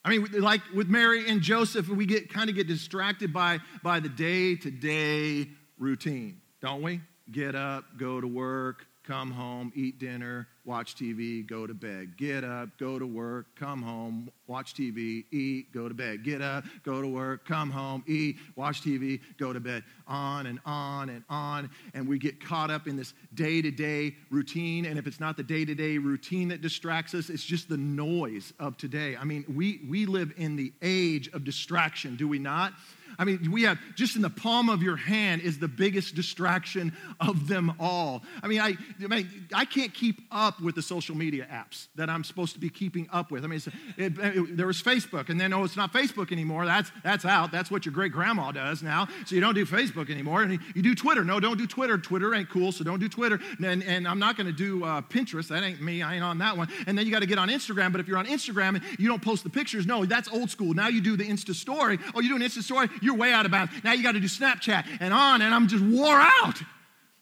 I 0.04 0.10
mean, 0.10 0.26
like 0.40 0.60
with 0.74 0.88
Mary 0.88 1.28
and 1.28 1.40
Joseph, 1.40 1.88
we 1.88 2.04
get 2.04 2.32
kind 2.32 2.50
of 2.50 2.56
get 2.56 2.66
distracted 2.66 3.32
by, 3.32 3.60
by 3.82 4.00
the 4.00 4.08
day 4.08 4.54
to 4.56 4.70
day 4.70 5.48
routine, 5.78 6.40
don't 6.60 6.82
we? 6.82 7.00
Get 7.32 7.54
up, 7.54 7.84
go 7.96 8.20
to 8.20 8.26
work, 8.26 8.86
come 9.04 9.30
home, 9.30 9.72
eat 9.74 9.98
dinner, 9.98 10.46
watch 10.64 10.96
TV, 10.96 11.46
go 11.46 11.66
to 11.66 11.74
bed. 11.74 12.16
Get 12.16 12.44
up, 12.44 12.70
go 12.78 12.98
to 12.98 13.06
work, 13.06 13.46
come 13.56 13.82
home, 13.82 14.30
watch 14.46 14.74
TV, 14.74 15.24
eat, 15.30 15.72
go 15.72 15.88
to 15.88 15.94
bed. 15.94 16.24
Get 16.24 16.40
up, 16.40 16.64
go 16.84 17.02
to 17.02 17.08
work, 17.08 17.46
come 17.46 17.70
home, 17.70 18.02
eat, 18.06 18.36
watch 18.56 18.82
TV, 18.82 19.20
go 19.38 19.52
to 19.52 19.60
bed. 19.60 19.84
On 20.06 20.46
and 20.46 20.58
on 20.64 21.08
and 21.10 21.24
on. 21.28 21.70
And 21.92 22.08
we 22.08 22.18
get 22.18 22.44
caught 22.44 22.70
up 22.70 22.86
in 22.86 22.96
this 22.96 23.14
day 23.34 23.62
to 23.62 23.70
day 23.70 24.14
routine. 24.30 24.86
And 24.86 24.98
if 24.98 25.06
it's 25.06 25.20
not 25.20 25.36
the 25.36 25.42
day 25.42 25.64
to 25.64 25.74
day 25.74 25.98
routine 25.98 26.48
that 26.48 26.62
distracts 26.62 27.14
us, 27.14 27.30
it's 27.30 27.44
just 27.44 27.68
the 27.68 27.76
noise 27.76 28.52
of 28.58 28.76
today. 28.76 29.16
I 29.16 29.24
mean, 29.24 29.44
we, 29.54 29.80
we 29.88 30.06
live 30.06 30.32
in 30.36 30.56
the 30.56 30.72
age 30.82 31.28
of 31.32 31.44
distraction, 31.44 32.16
do 32.16 32.28
we 32.28 32.38
not? 32.38 32.72
I 33.18 33.24
mean, 33.24 33.50
we 33.50 33.62
have 33.62 33.78
just 33.94 34.16
in 34.16 34.22
the 34.22 34.30
palm 34.30 34.68
of 34.68 34.82
your 34.82 34.96
hand 34.96 35.42
is 35.42 35.58
the 35.58 35.68
biggest 35.68 36.14
distraction 36.14 36.96
of 37.20 37.48
them 37.48 37.72
all. 37.78 38.22
I 38.42 38.48
mean, 38.48 38.60
I, 38.60 38.76
I, 39.02 39.06
mean, 39.06 39.46
I 39.52 39.64
can't 39.64 39.92
keep 39.92 40.20
up 40.30 40.60
with 40.60 40.74
the 40.74 40.82
social 40.82 41.16
media 41.16 41.46
apps 41.50 41.88
that 41.96 42.10
I'm 42.10 42.24
supposed 42.24 42.54
to 42.54 42.60
be 42.60 42.68
keeping 42.68 43.08
up 43.12 43.30
with. 43.30 43.44
I 43.44 43.46
mean, 43.46 43.60
it, 43.96 44.18
it, 44.18 44.56
there 44.56 44.66
was 44.66 44.82
Facebook, 44.82 45.28
and 45.28 45.40
then, 45.40 45.52
oh, 45.52 45.64
it's 45.64 45.76
not 45.76 45.92
Facebook 45.92 46.32
anymore. 46.32 46.66
That's, 46.66 46.90
that's 47.02 47.24
out. 47.24 47.52
That's 47.52 47.70
what 47.70 47.86
your 47.86 47.92
great 47.92 48.12
grandma 48.12 48.52
does 48.52 48.82
now. 48.82 49.08
So 49.26 49.34
you 49.34 49.40
don't 49.40 49.54
do 49.54 49.66
Facebook 49.66 50.10
anymore. 50.10 50.42
And 50.42 50.58
you 50.74 50.82
do 50.82 50.94
Twitter. 50.94 51.24
No, 51.24 51.40
don't 51.40 51.58
do 51.58 51.66
Twitter. 51.66 51.98
Twitter 51.98 52.34
ain't 52.34 52.48
cool, 52.48 52.72
so 52.72 52.84
don't 52.84 53.00
do 53.00 53.08
Twitter. 53.08 53.40
And, 53.64 53.82
and 53.82 54.06
I'm 54.06 54.18
not 54.18 54.36
going 54.36 54.46
to 54.46 54.52
do 54.52 54.84
uh, 54.84 55.02
Pinterest. 55.02 55.48
That 55.48 55.62
ain't 55.62 55.80
me. 55.80 56.02
I 56.02 56.14
ain't 56.14 56.24
on 56.24 56.38
that 56.38 56.56
one. 56.56 56.68
And 56.86 56.96
then 56.96 57.06
you 57.06 57.12
got 57.12 57.20
to 57.20 57.26
get 57.26 57.38
on 57.38 57.48
Instagram. 57.48 57.92
But 57.92 58.00
if 58.00 58.08
you're 58.08 58.18
on 58.18 58.26
Instagram 58.26 58.76
and 58.76 58.82
you 58.98 59.08
don't 59.08 59.22
post 59.22 59.44
the 59.44 59.50
pictures, 59.50 59.86
no, 59.86 60.04
that's 60.04 60.28
old 60.28 60.50
school. 60.50 60.74
Now 60.74 60.88
you 60.88 61.00
do 61.00 61.16
the 61.16 61.24
Insta 61.24 61.54
story. 61.54 61.98
Oh, 62.14 62.20
you 62.20 62.28
do 62.28 62.36
an 62.36 62.42
Insta 62.42 62.62
story? 62.62 62.88
You're 63.04 63.16
way 63.16 63.32
out 63.32 63.44
of 63.44 63.52
bounds. 63.52 63.72
Now 63.84 63.92
you 63.92 64.02
got 64.02 64.12
to 64.12 64.20
do 64.20 64.26
Snapchat 64.26 64.84
and 65.00 65.12
on, 65.12 65.42
and 65.42 65.54
I'm 65.54 65.68
just 65.68 65.84
wore 65.84 66.18
out 66.18 66.60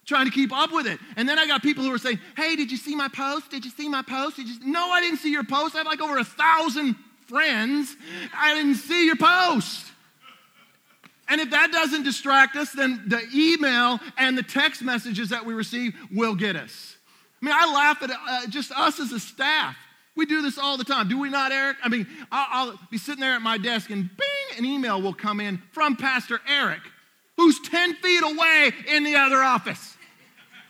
trying 0.05 0.27
to 0.27 0.33
keep 0.33 0.53
up 0.53 0.73
with 0.73 0.87
it. 0.87 0.99
And 1.17 1.29
then 1.29 1.39
I 1.39 1.47
got 1.47 1.63
people 1.63 1.85
who 1.85 1.93
are 1.93 1.99
saying, 1.99 2.21
Hey, 2.37 2.57
did 2.57 2.71
you 2.71 2.77
see 2.77 2.95
my 2.95 3.09
post? 3.09 3.51
Did 3.51 3.65
you 3.65 3.71
see 3.71 3.89
my 3.89 4.03
post? 4.03 4.37
Did 4.37 4.49
you... 4.49 4.57
No, 4.65 4.91
I 4.91 5.01
didn't 5.01 5.19
see 5.19 5.31
your 5.31 5.45
post. 5.45 5.75
I 5.75 5.79
have 5.79 5.87
like 5.87 6.01
over 6.01 6.19
a 6.19 6.25
thousand 6.25 6.97
friends. 7.27 7.97
I 8.35 8.55
didn't 8.55 8.77
see 8.77 9.07
your 9.07 9.17
post. 9.17 9.87
And 11.29 11.41
if 11.41 11.51
that 11.51 11.73
doesn't 11.73 12.03
distract 12.03 12.57
us, 12.57 12.73
then 12.73 13.05
the 13.07 13.23
email 13.35 14.01
and 14.19 14.37
the 14.37 14.43
text 14.43 14.83
messages 14.83 15.31
that 15.31 15.47
we 15.47 15.55
receive 15.55 15.95
will 16.13 16.35
get 16.35 16.57
us. 16.57 16.97
I 17.41 17.47
mean, 17.47 17.55
I 17.57 17.73
laugh 17.73 18.03
at 18.03 18.11
uh, 18.11 18.47
just 18.49 18.71
us 18.73 19.01
as 19.01 19.13
a 19.13 19.21
staff. 19.21 19.77
We 20.15 20.27
do 20.27 20.43
this 20.43 20.59
all 20.59 20.77
the 20.77 20.85
time, 20.85 21.09
do 21.09 21.19
we 21.19 21.31
not, 21.31 21.53
Eric? 21.53 21.79
I 21.83 21.89
mean, 21.89 22.07
I'll, 22.31 22.71
I'll 22.71 22.79
be 22.91 22.99
sitting 22.99 23.21
there 23.21 23.35
at 23.35 23.43
my 23.43 23.57
desk 23.57 23.91
and 23.91 24.11
bing, 24.17 24.59
an 24.59 24.65
email 24.65 25.01
will 25.01 25.15
come 25.15 25.41
in 25.41 25.63
from 25.73 25.97
Pastor 25.97 26.41
Eric, 26.47 26.81
who's 27.37 27.59
10 27.61 27.95
feet 27.97 28.23
away 28.23 28.73
in 28.89 29.05
the 29.05 29.17
other 29.17 29.43
office. 29.43 29.97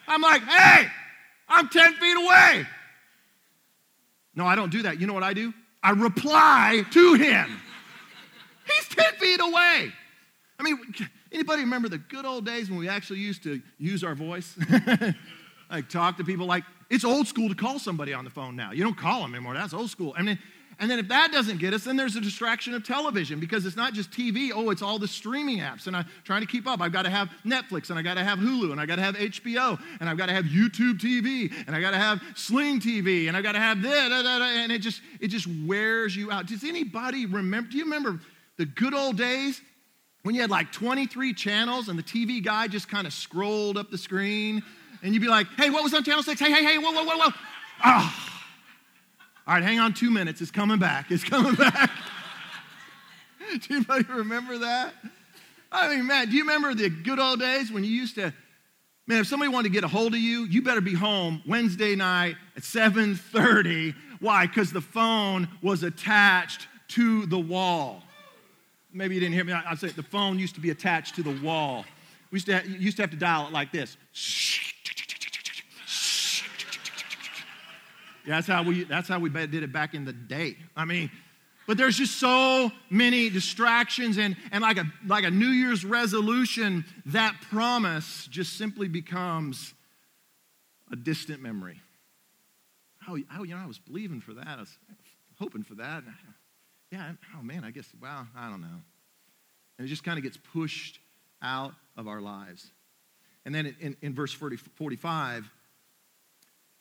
I'm 0.07 0.20
like, 0.20 0.42
hey, 0.42 0.87
I'm 1.48 1.68
10 1.68 1.94
feet 1.94 2.16
away. 2.16 2.66
No, 4.35 4.46
I 4.46 4.55
don't 4.55 4.70
do 4.70 4.83
that. 4.83 5.00
You 5.00 5.07
know 5.07 5.12
what 5.12 5.24
I 5.24 5.35
do? 5.35 5.52
I 5.83 5.90
reply 5.90 6.85
to 6.90 7.14
him. 7.14 7.61
He's 8.66 8.88
10 8.88 9.14
feet 9.14 9.40
away. 9.40 9.92
I 10.59 10.62
mean, 10.62 10.78
anybody 11.33 11.62
remember 11.62 11.88
the 11.88 11.98
good 11.98 12.24
old 12.24 12.46
days 12.46 12.70
when 12.70 12.78
we 12.78 12.88
actually 12.88 13.18
used 13.18 13.42
to 13.42 13.61
use 13.78 14.05
our 14.05 14.14
voice? 14.14 14.57
like 15.70 15.88
talk 15.88 16.18
to 16.18 16.24
people 16.24 16.46
like 16.46 16.64
it's 16.92 17.05
old 17.07 17.26
school 17.26 17.48
to 17.48 17.55
call 17.55 17.78
somebody 17.78 18.12
on 18.12 18.24
the 18.24 18.31
phone 18.31 18.55
now. 18.55 18.70
You 18.70 18.85
don't 18.85 18.96
call 18.96 19.22
them 19.22 19.35
anymore. 19.35 19.55
That's 19.55 19.72
old 19.72 19.88
school. 19.88 20.12
I 20.14 20.20
mean, 20.20 20.38
and 20.78 20.90
then 20.90 20.98
if 20.98 21.09
that 21.09 21.33
doesn't 21.33 21.59
get 21.59 21.72
us, 21.72 21.85
then 21.85 21.96
there's 21.96 22.16
a 22.16 22.20
distraction 22.20 22.74
of 22.74 22.85
television 22.85 23.40
because 23.40 23.64
it's 23.64 23.76
not 23.76 23.94
just 23.94 24.11
TV. 24.11 24.50
Oh, 24.55 24.68
it's 24.68 24.83
all 24.83 24.98
the 24.98 25.09
streaming 25.09 25.61
apps. 25.61 25.87
And 25.87 25.96
I'm 25.96 26.05
trying 26.24 26.42
to 26.42 26.46
keep 26.46 26.66
up. 26.68 26.83
I've 26.83 26.92
got 26.92 27.05
to 27.05 27.11
have 27.11 27.31
Netflix 27.46 27.88
and 27.88 27.98
I 27.98 28.02
got 28.02 28.14
to 28.14 28.24
have 28.24 28.38
Hulu 28.38 28.72
and 28.72 28.81
I 28.81 28.85
got 28.85 28.96
to 28.96 29.02
have 29.02 29.14
HBO 29.14 29.81
and 30.00 30.09
I've 30.09 30.18
got 30.18 30.26
to 30.26 30.35
have 30.35 30.44
YouTube 30.44 30.98
TV 30.98 31.50
and 31.66 31.74
I 31.74 31.81
got 31.81 31.92
to 31.92 31.98
have 31.98 32.20
Sling 32.37 32.78
TV 32.78 33.28
and 33.28 33.38
I 33.38 33.40
got 33.40 33.52
to 33.52 33.59
have 33.59 33.81
this 33.81 34.12
and 34.12 34.70
it 34.70 34.81
just 34.81 35.00
it 35.18 35.28
just 35.28 35.46
wears 35.66 36.14
you 36.14 36.31
out. 36.31 36.46
Does 36.46 36.62
anybody 36.62 37.24
remember? 37.24 37.70
Do 37.70 37.78
you 37.78 37.85
remember 37.85 38.20
the 38.59 38.66
good 38.66 38.92
old 38.92 39.16
days 39.16 39.62
when 40.24 40.35
you 40.35 40.42
had 40.42 40.50
like 40.50 40.72
23 40.72 41.33
channels 41.33 41.88
and 41.88 41.98
the 41.98 42.02
TV 42.02 42.44
Guide 42.44 42.70
just 42.70 42.90
kind 42.90 43.07
of 43.07 43.14
scrolled 43.14 43.78
up 43.78 43.90
the 43.90 43.98
screen 43.98 44.62
and 45.03 45.12
you'd 45.12 45.21
be 45.21 45.29
like, 45.29 45.49
hey, 45.57 45.71
what 45.71 45.83
was 45.83 45.93
on 45.95 46.05
channel 46.05 46.23
six? 46.23 46.41
Hey, 46.41 46.51
hey, 46.51 46.65
hey, 46.65 46.79
whoa, 46.79 46.93
whoa, 46.93 47.05
whoa, 47.05 47.17
whoa. 47.17 47.31
Oh. 47.85 48.29
All 49.47 49.55
right, 49.55 49.62
hang 49.62 49.81
on 49.81 49.93
two 49.93 50.11
minutes. 50.11 50.41
It's 50.41 50.53
coming 50.53 50.79
back. 50.79 51.11
It's 51.11 51.25
coming 51.25 51.55
back. 51.57 51.91
do 53.61 53.75
anybody 53.75 54.05
remember 54.09 54.59
that? 54.59 54.95
I 55.73 55.97
mean, 55.97 56.07
man, 56.07 56.29
do 56.29 56.37
you 56.37 56.43
remember 56.43 56.75
the 56.75 56.88
good 56.88 57.19
old 57.19 57.41
days 57.41 57.73
when 57.73 57.83
you 57.83 57.91
used 57.91 58.15
to, 58.15 58.33
man, 59.07 59.21
if 59.21 59.27
somebody 59.27 59.51
wanted 59.51 59.69
to 59.69 59.73
get 59.73 59.85
a 59.85 59.88
hold 59.88 60.15
of 60.15 60.21
you, 60.21 60.45
you 60.45 60.62
better 60.62 60.81
be 60.81 60.95
home 60.95 61.43
Wednesday 61.47 61.97
night 61.97 62.37
at 62.57 62.62
7.30. 62.62 63.95
Why? 64.21 64.47
Because 64.47 64.73
the 64.73 64.81
phone 64.81 65.49
was 65.62 65.83
attached 65.83 66.69
to 66.88 67.27
the 67.27 67.38
wall. 67.38 68.03
Maybe 68.93 69.15
you 69.15 69.21
didn't 69.21 69.35
hear 69.35 69.45
me. 69.45 69.55
I, 69.55 69.73
I 69.73 69.75
said 69.75 69.91
the 69.91 70.03
phone 70.03 70.38
used 70.38 70.55
to 70.55 70.61
be 70.61 70.71
attached 70.71 71.17
to 71.17 71.23
the 71.23 71.41
wall. 71.43 71.85
We 72.31 72.37
used 72.37 72.47
to, 72.47 72.59
have, 72.59 72.67
used 72.69 72.97
to 72.99 73.03
have 73.03 73.11
to 73.11 73.17
dial 73.17 73.47
it 73.47 73.53
like 73.53 73.73
this. 73.73 73.97
Yeah, 74.15 74.72
that's 78.27 78.47
how 78.47 78.63
we 78.63 78.85
that's 78.85 79.09
how 79.09 79.19
we 79.19 79.29
did 79.31 79.55
it 79.63 79.73
back 79.73 79.95
in 79.95 80.05
the 80.05 80.13
day. 80.13 80.57
I 80.77 80.85
mean, 80.85 81.11
but 81.67 81.77
there's 81.77 81.97
just 81.97 82.19
so 82.19 82.71
many 82.91 83.31
distractions 83.31 84.19
and, 84.19 84.37
and 84.51 84.63
like 84.63 84.79
a 84.79 84.85
like 85.07 85.25
a 85.25 85.31
New 85.31 85.49
Year's 85.49 85.85
resolution, 85.85 86.85
that 87.07 87.37
promise 87.51 88.27
just 88.31 88.57
simply 88.57 88.89
becomes 88.89 89.75
a 90.91 90.97
distant 90.97 91.41
memory. 91.43 91.81
Oh, 93.09 93.19
oh 93.37 93.43
you 93.43 93.55
know, 93.55 93.63
I 93.63 93.67
was 93.67 93.79
believing 93.79 94.21
for 94.21 94.35
that. 94.35 94.47
I 94.47 94.61
was 94.61 94.77
hoping 95.39 95.63
for 95.63 95.75
that. 95.77 96.05
Yeah, 96.91 97.13
oh 97.39 97.43
man, 97.43 97.65
I 97.65 97.71
guess, 97.71 97.89
well, 98.01 98.29
I 98.37 98.51
don't 98.51 98.61
know. 98.61 98.83
And 99.79 99.87
it 99.87 99.89
just 99.89 100.05
kind 100.05 100.19
of 100.19 100.23
gets 100.23 100.37
pushed 100.37 100.99
out 101.41 101.73
of 101.97 102.07
our 102.07 102.21
lives. 102.21 102.71
And 103.45 103.55
then 103.55 103.75
in, 103.81 103.97
in 104.03 104.15
verse 104.15 104.33
40, 104.33 104.57
45, 104.57 105.51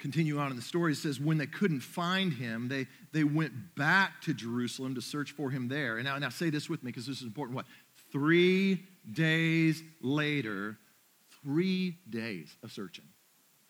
continue 0.01 0.39
on 0.39 0.49
in 0.49 0.55
the 0.55 0.61
story, 0.61 0.93
it 0.93 0.97
says, 0.97 1.19
when 1.19 1.37
they 1.37 1.45
couldn't 1.45 1.79
find 1.79 2.33
him, 2.33 2.67
they, 2.67 2.87
they 3.13 3.23
went 3.23 3.75
back 3.75 4.21
to 4.23 4.33
Jerusalem 4.33 4.95
to 4.95 5.01
search 5.01 5.31
for 5.31 5.51
him 5.51 5.67
there. 5.67 5.97
And 5.97 6.05
now, 6.05 6.17
now 6.17 6.29
say 6.29 6.49
this 6.49 6.67
with 6.67 6.83
me 6.83 6.89
because 6.89 7.05
this 7.05 7.17
is 7.17 7.23
important. 7.23 7.55
What? 7.55 7.65
Three 8.11 8.83
days 9.09 9.81
later, 10.01 10.77
three 11.43 11.97
days 12.09 12.55
of 12.63 12.71
searching. 12.71 13.05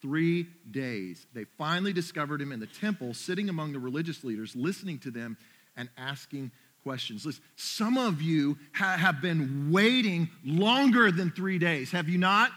Three 0.01 0.47
days. 0.71 1.27
They 1.33 1.43
finally 1.57 1.93
discovered 1.93 2.41
him 2.41 2.51
in 2.51 2.59
the 2.59 2.67
temple, 2.67 3.13
sitting 3.13 3.49
among 3.49 3.73
the 3.73 3.79
religious 3.79 4.23
leaders, 4.23 4.55
listening 4.55 4.99
to 4.99 5.11
them 5.11 5.37
and 5.75 5.89
asking 5.97 6.51
questions. 6.81 7.25
Listen, 7.25 7.43
some 7.55 7.97
of 7.97 8.21
you 8.21 8.57
ha- 8.73 8.97
have 8.97 9.21
been 9.21 9.69
waiting 9.71 10.29
longer 10.43 11.11
than 11.11 11.29
three 11.29 11.59
days, 11.59 11.91
have 11.91 12.09
you 12.09 12.17
not? 12.17 12.51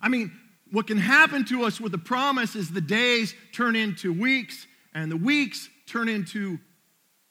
I 0.00 0.08
mean, 0.08 0.32
what 0.72 0.86
can 0.86 0.98
happen 0.98 1.44
to 1.44 1.64
us 1.64 1.80
with 1.80 1.92
the 1.92 1.98
promise 1.98 2.56
is 2.56 2.70
the 2.70 2.80
days 2.80 3.34
turn 3.52 3.76
into 3.76 4.12
weeks, 4.12 4.66
and 4.94 5.12
the 5.12 5.16
weeks 5.16 5.68
turn 5.86 6.08
into 6.08 6.58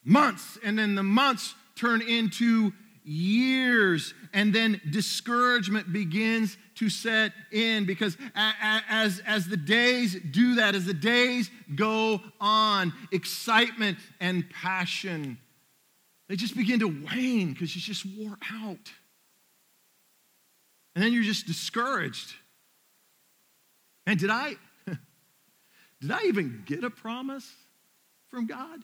months, 0.05 0.57
and 0.63 0.77
then 0.77 0.95
the 0.95 1.03
months 1.03 1.55
turn 1.75 2.01
into 2.01 2.71
years, 3.03 4.13
and 4.31 4.53
then 4.53 4.79
discouragement 4.91 5.91
begins 5.91 6.55
to 6.75 6.87
set 6.87 7.31
in 7.51 7.85
because 7.85 8.15
as, 8.35 9.19
as 9.25 9.47
the 9.47 9.57
days 9.57 10.15
do 10.31 10.55
that, 10.55 10.75
as 10.75 10.85
the 10.85 10.93
days 10.93 11.49
go 11.75 12.21
on, 12.39 12.93
excitement 13.11 13.97
and 14.19 14.47
passion, 14.51 15.39
they 16.29 16.35
just 16.35 16.55
begin 16.55 16.79
to 16.79 16.87
wane 16.87 17.53
because 17.53 17.75
you 17.75 17.81
just 17.81 18.05
wore 18.17 18.37
out. 18.53 18.91
And 20.93 21.03
then 21.03 21.11
you're 21.11 21.23
just 21.23 21.47
discouraged. 21.47 22.35
And 24.05 24.19
did 24.19 24.29
I 24.29 24.55
did 26.01 26.11
I 26.11 26.23
even 26.25 26.63
get 26.65 26.83
a 26.83 26.89
promise 26.89 27.49
from 28.29 28.47
God? 28.47 28.79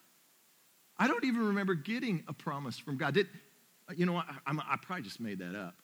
I 0.98 1.08
don't 1.08 1.26
even 1.26 1.48
remember 1.48 1.76
getting 1.76 2.24
a 2.28 2.34
promise 2.34 2.78
from 2.78 2.98
God. 2.98 3.14
Did 3.14 3.28
you 3.96 4.06
know 4.06 4.14
what? 4.14 4.26
I, 4.46 4.52
I 4.52 4.78
probably 4.82 5.04
just 5.04 5.20
made 5.20 5.40
that 5.40 5.56
up. 5.56 5.76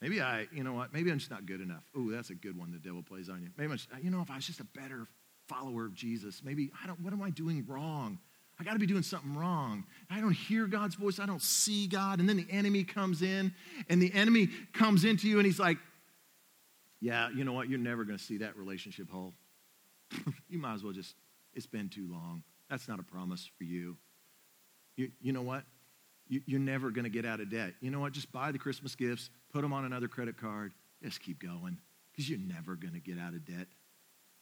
Maybe 0.00 0.20
I, 0.20 0.46
you 0.52 0.62
know 0.62 0.74
what? 0.74 0.92
Maybe 0.92 1.10
I'm 1.10 1.18
just 1.18 1.30
not 1.30 1.46
good 1.46 1.60
enough. 1.60 1.84
Oh, 1.96 2.10
that's 2.10 2.30
a 2.30 2.34
good 2.34 2.56
one 2.56 2.70
the 2.70 2.78
devil 2.78 3.02
plays 3.02 3.28
on 3.28 3.42
you. 3.42 3.48
Maybe 3.56 3.70
I'm 3.70 3.78
just, 3.78 3.88
you 4.02 4.10
know, 4.10 4.20
if 4.20 4.30
I 4.30 4.36
was 4.36 4.46
just 4.46 4.60
a 4.60 4.64
better 4.64 5.06
follower 5.48 5.86
of 5.86 5.94
Jesus, 5.94 6.42
maybe 6.44 6.70
I 6.82 6.86
don't, 6.86 7.00
what 7.00 7.12
am 7.12 7.22
I 7.22 7.30
doing 7.30 7.64
wrong? 7.66 8.18
I 8.58 8.64
got 8.64 8.72
to 8.72 8.78
be 8.78 8.86
doing 8.86 9.02
something 9.02 9.34
wrong. 9.34 9.84
I 10.10 10.20
don't 10.20 10.32
hear 10.32 10.66
God's 10.66 10.94
voice. 10.94 11.18
I 11.18 11.26
don't 11.26 11.42
see 11.42 11.86
God. 11.86 12.20
And 12.20 12.28
then 12.28 12.36
the 12.36 12.46
enemy 12.50 12.84
comes 12.84 13.22
in, 13.22 13.54
and 13.88 14.00
the 14.00 14.12
enemy 14.14 14.48
comes 14.72 15.04
into 15.04 15.28
you, 15.28 15.38
and 15.38 15.46
he's 15.46 15.58
like, 15.58 15.76
Yeah, 17.00 17.28
you 17.34 17.44
know 17.44 17.52
what? 17.52 17.68
You're 17.68 17.78
never 17.78 18.04
going 18.04 18.18
to 18.18 18.24
see 18.24 18.38
that 18.38 18.56
relationship 18.56 19.10
whole. 19.10 19.34
you 20.48 20.58
might 20.58 20.74
as 20.74 20.82
well 20.82 20.92
just, 20.92 21.14
it's 21.54 21.66
been 21.66 21.88
too 21.88 22.08
long. 22.10 22.42
That's 22.70 22.88
not 22.88 22.98
a 22.98 23.02
promise 23.02 23.48
for 23.58 23.64
you. 23.64 23.96
You, 24.96 25.10
you 25.20 25.32
know 25.32 25.42
what? 25.42 25.64
You, 26.28 26.40
you're 26.46 26.60
never 26.60 26.90
going 26.90 27.04
to 27.04 27.10
get 27.10 27.24
out 27.24 27.40
of 27.40 27.50
debt. 27.50 27.74
You 27.80 27.90
know 27.90 28.00
what? 28.00 28.12
Just 28.12 28.32
buy 28.32 28.50
the 28.50 28.58
Christmas 28.58 28.94
gifts, 28.94 29.30
put 29.52 29.62
them 29.62 29.72
on 29.72 29.84
another 29.84 30.08
credit 30.08 30.36
card, 30.36 30.72
just 31.02 31.20
keep 31.20 31.40
going 31.40 31.78
because 32.10 32.28
you're 32.28 32.38
never 32.38 32.74
going 32.74 32.94
to 32.94 33.00
get 33.00 33.18
out 33.18 33.34
of 33.34 33.44
debt. 33.44 33.68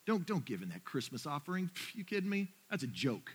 Don't, 0.07 0.27
don't 0.27 0.45
give 0.45 0.62
in 0.62 0.69
that 0.71 0.85
Christmas 0.85 1.27
offering. 1.27 1.71
You 1.95 2.05
kidding 2.05 2.31
me? 2.31 2.49
That's 2.71 2.83
a 2.83 2.88
joke. 2.88 3.31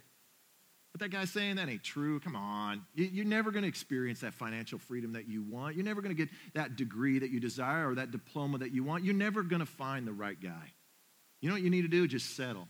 But 0.92 1.02
that 1.02 1.10
guy's 1.10 1.30
saying 1.30 1.58
that 1.58 1.70
ain't 1.70 1.84
true. 1.84 2.20
Come 2.20 2.36
on. 2.36 2.82
You're 2.96 3.26
never 3.26 3.52
going 3.52 3.62
to 3.62 3.70
experience 3.70 4.22
that 4.22 4.34
financial 4.34 4.80
freedom 4.80 5.14
that 5.14 5.28
you 5.28 5.44
want. 5.44 5.76
You're 5.76 5.86
never 5.86 6.02
going 6.02 6.16
to 6.16 6.18
get 6.26 6.30
that 6.56 6.76
degree 6.76 7.20
that 7.20 7.30
you 7.30 7.40
desire 7.40 7.92
or 7.92 7.96
that 7.96 8.12
diploma 8.12 8.58
that 8.60 8.74
you 8.74 8.84
want. 8.84 9.04
You're 9.04 9.14
never 9.14 9.44
going 9.44 9.60
to 9.60 9.68
find 9.68 10.08
the 10.08 10.14
right 10.14 10.40
guy. 10.42 10.74
You 11.42 11.50
know 11.50 11.56
what 11.56 11.62
you 11.62 11.70
need 11.70 11.84
to 11.84 11.88
do? 11.88 12.08
Just 12.08 12.36
settle. 12.36 12.68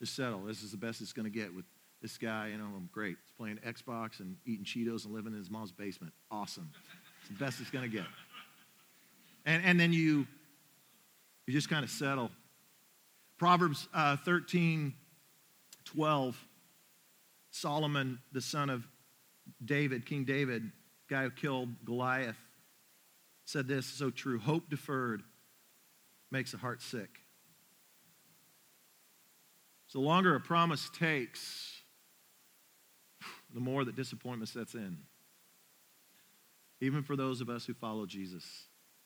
Just 0.00 0.16
settle. 0.16 0.40
This 0.40 0.62
is 0.62 0.72
the 0.72 0.76
best 0.76 1.00
it's 1.00 1.12
going 1.12 1.24
to 1.24 1.30
get 1.30 1.54
with 1.54 1.64
this 2.02 2.18
guy. 2.18 2.48
You 2.48 2.58
know, 2.58 2.64
I'm 2.64 2.90
great. 2.92 3.16
He's 3.22 3.32
playing 3.38 3.58
Xbox 3.64 4.18
and 4.18 4.36
eating 4.44 4.64
Cheetos 4.64 5.04
and 5.04 5.14
living 5.14 5.32
in 5.32 5.38
his 5.38 5.50
mom's 5.50 5.72
basement. 5.72 6.12
Awesome. 6.30 6.70
It's 7.20 7.38
the 7.38 7.44
best 7.44 7.60
it's 7.60 7.70
going 7.70 7.88
to 7.88 7.96
get. 7.96 8.06
And, 9.46 9.64
and 9.64 9.78
then 9.78 9.92
you, 9.92 10.26
you 11.46 11.52
just 11.52 11.70
kind 11.70 11.84
of 11.84 11.90
settle. 11.90 12.30
Proverbs 13.38 13.88
uh, 13.94 14.16
13, 14.16 14.94
12 15.84 16.36
Solomon, 17.54 18.18
the 18.32 18.40
son 18.40 18.68
of 18.68 18.84
David, 19.64 20.06
King 20.06 20.24
David, 20.24 20.72
guy 21.08 21.22
who 21.22 21.30
killed 21.30 21.68
Goliath, 21.84 22.36
said 23.44 23.68
this 23.68 23.86
so 23.86 24.10
true 24.10 24.40
hope 24.40 24.68
deferred 24.68 25.22
makes 26.32 26.52
a 26.52 26.56
heart 26.56 26.82
sick. 26.82 27.20
So, 29.86 30.00
the 30.00 30.04
longer 30.04 30.34
a 30.34 30.40
promise 30.40 30.90
takes, 30.98 31.80
the 33.54 33.60
more 33.60 33.84
that 33.84 33.94
disappointment 33.94 34.48
sets 34.48 34.74
in. 34.74 34.98
Even 36.80 37.04
for 37.04 37.14
those 37.14 37.40
of 37.40 37.48
us 37.48 37.64
who 37.64 37.74
follow 37.74 38.04
Jesus, 38.04 38.44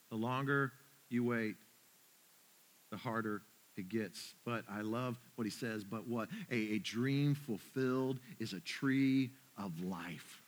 the 0.08 0.16
longer 0.16 0.72
you 1.10 1.22
wait, 1.22 1.56
the 2.90 2.96
harder 2.96 3.42
it 3.78 3.88
gets. 3.88 4.34
But 4.44 4.64
I 4.70 4.82
love 4.82 5.18
what 5.36 5.44
he 5.44 5.50
says, 5.50 5.84
but 5.84 6.06
what? 6.06 6.28
A, 6.50 6.56
a 6.56 6.78
dream 6.78 7.34
fulfilled 7.34 8.18
is 8.38 8.52
a 8.52 8.60
tree 8.60 9.30
of 9.56 9.82
life. 9.82 10.42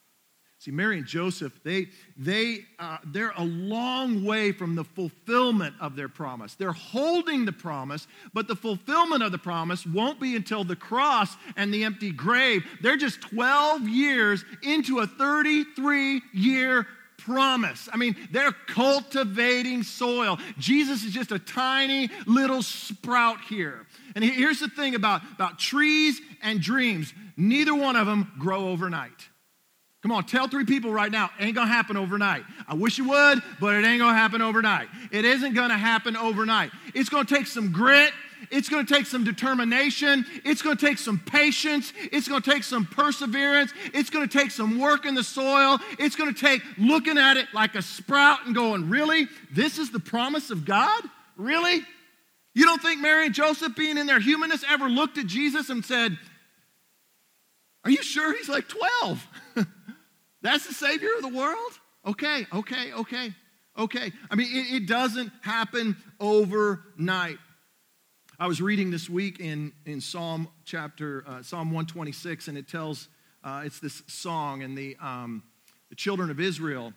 See, 0.60 0.70
Mary 0.70 0.98
and 0.98 1.06
Joseph, 1.06 1.58
they, 1.64 1.88
they, 2.18 2.66
uh, 2.78 2.98
they're 3.06 3.32
a 3.38 3.44
long 3.44 4.24
way 4.26 4.52
from 4.52 4.74
the 4.74 4.84
fulfillment 4.84 5.74
of 5.80 5.96
their 5.96 6.10
promise. 6.10 6.54
They're 6.54 6.70
holding 6.70 7.46
the 7.46 7.52
promise, 7.52 8.06
but 8.34 8.46
the 8.46 8.54
fulfillment 8.54 9.22
of 9.22 9.32
the 9.32 9.38
promise 9.38 9.86
won't 9.86 10.20
be 10.20 10.36
until 10.36 10.64
the 10.64 10.76
cross 10.76 11.34
and 11.56 11.72
the 11.72 11.84
empty 11.84 12.10
grave. 12.10 12.62
They're 12.82 12.98
just 12.98 13.22
12 13.22 13.88
years 13.88 14.44
into 14.62 14.98
a 14.98 15.06
33 15.06 16.20
year 16.34 16.86
promise. 17.24 17.88
I 17.92 17.96
mean, 17.96 18.16
they're 18.30 18.52
cultivating 18.66 19.82
soil. 19.82 20.38
Jesus 20.58 21.04
is 21.04 21.12
just 21.12 21.32
a 21.32 21.38
tiny 21.38 22.10
little 22.26 22.62
sprout 22.62 23.40
here. 23.48 23.86
And 24.14 24.24
here's 24.24 24.60
the 24.60 24.68
thing 24.68 24.94
about, 24.94 25.22
about 25.32 25.58
trees 25.58 26.20
and 26.42 26.60
dreams 26.60 27.12
neither 27.36 27.74
one 27.74 27.96
of 27.96 28.06
them 28.06 28.30
grow 28.38 28.68
overnight. 28.68 29.28
Come 30.02 30.12
on, 30.12 30.24
tell 30.24 30.48
three 30.48 30.64
people 30.64 30.92
right 30.92 31.12
now, 31.12 31.30
ain't 31.38 31.54
gonna 31.54 31.70
happen 31.70 31.96
overnight. 31.96 32.44
I 32.66 32.74
wish 32.74 32.98
it 32.98 33.02
would, 33.02 33.42
but 33.60 33.74
it 33.74 33.84
ain't 33.84 34.00
gonna 34.00 34.16
happen 34.16 34.40
overnight. 34.40 34.88
It 35.12 35.26
isn't 35.26 35.54
gonna 35.54 35.76
happen 35.76 36.16
overnight. 36.16 36.70
It's 36.94 37.10
gonna 37.10 37.26
take 37.26 37.46
some 37.46 37.70
grit, 37.70 38.12
it's 38.50 38.68
going 38.68 38.84
to 38.84 38.94
take 38.94 39.06
some 39.06 39.24
determination. 39.24 40.24
It's 40.44 40.62
going 40.62 40.76
to 40.76 40.86
take 40.86 40.98
some 40.98 41.18
patience. 41.18 41.92
It's 42.12 42.28
going 42.28 42.42
to 42.42 42.50
take 42.50 42.64
some 42.64 42.86
perseverance. 42.86 43.72
It's 43.94 44.10
going 44.10 44.28
to 44.28 44.38
take 44.38 44.50
some 44.50 44.78
work 44.78 45.06
in 45.06 45.14
the 45.14 45.24
soil. 45.24 45.78
It's 45.98 46.16
going 46.16 46.32
to 46.32 46.40
take 46.40 46.62
looking 46.78 47.18
at 47.18 47.36
it 47.36 47.46
like 47.52 47.74
a 47.74 47.82
sprout 47.82 48.46
and 48.46 48.54
going, 48.54 48.88
Really? 48.88 49.28
This 49.52 49.78
is 49.78 49.90
the 49.90 50.00
promise 50.00 50.50
of 50.50 50.64
God? 50.64 51.02
Really? 51.36 51.82
You 52.54 52.64
don't 52.64 52.82
think 52.82 53.00
Mary 53.00 53.26
and 53.26 53.34
Joseph, 53.34 53.76
being 53.76 53.96
in 53.96 54.06
their 54.06 54.20
humanness, 54.20 54.64
ever 54.68 54.88
looked 54.88 55.18
at 55.18 55.26
Jesus 55.26 55.70
and 55.70 55.84
said, 55.84 56.18
Are 57.84 57.90
you 57.90 58.02
sure 58.02 58.36
he's 58.36 58.48
like 58.48 58.68
12? 58.68 59.26
That's 60.42 60.66
the 60.66 60.74
Savior 60.74 61.10
of 61.16 61.22
the 61.22 61.36
world? 61.36 61.72
Okay, 62.06 62.46
okay, 62.52 62.92
okay, 62.92 63.34
okay. 63.78 64.12
I 64.30 64.34
mean, 64.34 64.48
it, 64.50 64.82
it 64.82 64.86
doesn't 64.86 65.30
happen 65.42 65.96
overnight. 66.18 67.38
I 68.42 68.46
was 68.46 68.62
reading 68.62 68.90
this 68.90 69.10
week 69.10 69.38
in, 69.38 69.70
in 69.84 70.00
Psalm 70.00 70.48
chapter, 70.64 71.22
uh, 71.26 71.42
Psalm 71.42 71.72
126, 71.72 72.48
and 72.48 72.56
it 72.56 72.66
tells, 72.66 73.08
uh, 73.44 73.64
it's 73.66 73.80
this 73.80 74.02
song, 74.06 74.62
and 74.62 74.78
the, 74.78 74.96
um, 74.98 75.42
the 75.90 75.94
children 75.94 76.30
of 76.30 76.40
Israel, 76.40 76.94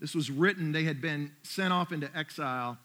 this 0.00 0.12
was 0.12 0.28
written, 0.28 0.72
they 0.72 0.82
had 0.82 1.00
been 1.00 1.30
sent 1.44 1.72
off 1.72 1.92
into 1.92 2.10
exile 2.18 2.78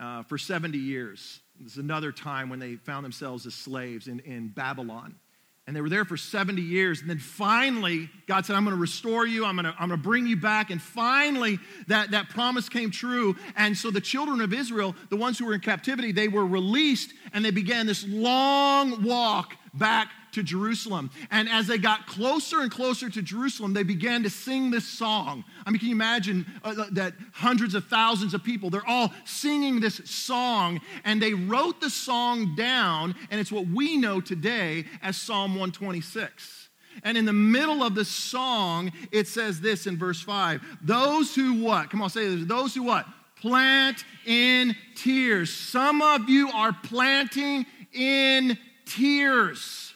uh, 0.00 0.22
for 0.22 0.38
70 0.38 0.78
years. 0.78 1.40
This 1.60 1.72
is 1.72 1.78
another 1.78 2.10
time 2.10 2.48
when 2.48 2.58
they 2.58 2.76
found 2.76 3.04
themselves 3.04 3.44
as 3.44 3.52
slaves 3.52 4.08
in, 4.08 4.20
in 4.20 4.48
Babylon. 4.48 5.16
And 5.66 5.76
they 5.76 5.80
were 5.80 5.88
there 5.88 6.04
for 6.04 6.16
70 6.16 6.60
years. 6.60 7.00
And 7.00 7.08
then 7.08 7.18
finally, 7.18 8.10
God 8.26 8.44
said, 8.44 8.56
I'm 8.56 8.64
going 8.64 8.74
to 8.74 8.80
restore 8.80 9.26
you. 9.26 9.44
I'm 9.44 9.54
going 9.54 9.66
to, 9.66 9.74
I'm 9.78 9.88
going 9.88 10.00
to 10.00 10.04
bring 10.04 10.26
you 10.26 10.36
back. 10.36 10.70
And 10.70 10.82
finally, 10.82 11.60
that, 11.86 12.10
that 12.10 12.28
promise 12.30 12.68
came 12.68 12.90
true. 12.90 13.36
And 13.56 13.76
so 13.76 13.92
the 13.92 14.00
children 14.00 14.40
of 14.40 14.52
Israel, 14.52 14.96
the 15.08 15.16
ones 15.16 15.38
who 15.38 15.46
were 15.46 15.54
in 15.54 15.60
captivity, 15.60 16.10
they 16.10 16.26
were 16.26 16.46
released 16.46 17.12
and 17.32 17.44
they 17.44 17.52
began 17.52 17.86
this 17.86 18.04
long 18.08 19.04
walk 19.04 19.54
back 19.72 20.08
to 20.32 20.42
Jerusalem. 20.42 21.10
And 21.30 21.48
as 21.48 21.66
they 21.66 21.78
got 21.78 22.06
closer 22.06 22.60
and 22.60 22.70
closer 22.70 23.08
to 23.08 23.22
Jerusalem, 23.22 23.72
they 23.72 23.82
began 23.82 24.22
to 24.22 24.30
sing 24.30 24.70
this 24.70 24.86
song. 24.86 25.44
I 25.64 25.70
mean, 25.70 25.78
can 25.78 25.88
you 25.88 25.94
imagine 25.94 26.46
uh, 26.64 26.86
that 26.92 27.14
hundreds 27.32 27.74
of 27.74 27.86
thousands 27.86 28.34
of 28.34 28.42
people, 28.42 28.70
they're 28.70 28.86
all 28.86 29.12
singing 29.24 29.80
this 29.80 30.00
song, 30.04 30.80
and 31.04 31.22
they 31.22 31.34
wrote 31.34 31.80
the 31.80 31.90
song 31.90 32.54
down, 32.56 33.14
and 33.30 33.40
it's 33.40 33.52
what 33.52 33.66
we 33.66 33.96
know 33.96 34.20
today 34.20 34.84
as 35.02 35.16
Psalm 35.16 35.52
126. 35.52 36.62
And 37.04 37.16
in 37.16 37.24
the 37.24 37.32
middle 37.32 37.82
of 37.82 37.94
the 37.94 38.04
song, 38.04 38.92
it 39.10 39.26
says 39.26 39.60
this 39.60 39.86
in 39.86 39.96
verse 39.96 40.20
5 40.20 40.60
Those 40.82 41.34
who 41.34 41.62
what? 41.62 41.90
Come 41.90 42.02
on, 42.02 42.10
say 42.10 42.36
this. 42.36 42.46
Those 42.46 42.74
who 42.74 42.82
what? 42.82 43.06
Plant 43.36 44.04
in 44.24 44.76
tears. 44.94 45.52
Some 45.52 46.00
of 46.00 46.28
you 46.28 46.50
are 46.50 46.72
planting 46.84 47.66
in 47.92 48.56
tears. 48.84 49.91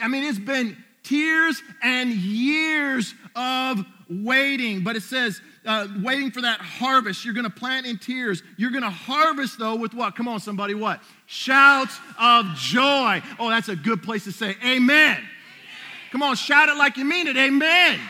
I 0.00 0.08
mean, 0.08 0.24
it's 0.24 0.38
been 0.38 0.76
tears 1.02 1.62
and 1.82 2.10
years 2.12 3.14
of 3.34 3.84
waiting, 4.08 4.82
but 4.84 4.96
it 4.96 5.02
says, 5.02 5.40
uh, 5.64 5.88
waiting 6.02 6.30
for 6.30 6.42
that 6.42 6.60
harvest. 6.60 7.24
You're 7.24 7.34
going 7.34 7.44
to 7.44 7.50
plant 7.50 7.86
in 7.86 7.98
tears. 7.98 8.42
You're 8.56 8.70
going 8.70 8.82
to 8.82 8.90
harvest, 8.90 9.58
though, 9.58 9.74
with 9.74 9.94
what? 9.94 10.14
Come 10.14 10.28
on, 10.28 10.38
somebody, 10.38 10.74
what? 10.74 11.00
Shouts 11.26 11.98
of 12.20 12.46
joy. 12.54 13.22
Oh, 13.38 13.50
that's 13.50 13.68
a 13.68 13.76
good 13.76 14.02
place 14.02 14.24
to 14.24 14.32
say 14.32 14.56
amen. 14.64 14.80
amen. 14.80 15.28
Come 16.12 16.22
on, 16.22 16.36
shout 16.36 16.68
it 16.68 16.76
like 16.76 16.96
you 16.96 17.04
mean 17.04 17.26
it. 17.26 17.36
Amen. 17.36 17.94
amen. 17.94 18.00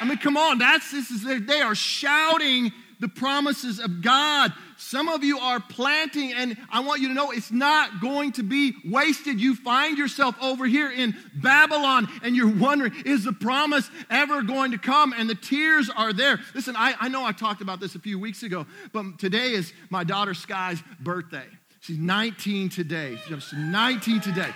I 0.00 0.04
mean, 0.04 0.18
come 0.18 0.36
on, 0.36 0.58
that's 0.58 0.90
this 0.92 1.10
is 1.10 1.46
they 1.46 1.60
are 1.60 1.74
shouting 1.74 2.72
the 3.00 3.08
promises 3.08 3.80
of 3.80 4.02
God. 4.02 4.52
Some 4.92 5.08
of 5.08 5.24
you 5.24 5.38
are 5.38 5.58
planting, 5.58 6.34
and 6.34 6.54
I 6.70 6.80
want 6.80 7.00
you 7.00 7.08
to 7.08 7.14
know 7.14 7.30
it's 7.30 7.50
not 7.50 8.02
going 8.02 8.32
to 8.32 8.42
be 8.42 8.74
wasted. 8.84 9.40
You 9.40 9.56
find 9.56 9.96
yourself 9.96 10.36
over 10.38 10.66
here 10.66 10.92
in 10.92 11.16
Babylon, 11.34 12.08
and 12.22 12.36
you're 12.36 12.54
wondering, 12.54 12.92
is 13.06 13.24
the 13.24 13.32
promise 13.32 13.88
ever 14.10 14.42
going 14.42 14.72
to 14.72 14.76
come? 14.76 15.14
And 15.16 15.30
the 15.30 15.34
tears 15.34 15.88
are 15.88 16.12
there. 16.12 16.40
Listen, 16.54 16.76
I, 16.76 16.94
I 17.00 17.08
know 17.08 17.24
I 17.24 17.32
talked 17.32 17.62
about 17.62 17.80
this 17.80 17.94
a 17.94 17.98
few 18.00 18.18
weeks 18.18 18.42
ago, 18.42 18.66
but 18.92 19.18
today 19.18 19.52
is 19.52 19.72
my 19.88 20.04
daughter 20.04 20.34
Sky's 20.34 20.82
birthday. 21.00 21.46
She's 21.80 21.96
19 21.96 22.68
today. 22.68 23.16
She's 23.26 23.50
19 23.50 24.20
today. 24.20 24.50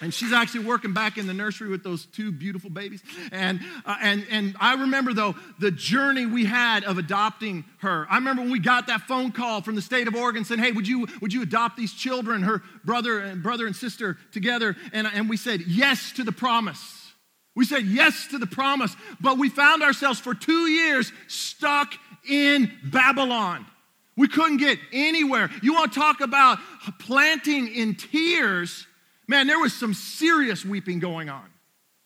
And 0.00 0.12
she's 0.12 0.32
actually 0.32 0.64
working 0.64 0.92
back 0.92 1.16
in 1.16 1.26
the 1.26 1.34
nursery 1.34 1.68
with 1.68 1.82
those 1.82 2.06
two 2.06 2.30
beautiful 2.30 2.70
babies. 2.70 3.02
And, 3.32 3.60
uh, 3.84 3.96
and, 4.02 4.26
and 4.30 4.54
I 4.60 4.74
remember, 4.74 5.14
though, 5.14 5.34
the 5.58 5.70
journey 5.70 6.26
we 6.26 6.44
had 6.44 6.84
of 6.84 6.98
adopting 6.98 7.64
her. 7.78 8.06
I 8.10 8.16
remember 8.16 8.42
when 8.42 8.50
we 8.50 8.58
got 8.58 8.88
that 8.88 9.02
phone 9.02 9.32
call 9.32 9.62
from 9.62 9.74
the 9.74 9.82
state 9.82 10.06
of 10.06 10.14
Oregon 10.14 10.44
saying, 10.44 10.60
hey, 10.60 10.72
would 10.72 10.86
you, 10.86 11.06
would 11.20 11.32
you 11.32 11.42
adopt 11.42 11.76
these 11.76 11.92
children, 11.92 12.42
her 12.42 12.62
brother 12.84 13.20
and 13.20 13.42
brother 13.42 13.66
and 13.66 13.74
sister 13.74 14.18
together? 14.32 14.76
And, 14.92 15.06
and 15.06 15.30
we 15.30 15.36
said 15.36 15.62
yes 15.66 16.12
to 16.12 16.24
the 16.24 16.32
promise. 16.32 17.12
We 17.54 17.64
said 17.64 17.84
yes 17.84 18.26
to 18.28 18.38
the 18.38 18.46
promise, 18.46 18.94
but 19.18 19.38
we 19.38 19.48
found 19.48 19.82
ourselves 19.82 20.20
for 20.20 20.34
two 20.34 20.66
years 20.66 21.10
stuck 21.26 21.94
in 22.28 22.70
Babylon. 22.84 23.64
We 24.14 24.28
couldn't 24.28 24.58
get 24.58 24.78
anywhere. 24.92 25.50
You 25.62 25.72
want 25.72 25.92
to 25.94 25.98
talk 25.98 26.20
about 26.20 26.58
planting 26.98 27.68
in 27.68 27.94
tears? 27.94 28.86
Man, 29.28 29.46
there 29.46 29.58
was 29.58 29.72
some 29.72 29.94
serious 29.94 30.64
weeping 30.64 30.98
going 30.98 31.28
on. 31.28 31.44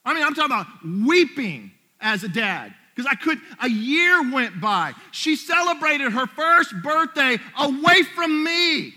I 0.05 0.15
mean, 0.15 0.25
I'm 0.25 0.35
talking 0.35 0.55
about 0.55 0.67
weeping 1.07 1.71
as 2.01 2.25
a 2.25 2.29
dad. 2.29 2.75
Because 2.95 3.11
I 3.11 3.15
could, 3.15 3.39
a 3.63 3.69
year 3.69 4.33
went 4.33 4.61
by. 4.61 4.95
She 5.13 5.37
celebrated 5.37 6.13
her 6.13 6.27
first 6.27 6.75
birthday 6.83 7.39
away 7.59 8.03
from 8.03 8.45
me, 8.45 8.93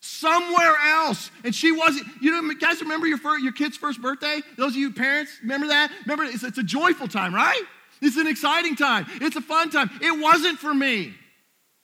somewhere 0.00 0.76
else. 0.84 1.30
And 1.42 1.54
she 1.54 1.72
wasn't, 1.72 2.06
you 2.20 2.30
know, 2.30 2.54
guys 2.54 2.80
remember 2.80 3.06
your, 3.06 3.18
first, 3.18 3.42
your 3.42 3.52
kid's 3.52 3.76
first 3.76 4.02
birthday? 4.02 4.40
Those 4.56 4.72
of 4.72 4.76
you 4.76 4.92
parents, 4.92 5.32
remember 5.42 5.68
that? 5.68 5.90
Remember, 6.04 6.24
it's, 6.24 6.44
it's 6.44 6.58
a 6.58 6.62
joyful 6.62 7.08
time, 7.08 7.34
right? 7.34 7.62
It's 8.00 8.16
an 8.16 8.26
exciting 8.26 8.76
time. 8.76 9.06
It's 9.20 9.36
a 9.36 9.40
fun 9.40 9.70
time. 9.70 9.90
It 10.00 10.20
wasn't 10.20 10.58
for 10.58 10.72
me. 10.72 11.14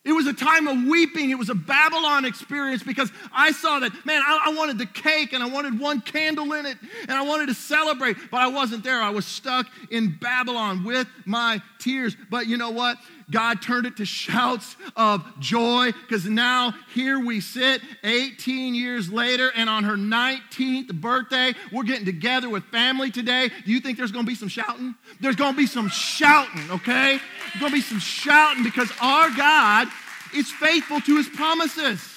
It 0.05 0.12
was 0.12 0.27
a 0.27 0.35
time 0.35 0.69
of 0.69 0.87
weeping. 0.87 1.31
It 1.31 1.38
was 1.38 1.49
a 1.49 1.55
Babylon 1.55 2.27
experience 2.27 2.83
because 2.83 3.11
I 3.33 3.53
saw 3.53 3.79
that, 3.79 3.90
man, 4.05 4.21
I, 4.21 4.49
I, 4.51 4.55
wanted 4.55 4.77
the 4.77 4.85
cake 4.85 5.33
and 5.33 5.43
I 5.43 5.47
wanted 5.47 5.81
one 5.81 6.03
candle 6.03 6.53
in 6.53 6.67
it 6.67 6.77
and 7.09 7.12
I 7.12 7.23
wanted 7.23 7.47
to 7.47 7.55
celebrate, 7.55 8.19
but 8.31 8.43
I 8.43 8.49
wasn't 8.49 8.85
there. 8.85 9.01
I 9.01 9.09
was 9.09 9.25
stuck 9.25 9.67
in 9.90 10.14
Babylon 10.21 10.85
with 10.85 11.09
my 11.25 11.62
tears. 11.79 12.17
But 12.29 12.47
you 12.47 12.59
know 12.59 12.71
what? 12.71 12.99
God 13.35 13.61
turned 13.61 13.85
it 13.85 13.97
to 13.97 14.05
shouts 14.05 14.77
of 14.94 15.25
joy 15.40 15.90
because 15.90 16.25
now 16.25 16.73
here 16.94 17.18
we 17.18 17.40
sit 17.40 17.83
18 18.05 18.77
years 18.77 19.11
later 19.11 19.51
and 19.57 19.68
on 19.68 19.83
her 19.83 19.97
19th 19.97 20.94
birthday, 21.01 21.53
we're 21.73 21.83
getting 21.83 22.05
together 22.05 22.49
with 22.49 22.62
family 22.66 23.11
today. 23.11 23.51
Do 23.66 23.73
you 23.73 23.81
think 23.81 23.99
there's 23.99 24.12
going 24.12 24.25
to 24.25 24.31
be 24.31 24.37
some 24.37 24.47
shouting? 24.47 24.94
There's 25.20 25.35
going 25.35 25.51
to 25.51 25.57
be 25.57 25.66
some 25.66 25.88
shouting, 25.88 26.70
okay? 26.70 27.18
There's 27.18 27.61
going 27.61 27.73
to 27.73 27.77
be 27.77 27.83
some 27.83 27.99
shouting 27.99 28.62
because 28.62 28.92
our 29.01 29.31
God 29.31 29.88
is 30.33 30.49
faithful 30.53 31.01
to 31.01 31.16
his 31.16 31.29
promises. 31.29 32.09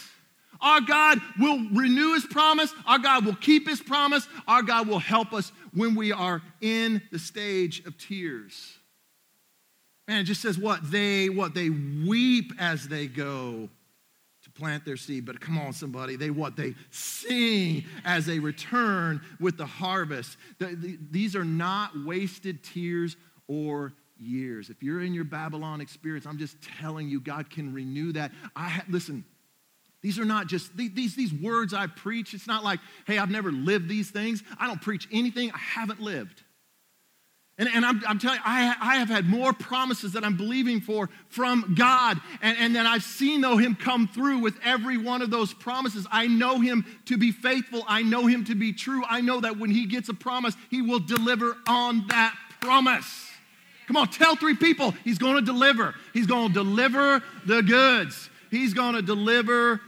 Our 0.61 0.81
God 0.81 1.19
will 1.39 1.57
renew 1.71 2.13
his 2.13 2.27
promise. 2.27 2.71
Our 2.85 2.99
God 2.99 3.25
will 3.25 3.35
keep 3.35 3.67
his 3.67 3.81
promise. 3.81 4.27
Our 4.47 4.61
God 4.61 4.87
will 4.87 4.99
help 4.99 5.33
us 5.33 5.51
when 5.73 5.95
we 5.95 6.11
are 6.11 6.43
in 6.61 7.01
the 7.11 7.17
stage 7.17 7.83
of 7.87 7.97
tears. 7.97 8.76
Man, 10.07 10.21
it 10.21 10.23
just 10.23 10.41
says 10.41 10.57
what? 10.57 10.89
They 10.89 11.29
what? 11.29 11.53
They 11.53 11.69
weep 11.69 12.53
as 12.59 12.87
they 12.87 13.07
go 13.07 13.69
to 14.43 14.51
plant 14.51 14.85
their 14.85 14.95
seed. 14.95 15.25
But 15.25 15.41
come 15.41 15.57
on, 15.57 15.73
somebody. 15.73 16.15
They 16.15 16.29
what? 16.29 16.55
They 16.55 16.75
sing 16.91 17.83
as 18.05 18.25
they 18.25 18.39
return 18.39 19.21
with 19.39 19.57
the 19.57 19.65
harvest. 19.65 20.37
The, 20.59 20.67
the, 20.67 20.97
these 21.11 21.35
are 21.35 21.43
not 21.43 21.91
wasted 22.05 22.63
tears 22.63 23.17
or 23.47 23.93
years. 24.17 24.69
If 24.69 24.81
you're 24.81 25.01
in 25.01 25.13
your 25.13 25.25
Babylon 25.25 25.81
experience, 25.81 26.25
I'm 26.25 26.37
just 26.37 26.55
telling 26.79 27.09
you, 27.09 27.19
God 27.19 27.49
can 27.49 27.73
renew 27.73 28.13
that. 28.13 28.31
I 28.55 28.69
ha- 28.69 28.85
listen. 28.87 29.25
These 30.01 30.19
are 30.19 30.25
not 30.25 30.47
just 30.47 30.77
these, 30.77 31.15
these 31.15 31.33
words 31.33 31.73
I 31.73 31.87
preach. 31.87 32.33
It's 32.33 32.47
not 32.47 32.63
like, 32.63 32.79
hey, 33.07 33.17
I've 33.17 33.31
never 33.31 33.51
lived 33.51 33.89
these 33.89 34.09
things. 34.09 34.43
I 34.59 34.67
don't 34.67 34.81
preach 34.81 35.07
anything 35.11 35.51
I 35.51 35.57
haven't 35.57 35.99
lived. 35.99 36.43
And, 37.59 37.67
and 37.73 37.83
I'm, 37.83 38.03
I'm, 38.07 38.19
telling 38.19 38.37
you, 38.37 38.43
I, 38.45 38.75
I 38.79 38.95
have 38.97 39.09
had 39.09 39.25
more 39.25 39.51
promises 39.51 40.13
that 40.13 40.23
I'm 40.23 40.37
believing 40.37 40.79
for 40.79 41.09
from 41.29 41.73
God. 41.75 42.19
And, 42.41 42.55
and 42.59 42.75
then 42.75 42.85
I've 42.85 43.03
seen, 43.03 43.41
though, 43.41 43.57
Him 43.57 43.75
come 43.75 44.07
through 44.07 44.39
with 44.39 44.55
every 44.63 44.97
one 44.97 45.23
of 45.23 45.31
those 45.31 45.55
promises. 45.55 46.05
I 46.11 46.27
know 46.27 46.59
Him 46.59 46.85
to 47.05 47.17
be 47.17 47.31
faithful. 47.31 47.83
I 47.87 48.03
know 48.03 48.27
Him 48.27 48.45
to 48.45 48.55
be 48.55 48.73
true. 48.73 49.03
I 49.09 49.21
know 49.21 49.41
that 49.41 49.57
when 49.57 49.71
He 49.71 49.87
gets 49.87 50.07
a 50.09 50.13
promise, 50.13 50.55
He 50.69 50.83
will 50.83 50.99
deliver 50.99 51.57
on 51.67 52.05
that 52.09 52.35
promise. 52.61 53.25
Come 53.87 53.97
on, 53.97 54.09
tell 54.09 54.35
three 54.35 54.55
people 54.55 54.91
He's 55.03 55.17
going 55.17 55.35
to 55.35 55.41
deliver. 55.41 55.95
He's 56.13 56.27
going 56.27 56.49
to 56.49 56.53
deliver 56.53 57.23
the 57.45 57.63
goods. 57.63 58.29
He's 58.51 58.75
going 58.75 58.93
to 58.93 59.01
deliver 59.01 59.81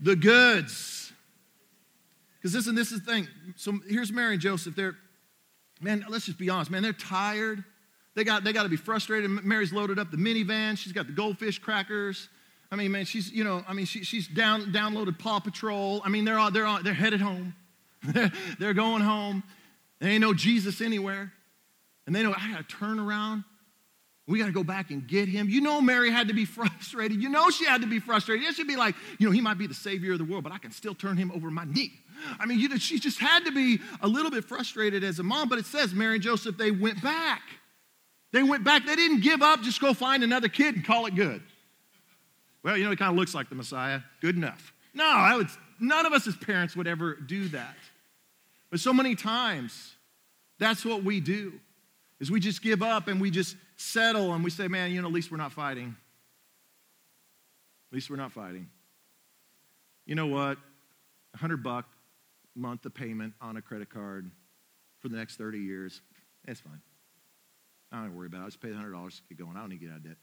the 0.00 0.16
goods. 0.16 1.12
Because 2.38 2.54
listen, 2.54 2.74
this 2.74 2.92
is 2.92 3.00
the 3.02 3.12
thing. 3.12 3.28
So 3.56 3.78
here's 3.86 4.10
Mary 4.10 4.34
and 4.34 4.40
Joseph. 4.40 4.74
They're 4.74 4.96
man, 5.80 6.04
let's 6.08 6.26
just 6.26 6.38
be 6.38 6.50
honest, 6.50 6.70
man, 6.70 6.82
they're 6.82 6.92
tired. 6.92 7.64
They 8.14 8.24
got, 8.24 8.42
they 8.44 8.52
got 8.52 8.64
to 8.64 8.68
be 8.68 8.76
frustrated. 8.76 9.30
Mary's 9.30 9.72
loaded 9.72 9.98
up 9.98 10.10
the 10.10 10.16
minivan. 10.16 10.76
She's 10.76 10.92
got 10.92 11.06
the 11.06 11.12
goldfish 11.12 11.58
crackers. 11.58 12.28
I 12.70 12.76
mean, 12.76 12.92
man, 12.92 13.04
she's, 13.04 13.30
you 13.30 13.44
know, 13.44 13.64
I 13.66 13.72
mean, 13.72 13.86
she, 13.86 14.04
she's 14.04 14.28
down, 14.28 14.72
downloaded 14.72 15.18
Paw 15.18 15.40
Patrol. 15.40 16.02
I 16.04 16.08
mean, 16.08 16.24
they're, 16.24 16.38
all, 16.38 16.50
they're, 16.50 16.66
all, 16.66 16.82
they're 16.82 16.94
headed 16.94 17.20
home. 17.20 17.54
they're 18.58 18.74
going 18.74 19.02
home. 19.02 19.42
There 20.00 20.10
ain't 20.10 20.20
no 20.20 20.34
Jesus 20.34 20.80
anywhere. 20.80 21.32
And 22.06 22.14
they 22.14 22.22
know, 22.22 22.34
I 22.36 22.52
got 22.52 22.68
to 22.68 22.76
turn 22.76 22.98
around. 22.98 23.44
We 24.26 24.38
got 24.38 24.46
to 24.46 24.52
go 24.52 24.64
back 24.64 24.90
and 24.90 25.06
get 25.06 25.28
him. 25.28 25.48
You 25.48 25.62
know, 25.62 25.80
Mary 25.80 26.10
had 26.10 26.28
to 26.28 26.34
be 26.34 26.44
frustrated. 26.46 27.22
You 27.22 27.30
know, 27.30 27.50
she 27.50 27.64
had 27.64 27.80
to 27.80 27.86
be 27.86 27.98
frustrated. 27.98 28.46
It 28.46 28.54
should 28.54 28.68
be 28.68 28.76
like, 28.76 28.94
you 29.18 29.26
know, 29.26 29.32
he 29.32 29.40
might 29.40 29.58
be 29.58 29.66
the 29.66 29.74
savior 29.74 30.12
of 30.12 30.18
the 30.18 30.24
world, 30.24 30.44
but 30.44 30.52
I 30.52 30.58
can 30.58 30.70
still 30.70 30.94
turn 30.94 31.16
him 31.16 31.32
over 31.32 31.50
my 31.50 31.64
knee. 31.64 31.92
I 32.38 32.46
mean, 32.46 32.58
you 32.58 32.78
she 32.78 32.98
just 32.98 33.18
had 33.18 33.44
to 33.44 33.52
be 33.52 33.80
a 34.00 34.08
little 34.08 34.30
bit 34.30 34.44
frustrated 34.44 35.04
as 35.04 35.18
a 35.18 35.22
mom, 35.22 35.48
but 35.48 35.58
it 35.58 35.66
says 35.66 35.94
Mary 35.94 36.14
and 36.14 36.22
Joseph, 36.22 36.56
they 36.56 36.70
went 36.70 37.02
back. 37.02 37.42
They 38.32 38.42
went 38.42 38.64
back. 38.64 38.84
They 38.84 38.96
didn't 38.96 39.22
give 39.22 39.42
up, 39.42 39.62
just 39.62 39.80
go 39.80 39.94
find 39.94 40.22
another 40.22 40.48
kid 40.48 40.74
and 40.74 40.84
call 40.84 41.06
it 41.06 41.14
good. 41.14 41.42
Well, 42.62 42.76
you 42.76 42.84
know, 42.84 42.90
he 42.90 42.96
kind 42.96 43.10
of 43.10 43.16
looks 43.16 43.34
like 43.34 43.48
the 43.48 43.54
Messiah. 43.54 44.00
Good 44.20 44.36
enough. 44.36 44.72
No, 44.94 45.06
I 45.06 45.36
would, 45.36 45.48
none 45.80 46.06
of 46.06 46.12
us 46.12 46.26
as 46.26 46.36
parents 46.36 46.76
would 46.76 46.86
ever 46.86 47.14
do 47.14 47.48
that. 47.48 47.76
But 48.70 48.80
so 48.80 48.92
many 48.92 49.14
times, 49.14 49.94
that's 50.58 50.84
what 50.84 51.04
we 51.04 51.20
do, 51.20 51.52
is 52.20 52.30
we 52.30 52.40
just 52.40 52.62
give 52.62 52.82
up 52.82 53.08
and 53.08 53.20
we 53.20 53.30
just 53.30 53.56
settle 53.76 54.34
and 54.34 54.44
we 54.44 54.50
say, 54.50 54.68
man, 54.68 54.90
you 54.90 55.00
know, 55.00 55.08
at 55.08 55.14
least 55.14 55.30
we're 55.30 55.38
not 55.38 55.52
fighting. 55.52 55.96
At 57.90 57.94
least 57.94 58.10
we're 58.10 58.16
not 58.16 58.32
fighting. 58.32 58.68
You 60.04 60.14
know 60.14 60.26
what? 60.26 60.58
A 61.34 61.38
hundred 61.38 61.62
buck 61.62 61.86
month 62.58 62.84
of 62.84 62.94
payment 62.94 63.34
on 63.40 63.56
a 63.56 63.62
credit 63.62 63.90
card 63.90 64.30
for 65.00 65.08
the 65.08 65.16
next 65.16 65.36
30 65.36 65.58
years. 65.58 66.02
It's 66.46 66.60
fine. 66.60 66.80
I 67.90 68.02
don't 68.02 68.14
worry 68.14 68.26
about 68.26 68.40
it. 68.40 68.44
I 68.44 68.46
just 68.46 68.60
pay 68.60 68.68
$100 68.68 68.92
to 68.92 69.22
get 69.28 69.38
going. 69.38 69.56
I 69.56 69.60
don't 69.60 69.70
need 69.70 69.80
to 69.80 69.84
get 69.86 69.92
out 69.92 69.98
of 69.98 70.04
debt. 70.04 70.16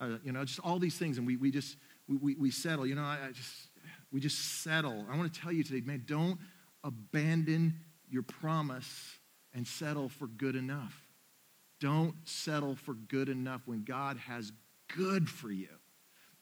Uh, 0.00 0.18
you 0.22 0.32
know, 0.32 0.44
just 0.44 0.60
all 0.60 0.78
these 0.78 0.96
things. 0.96 1.18
And 1.18 1.26
we, 1.26 1.36
we 1.36 1.50
just, 1.50 1.76
we, 2.08 2.16
we, 2.16 2.34
we 2.34 2.50
settle. 2.50 2.86
You 2.86 2.94
know, 2.94 3.02
I, 3.02 3.18
I 3.28 3.32
just, 3.32 3.52
we 4.12 4.20
just 4.20 4.62
settle. 4.62 5.06
I 5.10 5.16
want 5.16 5.32
to 5.32 5.40
tell 5.40 5.52
you 5.52 5.64
today, 5.64 5.80
man, 5.84 6.04
don't 6.06 6.38
abandon 6.84 7.74
your 8.08 8.22
promise 8.22 9.18
and 9.54 9.66
settle 9.66 10.08
for 10.08 10.26
good 10.26 10.56
enough. 10.56 10.94
Don't 11.80 12.14
settle 12.24 12.74
for 12.76 12.94
good 12.94 13.28
enough 13.28 13.62
when 13.66 13.84
God 13.84 14.18
has 14.18 14.52
good 14.94 15.28
for 15.28 15.50
you. 15.50 15.68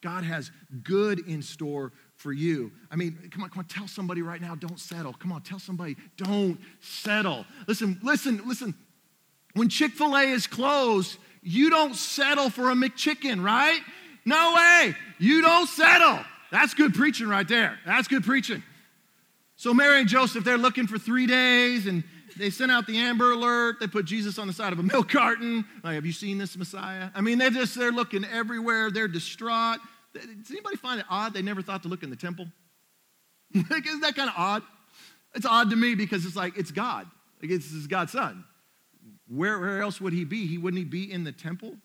God 0.02 0.24
has 0.24 0.50
good 0.82 1.26
in 1.26 1.42
store 1.42 1.92
for 2.16 2.32
you. 2.32 2.72
I 2.90 2.96
mean, 2.96 3.18
come 3.30 3.42
on, 3.42 3.50
come 3.50 3.60
on, 3.60 3.66
tell 3.66 3.86
somebody 3.86 4.22
right 4.22 4.40
now, 4.40 4.54
don't 4.54 4.80
settle. 4.80 5.12
Come 5.12 5.32
on, 5.32 5.42
tell 5.42 5.58
somebody, 5.58 5.96
don't 6.16 6.58
settle. 6.80 7.44
Listen, 7.68 8.00
listen, 8.02 8.42
listen. 8.46 8.74
When 9.54 9.68
Chick 9.68 9.92
fil 9.92 10.16
A 10.16 10.22
is 10.22 10.46
closed, 10.46 11.18
you 11.42 11.70
don't 11.70 11.94
settle 11.94 12.50
for 12.50 12.70
a 12.70 12.74
McChicken, 12.74 13.42
right? 13.44 13.80
No 14.24 14.54
way. 14.54 14.94
You 15.18 15.40
don't 15.42 15.68
settle. 15.68 16.18
That's 16.50 16.74
good 16.74 16.94
preaching 16.94 17.28
right 17.28 17.46
there. 17.46 17.78
That's 17.86 18.08
good 18.08 18.24
preaching. 18.24 18.62
So 19.56 19.72
Mary 19.72 20.00
and 20.00 20.08
Joseph, 20.08 20.44
they're 20.44 20.58
looking 20.58 20.86
for 20.86 20.98
three 20.98 21.26
days 21.26 21.86
and 21.86 22.04
they 22.36 22.50
sent 22.50 22.70
out 22.70 22.86
the 22.86 22.98
Amber 22.98 23.32
Alert. 23.32 23.76
They 23.80 23.86
put 23.86 24.04
Jesus 24.04 24.38
on 24.38 24.46
the 24.46 24.52
side 24.52 24.72
of 24.72 24.78
a 24.78 24.82
milk 24.82 25.08
carton. 25.08 25.64
Like, 25.82 25.94
have 25.94 26.04
you 26.04 26.12
seen 26.12 26.38
this 26.38 26.56
Messiah? 26.56 27.08
I 27.14 27.20
mean, 27.20 27.38
they're 27.38 27.50
just, 27.50 27.74
they're 27.74 27.92
looking 27.92 28.24
everywhere. 28.24 28.90
They're 28.90 29.08
distraught. 29.08 29.78
Does 30.20 30.50
anybody 30.50 30.76
find 30.76 31.00
it 31.00 31.06
odd 31.10 31.34
they 31.34 31.42
never 31.42 31.62
thought 31.62 31.82
to 31.82 31.88
look 31.88 32.02
in 32.02 32.10
the 32.10 32.16
temple? 32.16 32.46
Like, 33.70 33.86
isn't 33.86 34.00
that 34.00 34.16
kind 34.16 34.28
of 34.28 34.34
odd? 34.36 34.62
It's 35.34 35.46
odd 35.46 35.70
to 35.70 35.76
me 35.76 35.94
because 35.94 36.26
it's 36.26 36.34
like, 36.34 36.58
it's 36.58 36.72
God. 36.72 37.06
Like, 37.40 37.50
this 37.50 37.72
is 37.72 37.86
God's 37.86 38.12
son. 38.12 38.44
Where, 39.28 39.58
where 39.58 39.82
else 39.82 40.00
would 40.00 40.12
he 40.12 40.24
be? 40.24 40.46
He 40.46 40.58
wouldn't 40.58 40.78
he 40.78 40.84
be 40.84 41.10
in 41.10 41.24
the 41.24 41.32
temple? 41.32 41.76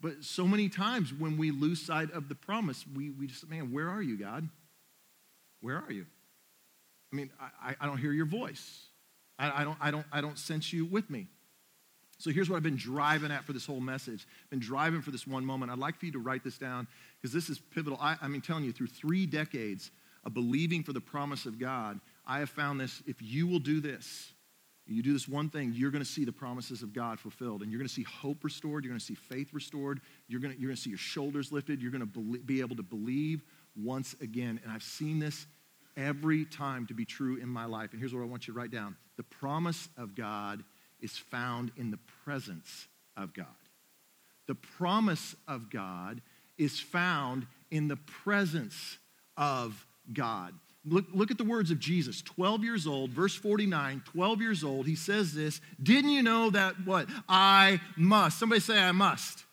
But 0.00 0.24
so 0.24 0.46
many 0.46 0.68
times 0.68 1.12
when 1.12 1.36
we 1.36 1.50
lose 1.50 1.80
sight 1.80 2.10
of 2.12 2.28
the 2.28 2.34
promise, 2.34 2.84
we, 2.94 3.10
we 3.10 3.26
just, 3.26 3.48
man, 3.48 3.72
where 3.72 3.88
are 3.88 4.02
you, 4.02 4.16
God? 4.16 4.48
Where 5.60 5.76
are 5.76 5.92
you? 5.92 6.06
I 7.12 7.16
mean, 7.16 7.30
I, 7.62 7.74
I 7.80 7.86
don't 7.86 7.98
hear 7.98 8.12
your 8.12 8.26
voice. 8.26 8.86
I, 9.38 9.62
I, 9.62 9.64
don't, 9.64 9.78
I, 9.80 9.90
don't, 9.90 10.06
I 10.12 10.20
don't 10.20 10.38
sense 10.38 10.72
you 10.72 10.84
with 10.84 11.08
me. 11.08 11.26
So 12.18 12.30
here's 12.30 12.48
what 12.48 12.56
I've 12.56 12.62
been 12.62 12.76
driving 12.76 13.30
at 13.30 13.44
for 13.44 13.52
this 13.52 13.66
whole 13.66 13.80
message. 13.80 14.26
I've 14.44 14.50
been 14.50 14.60
driving 14.60 15.02
for 15.02 15.10
this 15.10 15.26
one 15.26 15.44
moment. 15.44 15.70
I'd 15.70 15.78
like 15.78 15.98
for 15.98 16.06
you 16.06 16.12
to 16.12 16.18
write 16.18 16.44
this 16.44 16.56
down 16.56 16.86
because 17.26 17.34
this 17.34 17.50
is 17.50 17.60
pivotal. 17.74 17.98
I, 18.00 18.16
I 18.22 18.28
mean, 18.28 18.40
telling 18.40 18.62
you, 18.62 18.72
through 18.72 18.86
three 18.86 19.26
decades 19.26 19.90
of 20.24 20.32
believing 20.32 20.84
for 20.84 20.92
the 20.92 21.00
promise 21.00 21.44
of 21.44 21.58
God, 21.58 21.98
I 22.24 22.38
have 22.38 22.50
found 22.50 22.78
this. 22.78 23.02
If 23.04 23.16
you 23.20 23.48
will 23.48 23.58
do 23.58 23.80
this, 23.80 24.32
you 24.86 25.02
do 25.02 25.12
this 25.12 25.26
one 25.26 25.50
thing, 25.50 25.72
you're 25.74 25.90
going 25.90 26.04
to 26.04 26.08
see 26.08 26.24
the 26.24 26.30
promises 26.30 26.82
of 26.84 26.92
God 26.92 27.18
fulfilled. 27.18 27.62
And 27.62 27.72
you're 27.72 27.80
going 27.80 27.88
to 27.88 27.92
see 27.92 28.04
hope 28.04 28.44
restored. 28.44 28.84
You're 28.84 28.92
going 28.92 29.00
to 29.00 29.04
see 29.04 29.16
faith 29.16 29.52
restored. 29.52 30.00
You're 30.28 30.38
going 30.38 30.54
to, 30.54 30.60
you're 30.60 30.68
going 30.68 30.76
to 30.76 30.80
see 30.80 30.90
your 30.90 31.00
shoulders 31.00 31.50
lifted. 31.50 31.82
You're 31.82 31.90
going 31.90 32.08
to 32.08 32.38
be 32.44 32.60
able 32.60 32.76
to 32.76 32.84
believe 32.84 33.42
once 33.74 34.14
again. 34.20 34.60
And 34.62 34.72
I've 34.72 34.84
seen 34.84 35.18
this 35.18 35.48
every 35.96 36.44
time 36.44 36.86
to 36.86 36.94
be 36.94 37.04
true 37.04 37.38
in 37.38 37.48
my 37.48 37.64
life. 37.64 37.90
And 37.90 37.98
here's 37.98 38.14
what 38.14 38.22
I 38.22 38.26
want 38.26 38.46
you 38.46 38.54
to 38.54 38.60
write 38.60 38.70
down 38.70 38.94
the 39.16 39.24
promise 39.24 39.88
of 39.96 40.14
God 40.14 40.62
is 41.00 41.18
found 41.18 41.72
in 41.76 41.90
the 41.90 41.98
presence 42.24 42.86
of 43.16 43.34
God. 43.34 43.46
The 44.46 44.54
promise 44.54 45.34
of 45.48 45.70
God 45.70 46.22
is 46.58 46.78
found 46.80 47.46
in 47.70 47.88
the 47.88 47.96
presence 47.96 48.98
of 49.36 49.86
God. 50.12 50.54
Look, 50.84 51.06
look 51.12 51.30
at 51.32 51.38
the 51.38 51.44
words 51.44 51.72
of 51.72 51.80
Jesus, 51.80 52.22
12 52.22 52.62
years 52.62 52.86
old, 52.86 53.10
verse 53.10 53.34
49, 53.34 54.02
12 54.04 54.40
years 54.40 54.62
old. 54.62 54.86
He 54.86 54.94
says 54.94 55.34
this 55.34 55.60
Didn't 55.82 56.10
you 56.10 56.22
know 56.22 56.50
that 56.50 56.74
what? 56.84 57.08
I 57.28 57.80
must. 57.96 58.38
Somebody 58.38 58.60
say, 58.60 58.78
I 58.78 58.92
must. 58.92 59.45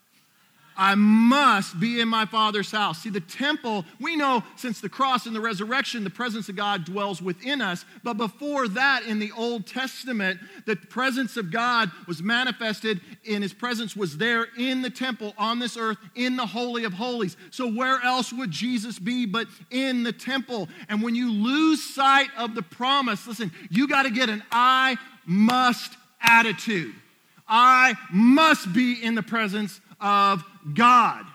I 0.76 0.96
must 0.96 1.80
be 1.80 2.00
in 2.00 2.08
my 2.08 2.26
Father's 2.26 2.72
house. 2.72 3.04
See, 3.04 3.10
the 3.10 3.20
temple, 3.20 3.86
we 4.00 4.16
know 4.16 4.44
since 4.56 4.80
the 4.80 4.90
cross 4.90 5.26
and 5.26 5.36
the 5.36 5.42
resurrection, 5.42 6.04
the 6.04 6.10
presence 6.10 6.50
of 6.50 6.56
God 6.56 6.86
dwells 6.86 7.22
within 7.22 7.62
us. 7.62 7.86
But 8.04 8.16
before 8.16 8.68
that, 8.70 9.04
in 9.04 9.20
the 9.20 9.32
Old 9.38 9.68
Testament, 9.68 10.40
the 10.66 10.76
presence 10.76 11.38
of 11.38 11.52
God 11.52 11.92
was 12.08 12.24
manifested, 12.24 13.02
and 13.30 13.44
his 13.44 13.54
presence 13.54 13.96
was 13.96 14.18
there 14.18 14.48
in 14.58 14.82
the 14.82 14.90
temple 14.90 15.34
on 15.38 15.60
this 15.60 15.78
earth, 15.78 15.98
in 16.16 16.36
the 16.36 16.46
Holy 16.46 16.84
of 16.84 16.94
Holies. 16.94 17.38
So, 17.52 17.72
where 17.72 18.02
else 18.04 18.34
would 18.34 18.52
Jesus 18.52 19.00
be 19.00 19.26
but 19.26 19.48
in 19.70 20.04
the 20.04 20.14
temple? 20.14 20.70
And 20.90 21.02
when 21.02 21.16
you 21.16 21.32
lose 21.32 21.84
sight 21.84 22.30
of 22.38 22.56
the 22.56 22.64
promise, 22.64 23.28
listen, 23.28 23.52
you 23.70 23.88
got 23.88 24.04
to 24.04 24.12
get 24.12 24.30
an 24.30 24.44
I 24.52 24.98
must 25.26 25.94
attitude. 26.22 26.94
I 27.48 27.96
must 28.12 28.74
be 28.74 29.04
in 29.04 29.16
the 29.16 29.24
presence 29.24 29.82
of 30.00 30.44
God. 30.74 31.26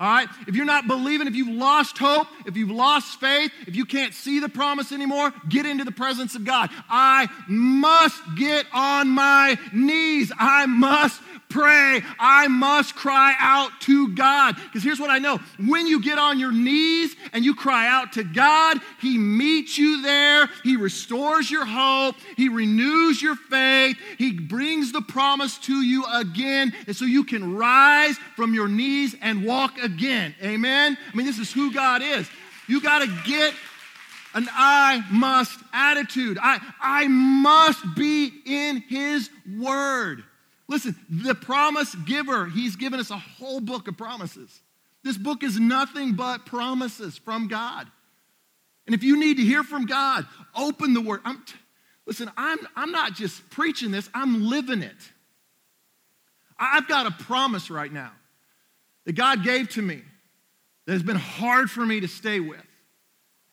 All 0.00 0.08
right? 0.08 0.28
If 0.46 0.54
you're 0.54 0.64
not 0.64 0.86
believing, 0.86 1.26
if 1.26 1.34
you've 1.34 1.56
lost 1.56 1.98
hope, 1.98 2.28
if 2.46 2.56
you've 2.56 2.70
lost 2.70 3.18
faith, 3.18 3.50
if 3.66 3.74
you 3.74 3.84
can't 3.84 4.14
see 4.14 4.38
the 4.38 4.48
promise 4.48 4.92
anymore, 4.92 5.32
get 5.48 5.66
into 5.66 5.82
the 5.82 5.90
presence 5.90 6.36
of 6.36 6.44
God. 6.44 6.70
I 6.88 7.28
must 7.48 8.22
get 8.36 8.66
on 8.72 9.08
my 9.08 9.58
knees. 9.72 10.30
I 10.38 10.66
must 10.66 11.20
pray. 11.48 12.02
I 12.18 12.48
must 12.48 12.94
cry 12.94 13.34
out 13.38 13.70
to 13.82 14.14
God. 14.14 14.56
Because 14.56 14.82
here's 14.82 15.00
what 15.00 15.10
I 15.10 15.18
know 15.18 15.38
when 15.58 15.86
you 15.86 16.02
get 16.02 16.18
on 16.18 16.38
your 16.38 16.52
knees 16.52 17.16
and 17.32 17.44
you 17.44 17.54
cry 17.54 17.88
out 17.88 18.12
to 18.14 18.24
God, 18.24 18.78
He 19.00 19.18
meets 19.18 19.78
you 19.78 20.02
there. 20.02 20.48
He 20.62 20.76
restores 20.76 21.50
your 21.50 21.64
hope. 21.64 22.16
He 22.36 22.48
renews 22.48 23.20
your 23.22 23.36
faith. 23.36 23.96
He 24.18 24.32
brings 24.32 24.92
the 24.92 25.02
promise 25.02 25.58
to 25.60 25.74
you 25.82 26.04
again. 26.12 26.72
And 26.86 26.94
so 26.94 27.04
you 27.04 27.24
can 27.24 27.56
rise 27.56 28.16
from 28.36 28.54
your 28.54 28.68
knees 28.68 29.16
and 29.20 29.44
walk 29.44 29.78
again. 29.78 30.34
Amen? 30.42 30.96
I 31.12 31.16
mean, 31.16 31.26
this 31.26 31.38
is 31.38 31.52
who 31.52 31.72
God 31.72 32.02
is. 32.02 32.28
You 32.66 32.82
got 32.82 33.00
to 33.00 33.06
get 33.24 33.54
an 34.34 34.48
I 34.52 35.02
must 35.10 35.58
attitude. 35.72 36.38
I, 36.40 36.60
I 36.80 37.08
must 37.08 37.82
be 37.96 38.30
in 38.44 38.82
His 38.88 39.30
Word. 39.58 40.22
Listen, 40.68 40.94
the 41.08 41.34
promise 41.34 41.94
giver, 41.94 42.46
he's 42.46 42.76
given 42.76 43.00
us 43.00 43.10
a 43.10 43.16
whole 43.16 43.60
book 43.60 43.88
of 43.88 43.96
promises. 43.96 44.60
This 45.02 45.16
book 45.16 45.42
is 45.42 45.58
nothing 45.58 46.14
but 46.14 46.44
promises 46.44 47.16
from 47.16 47.48
God. 47.48 47.86
And 48.86 48.94
if 48.94 49.02
you 49.02 49.18
need 49.18 49.38
to 49.38 49.42
hear 49.42 49.62
from 49.62 49.86
God, 49.86 50.26
open 50.54 50.94
the 50.94 51.00
word. 51.00 51.20
I'm, 51.24 51.42
listen, 52.06 52.30
I'm, 52.36 52.58
I'm 52.76 52.92
not 52.92 53.14
just 53.14 53.48
preaching 53.50 53.90
this, 53.90 54.10
I'm 54.14 54.44
living 54.48 54.82
it. 54.82 54.96
I've 56.58 56.88
got 56.88 57.06
a 57.06 57.24
promise 57.24 57.70
right 57.70 57.92
now 57.92 58.12
that 59.04 59.12
God 59.12 59.44
gave 59.44 59.70
to 59.70 59.82
me 59.82 60.02
that 60.86 60.92
has 60.92 61.02
been 61.02 61.16
hard 61.16 61.70
for 61.70 61.84
me 61.86 62.00
to 62.00 62.08
stay 62.08 62.40
with. 62.40 62.60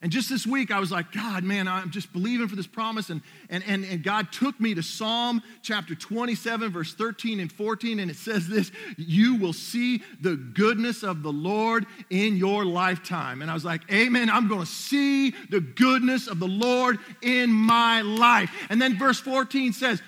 And 0.05 0.11
just 0.11 0.29
this 0.29 0.45
week, 0.45 0.69
I 0.69 0.79
was 0.79 0.91
like, 0.91 1.11
God, 1.11 1.43
man, 1.43 1.67
I'm 1.67 1.89
just 1.89 2.13
believing 2.13 2.47
for 2.47 2.55
this 2.55 2.67
promise. 2.67 3.09
And, 3.09 3.23
and, 3.49 3.63
and, 3.65 3.83
and 3.83 4.03
God 4.03 4.31
took 4.31 4.59
me 4.59 4.75
to 4.75 4.83
Psalm 4.83 5.41
chapter 5.63 5.95
27, 5.95 6.71
verse 6.71 6.93
13 6.93 7.39
and 7.39 7.51
14. 7.51 7.97
And 7.97 8.11
it 8.11 8.15
says 8.15 8.47
this 8.47 8.71
You 8.97 9.37
will 9.37 9.51
see 9.51 10.03
the 10.21 10.35
goodness 10.35 11.01
of 11.01 11.23
the 11.23 11.31
Lord 11.31 11.87
in 12.11 12.37
your 12.37 12.65
lifetime. 12.65 13.41
And 13.41 13.49
I 13.49 13.55
was 13.55 13.65
like, 13.65 13.81
Amen. 13.91 14.29
I'm 14.29 14.47
going 14.47 14.59
to 14.59 14.67
see 14.67 15.31
the 15.49 15.61
goodness 15.61 16.27
of 16.27 16.37
the 16.37 16.47
Lord 16.47 16.99
in 17.23 17.49
my 17.51 18.01
life. 18.01 18.51
And 18.69 18.79
then 18.79 18.99
verse 18.99 19.19
14 19.19 19.73
says, 19.73 20.03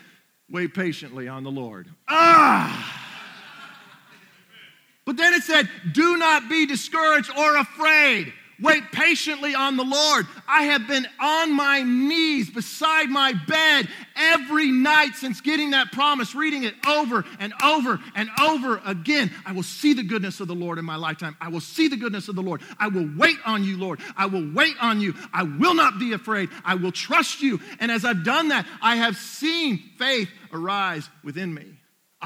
Wait 0.48 0.76
patiently 0.76 1.28
on 1.28 1.44
the 1.44 1.50
Lord. 1.50 1.90
Ah! 2.08 3.04
But 5.06 5.18
then 5.18 5.34
it 5.34 5.42
said, 5.42 5.68
Do 5.92 6.18
not 6.18 6.50
be 6.50 6.68
discouraged 6.68 7.32
or 7.36 7.58
afraid. 7.58 8.32
Wait 8.60 8.92
patiently 8.92 9.54
on 9.54 9.78
the 9.78 9.84
Lord. 9.84 10.26
I 10.48 10.64
have 10.64 10.88
been 10.88 11.08
on 11.20 11.54
my 11.54 11.84
knees 11.84 12.50
beside 12.50 13.10
my 13.10 13.34
bed 13.48 13.88
every 14.16 14.72
night 14.72 15.16
since 15.16 15.42
getting 15.42 15.72
that 15.72 15.92
promise, 15.92 16.34
reading 16.34 16.64
it 16.64 16.74
over 16.88 17.24
and 17.40 17.54
over 17.64 18.00
and 18.16 18.30
over 18.42 18.82
again. 18.84 19.32
I 19.46 19.52
will 19.52 19.64
see 19.64 19.94
the 19.94 20.04
goodness 20.04 20.40
of 20.40 20.48
the 20.48 20.56
Lord 20.56 20.80
in 20.80 20.86
my 20.86 20.96
lifetime. 20.96 21.38
I 21.40 21.50
will 21.50 21.60
see 21.60 21.88
the 21.88 21.98
goodness 21.98 22.30
of 22.30 22.36
the 22.36 22.42
Lord. 22.42 22.62
I 22.80 22.88
will 22.88 23.08
wait 23.16 23.38
on 23.46 23.64
you, 23.64 23.78
Lord. 23.78 24.00
I 24.16 24.26
will 24.26 24.52
wait 24.52 24.76
on 24.82 25.02
you. 25.02 25.14
I 25.32 25.44
will 25.44 25.76
not 25.76 26.00
be 26.00 26.14
afraid. 26.14 26.50
I 26.66 26.76
will 26.76 26.92
trust 26.92 27.42
you. 27.42 27.60
And 27.80 27.92
as 27.92 28.06
I've 28.06 28.24
done 28.24 28.48
that, 28.50 28.66
I 28.82 28.96
have 28.96 29.18
seen 29.18 29.78
faith 29.98 30.30
arise 30.52 31.08
within 31.24 31.54
me. 31.54 31.77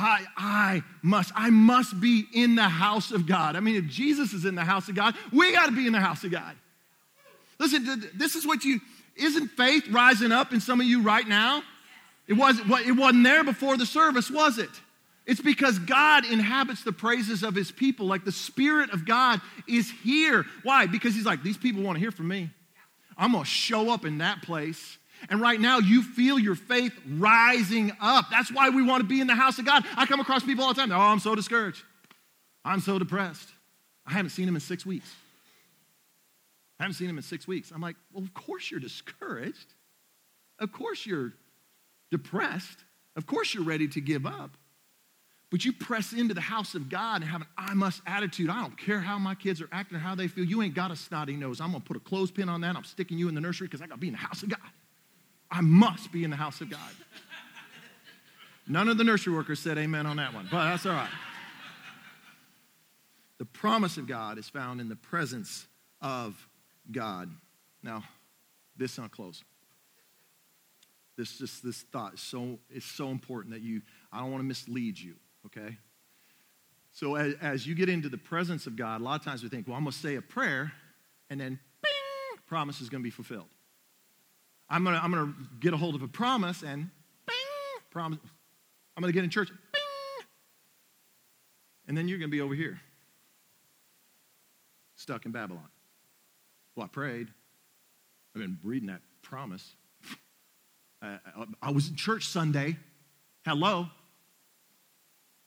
I, 0.01 0.25
I 0.35 0.83
must, 1.01 1.31
I 1.35 1.49
must 1.49 1.99
be 1.99 2.25
in 2.33 2.55
the 2.55 2.63
house 2.63 3.11
of 3.11 3.27
God. 3.27 3.55
I 3.55 3.59
mean, 3.59 3.75
if 3.75 3.85
Jesus 3.85 4.33
is 4.33 4.45
in 4.45 4.55
the 4.55 4.63
house 4.63 4.89
of 4.89 4.95
God, 4.95 5.15
we 5.31 5.51
got 5.53 5.67
to 5.67 5.71
be 5.71 5.85
in 5.87 5.93
the 5.93 5.99
house 5.99 6.23
of 6.23 6.31
God. 6.31 6.55
Listen, 7.59 8.09
this 8.15 8.35
is 8.35 8.45
what 8.45 8.63
you, 8.63 8.79
isn't 9.15 9.49
faith 9.49 9.87
rising 9.89 10.31
up 10.31 10.53
in 10.53 10.59
some 10.59 10.81
of 10.81 10.87
you 10.87 11.03
right 11.03 11.27
now? 11.27 11.61
It 12.27 12.33
wasn't, 12.33 12.71
it 12.85 12.93
wasn't 12.93 13.23
there 13.23 13.43
before 13.43 13.77
the 13.77 13.85
service, 13.85 14.31
was 14.31 14.57
it? 14.57 14.69
It's 15.27 15.41
because 15.41 15.77
God 15.77 16.25
inhabits 16.25 16.83
the 16.83 16.91
praises 16.91 17.43
of 17.43 17.53
his 17.53 17.71
people. 17.71 18.07
Like 18.07 18.25
the 18.25 18.31
Spirit 18.31 18.89
of 18.91 19.05
God 19.05 19.39
is 19.67 19.91
here. 20.03 20.45
Why? 20.63 20.87
Because 20.87 21.13
he's 21.13 21.25
like, 21.25 21.43
these 21.43 21.57
people 21.57 21.83
want 21.83 21.97
to 21.97 21.99
hear 21.99 22.11
from 22.11 22.27
me. 22.27 22.49
I'm 23.17 23.33
going 23.33 23.43
to 23.43 23.49
show 23.49 23.91
up 23.91 24.03
in 24.03 24.17
that 24.17 24.41
place. 24.41 24.97
And 25.29 25.39
right 25.39 25.59
now, 25.59 25.79
you 25.79 26.03
feel 26.03 26.39
your 26.39 26.55
faith 26.55 26.93
rising 27.07 27.91
up. 28.01 28.25
That's 28.31 28.51
why 28.51 28.69
we 28.69 28.83
want 28.83 29.01
to 29.01 29.07
be 29.07 29.21
in 29.21 29.27
the 29.27 29.35
house 29.35 29.59
of 29.59 29.65
God. 29.65 29.85
I 29.95 30.05
come 30.05 30.19
across 30.19 30.43
people 30.43 30.63
all 30.63 30.73
the 30.73 30.79
time. 30.81 30.91
Oh, 30.91 30.97
I'm 30.97 31.19
so 31.19 31.35
discouraged. 31.35 31.83
I'm 32.65 32.79
so 32.79 32.99
depressed. 32.99 33.49
I 34.05 34.13
haven't 34.13 34.31
seen 34.31 34.47
him 34.47 34.55
in 34.55 34.61
six 34.61 34.85
weeks. 34.85 35.13
I 36.79 36.83
haven't 36.83 36.95
seen 36.95 37.09
him 37.09 37.17
in 37.17 37.23
six 37.23 37.47
weeks. 37.47 37.71
I'm 37.71 37.81
like, 37.81 37.95
well, 38.11 38.23
of 38.23 38.33
course 38.33 38.71
you're 38.71 38.79
discouraged. 38.79 39.73
Of 40.59 40.71
course 40.71 41.05
you're 41.05 41.33
depressed. 42.09 42.79
Of 43.15 43.25
course 43.27 43.53
you're 43.53 43.63
ready 43.63 43.87
to 43.89 44.01
give 44.01 44.25
up. 44.25 44.51
But 45.51 45.65
you 45.65 45.73
press 45.73 46.13
into 46.13 46.33
the 46.33 46.41
house 46.41 46.75
of 46.75 46.89
God 46.89 47.21
and 47.21 47.29
have 47.29 47.41
an 47.41 47.47
I 47.57 47.73
must 47.73 48.01
attitude. 48.07 48.49
I 48.49 48.61
don't 48.61 48.77
care 48.77 49.01
how 49.01 49.19
my 49.19 49.35
kids 49.35 49.61
are 49.61 49.67
acting 49.71 49.97
or 49.97 49.99
how 49.99 50.15
they 50.15 50.27
feel. 50.27 50.45
You 50.45 50.61
ain't 50.61 50.73
got 50.73 50.91
a 50.91 50.95
snotty 50.95 51.35
nose. 51.35 51.59
I'm 51.59 51.71
going 51.71 51.81
to 51.81 51.87
put 51.87 51.97
a 51.97 51.99
clothespin 51.99 52.47
on 52.47 52.61
that. 52.61 52.75
I'm 52.75 52.85
sticking 52.85 53.17
you 53.17 53.27
in 53.27 53.35
the 53.35 53.41
nursery 53.41 53.67
because 53.67 53.81
I 53.81 53.87
got 53.87 53.95
to 53.95 53.99
be 53.99 54.07
in 54.07 54.13
the 54.13 54.19
house 54.19 54.43
of 54.43 54.49
God. 54.49 54.59
I 55.51 55.61
must 55.61 56.11
be 56.11 56.23
in 56.23 56.29
the 56.29 56.37
house 56.37 56.61
of 56.61 56.69
God. 56.69 56.79
None 58.67 58.87
of 58.87 58.97
the 58.97 59.03
nursery 59.03 59.33
workers 59.33 59.59
said 59.59 59.77
amen 59.77 60.05
on 60.05 60.17
that 60.17 60.33
one, 60.33 60.47
but 60.49 60.69
that's 60.69 60.85
all 60.85 60.93
right. 60.93 61.09
The 63.37 63.45
promise 63.45 63.97
of 63.97 64.07
God 64.07 64.37
is 64.37 64.47
found 64.47 64.79
in 64.79 64.87
the 64.87 64.95
presence 64.95 65.67
of 65.99 66.47
God. 66.91 67.29
Now, 67.83 68.03
this 68.77 68.97
on 68.97 69.09
close. 69.09 69.43
This 71.17 71.37
just 71.37 71.63
this 71.63 71.81
thought 71.91 72.13
is 72.13 72.21
so 72.21 72.59
is 72.69 72.85
so 72.85 73.09
important 73.09 73.53
that 73.53 73.61
you 73.61 73.81
I 74.11 74.19
don't 74.19 74.31
want 74.31 74.41
to 74.41 74.47
mislead 74.47 74.97
you, 74.97 75.15
okay? 75.47 75.77
So 76.93 77.15
as, 77.15 77.35
as 77.41 77.67
you 77.67 77.75
get 77.75 77.89
into 77.89 78.09
the 78.09 78.17
presence 78.17 78.67
of 78.67 78.75
God, 78.75 79.01
a 79.01 79.03
lot 79.03 79.19
of 79.19 79.25
times 79.25 79.43
we 79.43 79.49
think, 79.49 79.67
well, 79.67 79.77
I'm 79.77 79.85
to 79.85 79.91
say 79.91 80.15
a 80.15 80.21
prayer, 80.21 80.71
and 81.29 81.39
then 81.39 81.59
bing, 81.81 82.39
promise 82.47 82.81
is 82.81 82.89
going 82.89 83.01
to 83.01 83.03
be 83.03 83.11
fulfilled. 83.11 83.49
I'm 84.71 84.85
going 84.85 84.95
to 84.95 85.03
I'm 85.03 85.11
gonna 85.11 85.33
get 85.59 85.73
a 85.73 85.77
hold 85.77 85.95
of 85.95 86.01
a 86.01 86.07
promise 86.07 86.63
and 86.63 86.89
bing, 87.27 87.35
promise. 87.91 88.19
I'm 88.95 89.01
going 89.01 89.11
to 89.11 89.13
get 89.13 89.25
in 89.25 89.29
church, 89.29 89.49
bing. 89.49 90.27
And 91.87 91.97
then 91.97 92.07
you're 92.07 92.17
going 92.17 92.29
to 92.29 92.35
be 92.35 92.39
over 92.39 92.55
here, 92.55 92.79
stuck 94.95 95.25
in 95.25 95.31
Babylon. 95.31 95.67
Well, 96.75 96.85
I 96.85 96.87
prayed. 96.87 97.27
I've 98.33 98.41
been 98.41 98.57
reading 98.63 98.87
that 98.87 99.01
promise. 99.21 99.75
I, 101.01 101.19
I, 101.35 101.45
I 101.61 101.71
was 101.71 101.89
in 101.89 101.95
church 101.95 102.27
Sunday. 102.27 102.77
Hello. 103.43 103.87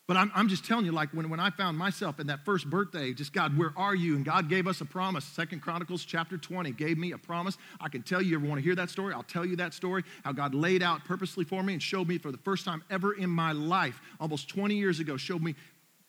But 0.06 0.18
I'm, 0.18 0.30
I'm 0.34 0.48
just 0.48 0.66
telling 0.66 0.84
you, 0.84 0.92
like 0.92 1.08
when, 1.14 1.30
when 1.30 1.40
I 1.40 1.48
found 1.48 1.78
myself 1.78 2.20
in 2.20 2.26
that 2.26 2.44
first 2.44 2.68
birthday, 2.68 3.14
just 3.14 3.32
God, 3.32 3.56
where 3.56 3.72
are 3.74 3.94
you? 3.94 4.16
And 4.16 4.24
God 4.24 4.50
gave 4.50 4.66
us 4.66 4.82
a 4.82 4.84
promise. 4.84 5.24
Second 5.24 5.62
Chronicles 5.62 6.04
chapter 6.04 6.36
20 6.36 6.72
gave 6.72 6.98
me 6.98 7.12
a 7.12 7.18
promise. 7.18 7.56
I 7.80 7.88
can 7.88 8.02
tell 8.02 8.20
you, 8.20 8.30
you 8.30 8.36
ever 8.36 8.46
want 8.46 8.58
to 8.58 8.62
hear 8.62 8.74
that 8.74 8.90
story? 8.90 9.14
I'll 9.14 9.22
tell 9.22 9.46
you 9.46 9.56
that 9.56 9.72
story. 9.72 10.04
How 10.22 10.32
God 10.32 10.54
laid 10.54 10.82
out 10.82 11.04
purposely 11.06 11.44
for 11.44 11.62
me 11.62 11.72
and 11.72 11.82
showed 11.82 12.06
me 12.06 12.18
for 12.18 12.30
the 12.30 12.38
first 12.38 12.66
time 12.66 12.84
ever 12.90 13.14
in 13.14 13.30
my 13.30 13.52
life, 13.52 13.98
almost 14.20 14.48
20 14.50 14.74
years 14.74 15.00
ago, 15.00 15.16
showed 15.16 15.42
me 15.42 15.54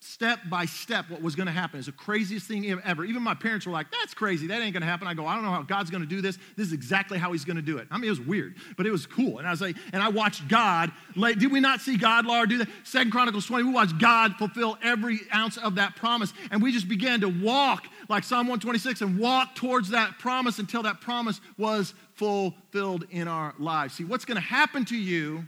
step 0.05 0.39
by 0.49 0.65
step 0.65 1.09
what 1.09 1.21
was 1.21 1.35
going 1.35 1.47
to 1.47 1.51
happen. 1.51 1.79
It's 1.79 1.87
the 1.87 1.91
craziest 1.91 2.47
thing 2.47 2.69
ever. 2.83 3.03
Even 3.05 3.23
my 3.23 3.33
parents 3.33 3.65
were 3.65 3.71
like, 3.71 3.87
that's 3.91 4.13
crazy. 4.13 4.47
That 4.47 4.61
ain't 4.61 4.73
going 4.73 4.81
to 4.81 4.87
happen. 4.87 5.07
I 5.07 5.13
go, 5.13 5.25
I 5.25 5.35
don't 5.35 5.43
know 5.43 5.51
how 5.51 5.63
God's 5.63 5.89
going 5.89 6.03
to 6.03 6.07
do 6.07 6.21
this. 6.21 6.37
This 6.55 6.67
is 6.67 6.73
exactly 6.73 7.17
how 7.17 7.31
he's 7.31 7.43
going 7.43 7.55
to 7.55 7.61
do 7.61 7.77
it. 7.77 7.87
I 7.89 7.97
mean, 7.97 8.05
it 8.05 8.09
was 8.09 8.21
weird, 8.21 8.55
but 8.77 8.85
it 8.85 8.91
was 8.91 9.05
cool. 9.05 9.39
And 9.39 9.47
I 9.47 9.51
was 9.51 9.61
like, 9.61 9.75
and 9.93 10.01
I 10.01 10.09
watched 10.09 10.47
God. 10.47 10.91
Like, 11.15 11.39
did 11.39 11.51
we 11.51 11.59
not 11.59 11.81
see 11.81 11.97
God, 11.97 12.25
Laura, 12.25 12.47
do 12.47 12.59
that? 12.59 12.69
Second 12.83 13.11
Chronicles 13.11 13.45
20, 13.45 13.63
we 13.63 13.71
watched 13.71 13.97
God 13.97 14.35
fulfill 14.35 14.77
every 14.83 15.21
ounce 15.33 15.57
of 15.57 15.75
that 15.75 15.95
promise. 15.95 16.33
And 16.51 16.61
we 16.61 16.71
just 16.71 16.87
began 16.87 17.21
to 17.21 17.29
walk 17.29 17.87
like 18.07 18.23
Psalm 18.23 18.47
126 18.47 19.01
and 19.01 19.17
walk 19.17 19.55
towards 19.55 19.89
that 19.89 20.19
promise 20.19 20.59
until 20.59 20.83
that 20.83 21.01
promise 21.01 21.41
was 21.57 21.93
fulfilled 22.13 23.05
in 23.09 23.27
our 23.27 23.53
lives. 23.57 23.95
See, 23.95 24.03
what's 24.03 24.25
going 24.25 24.35
to 24.35 24.41
happen 24.41 24.85
to 24.85 24.95
you 24.95 25.47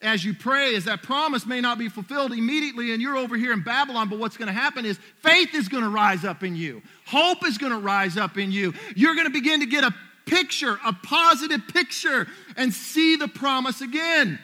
as 0.00 0.24
you 0.24 0.32
pray 0.32 0.74
is 0.74 0.84
that 0.84 1.02
promise 1.02 1.44
may 1.44 1.60
not 1.60 1.78
be 1.78 1.88
fulfilled 1.88 2.32
immediately 2.32 2.92
and 2.92 3.02
you're 3.02 3.16
over 3.16 3.36
here 3.36 3.52
in 3.52 3.62
Babylon, 3.62 4.08
but 4.08 4.18
what's 4.18 4.36
going 4.36 4.46
to 4.46 4.52
happen 4.52 4.84
is 4.84 4.98
faith 5.22 5.54
is 5.54 5.68
going 5.68 5.82
to 5.82 5.88
rise 5.88 6.24
up 6.24 6.44
in 6.44 6.54
you. 6.54 6.82
Hope 7.06 7.44
is 7.44 7.58
going 7.58 7.72
to 7.72 7.78
rise 7.78 8.16
up 8.16 8.38
in 8.38 8.52
you. 8.52 8.74
You're 8.94 9.14
going 9.14 9.26
to 9.26 9.32
begin 9.32 9.60
to 9.60 9.66
get 9.66 9.82
a 9.82 9.92
picture, 10.26 10.78
a 10.84 10.92
positive 10.92 11.62
picture, 11.72 12.28
and 12.56 12.72
see 12.72 13.16
the 13.16 13.28
promise 13.28 13.80
again. 13.80 14.38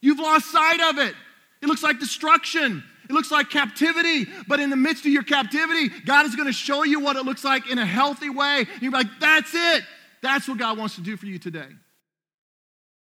You've 0.00 0.20
lost 0.20 0.50
sight 0.52 0.80
of 0.80 0.98
it. 0.98 1.14
It 1.62 1.66
looks 1.66 1.82
like 1.82 1.98
destruction. 1.98 2.84
It 3.08 3.12
looks 3.12 3.32
like 3.32 3.50
captivity, 3.50 4.26
but 4.46 4.60
in 4.60 4.70
the 4.70 4.76
midst 4.76 5.04
of 5.04 5.10
your 5.10 5.24
captivity, 5.24 5.88
God 6.06 6.26
is 6.26 6.36
going 6.36 6.46
to 6.46 6.52
show 6.52 6.84
you 6.84 7.00
what 7.00 7.16
it 7.16 7.24
looks 7.24 7.42
like 7.42 7.68
in 7.68 7.78
a 7.78 7.84
healthy 7.84 8.30
way. 8.30 8.66
You're 8.80 8.92
like, 8.92 9.08
that's 9.18 9.52
it. 9.52 9.82
That's 10.22 10.48
what 10.48 10.58
God 10.58 10.78
wants 10.78 10.94
to 10.94 11.00
do 11.00 11.16
for 11.16 11.26
you 11.26 11.38
today. 11.38 11.66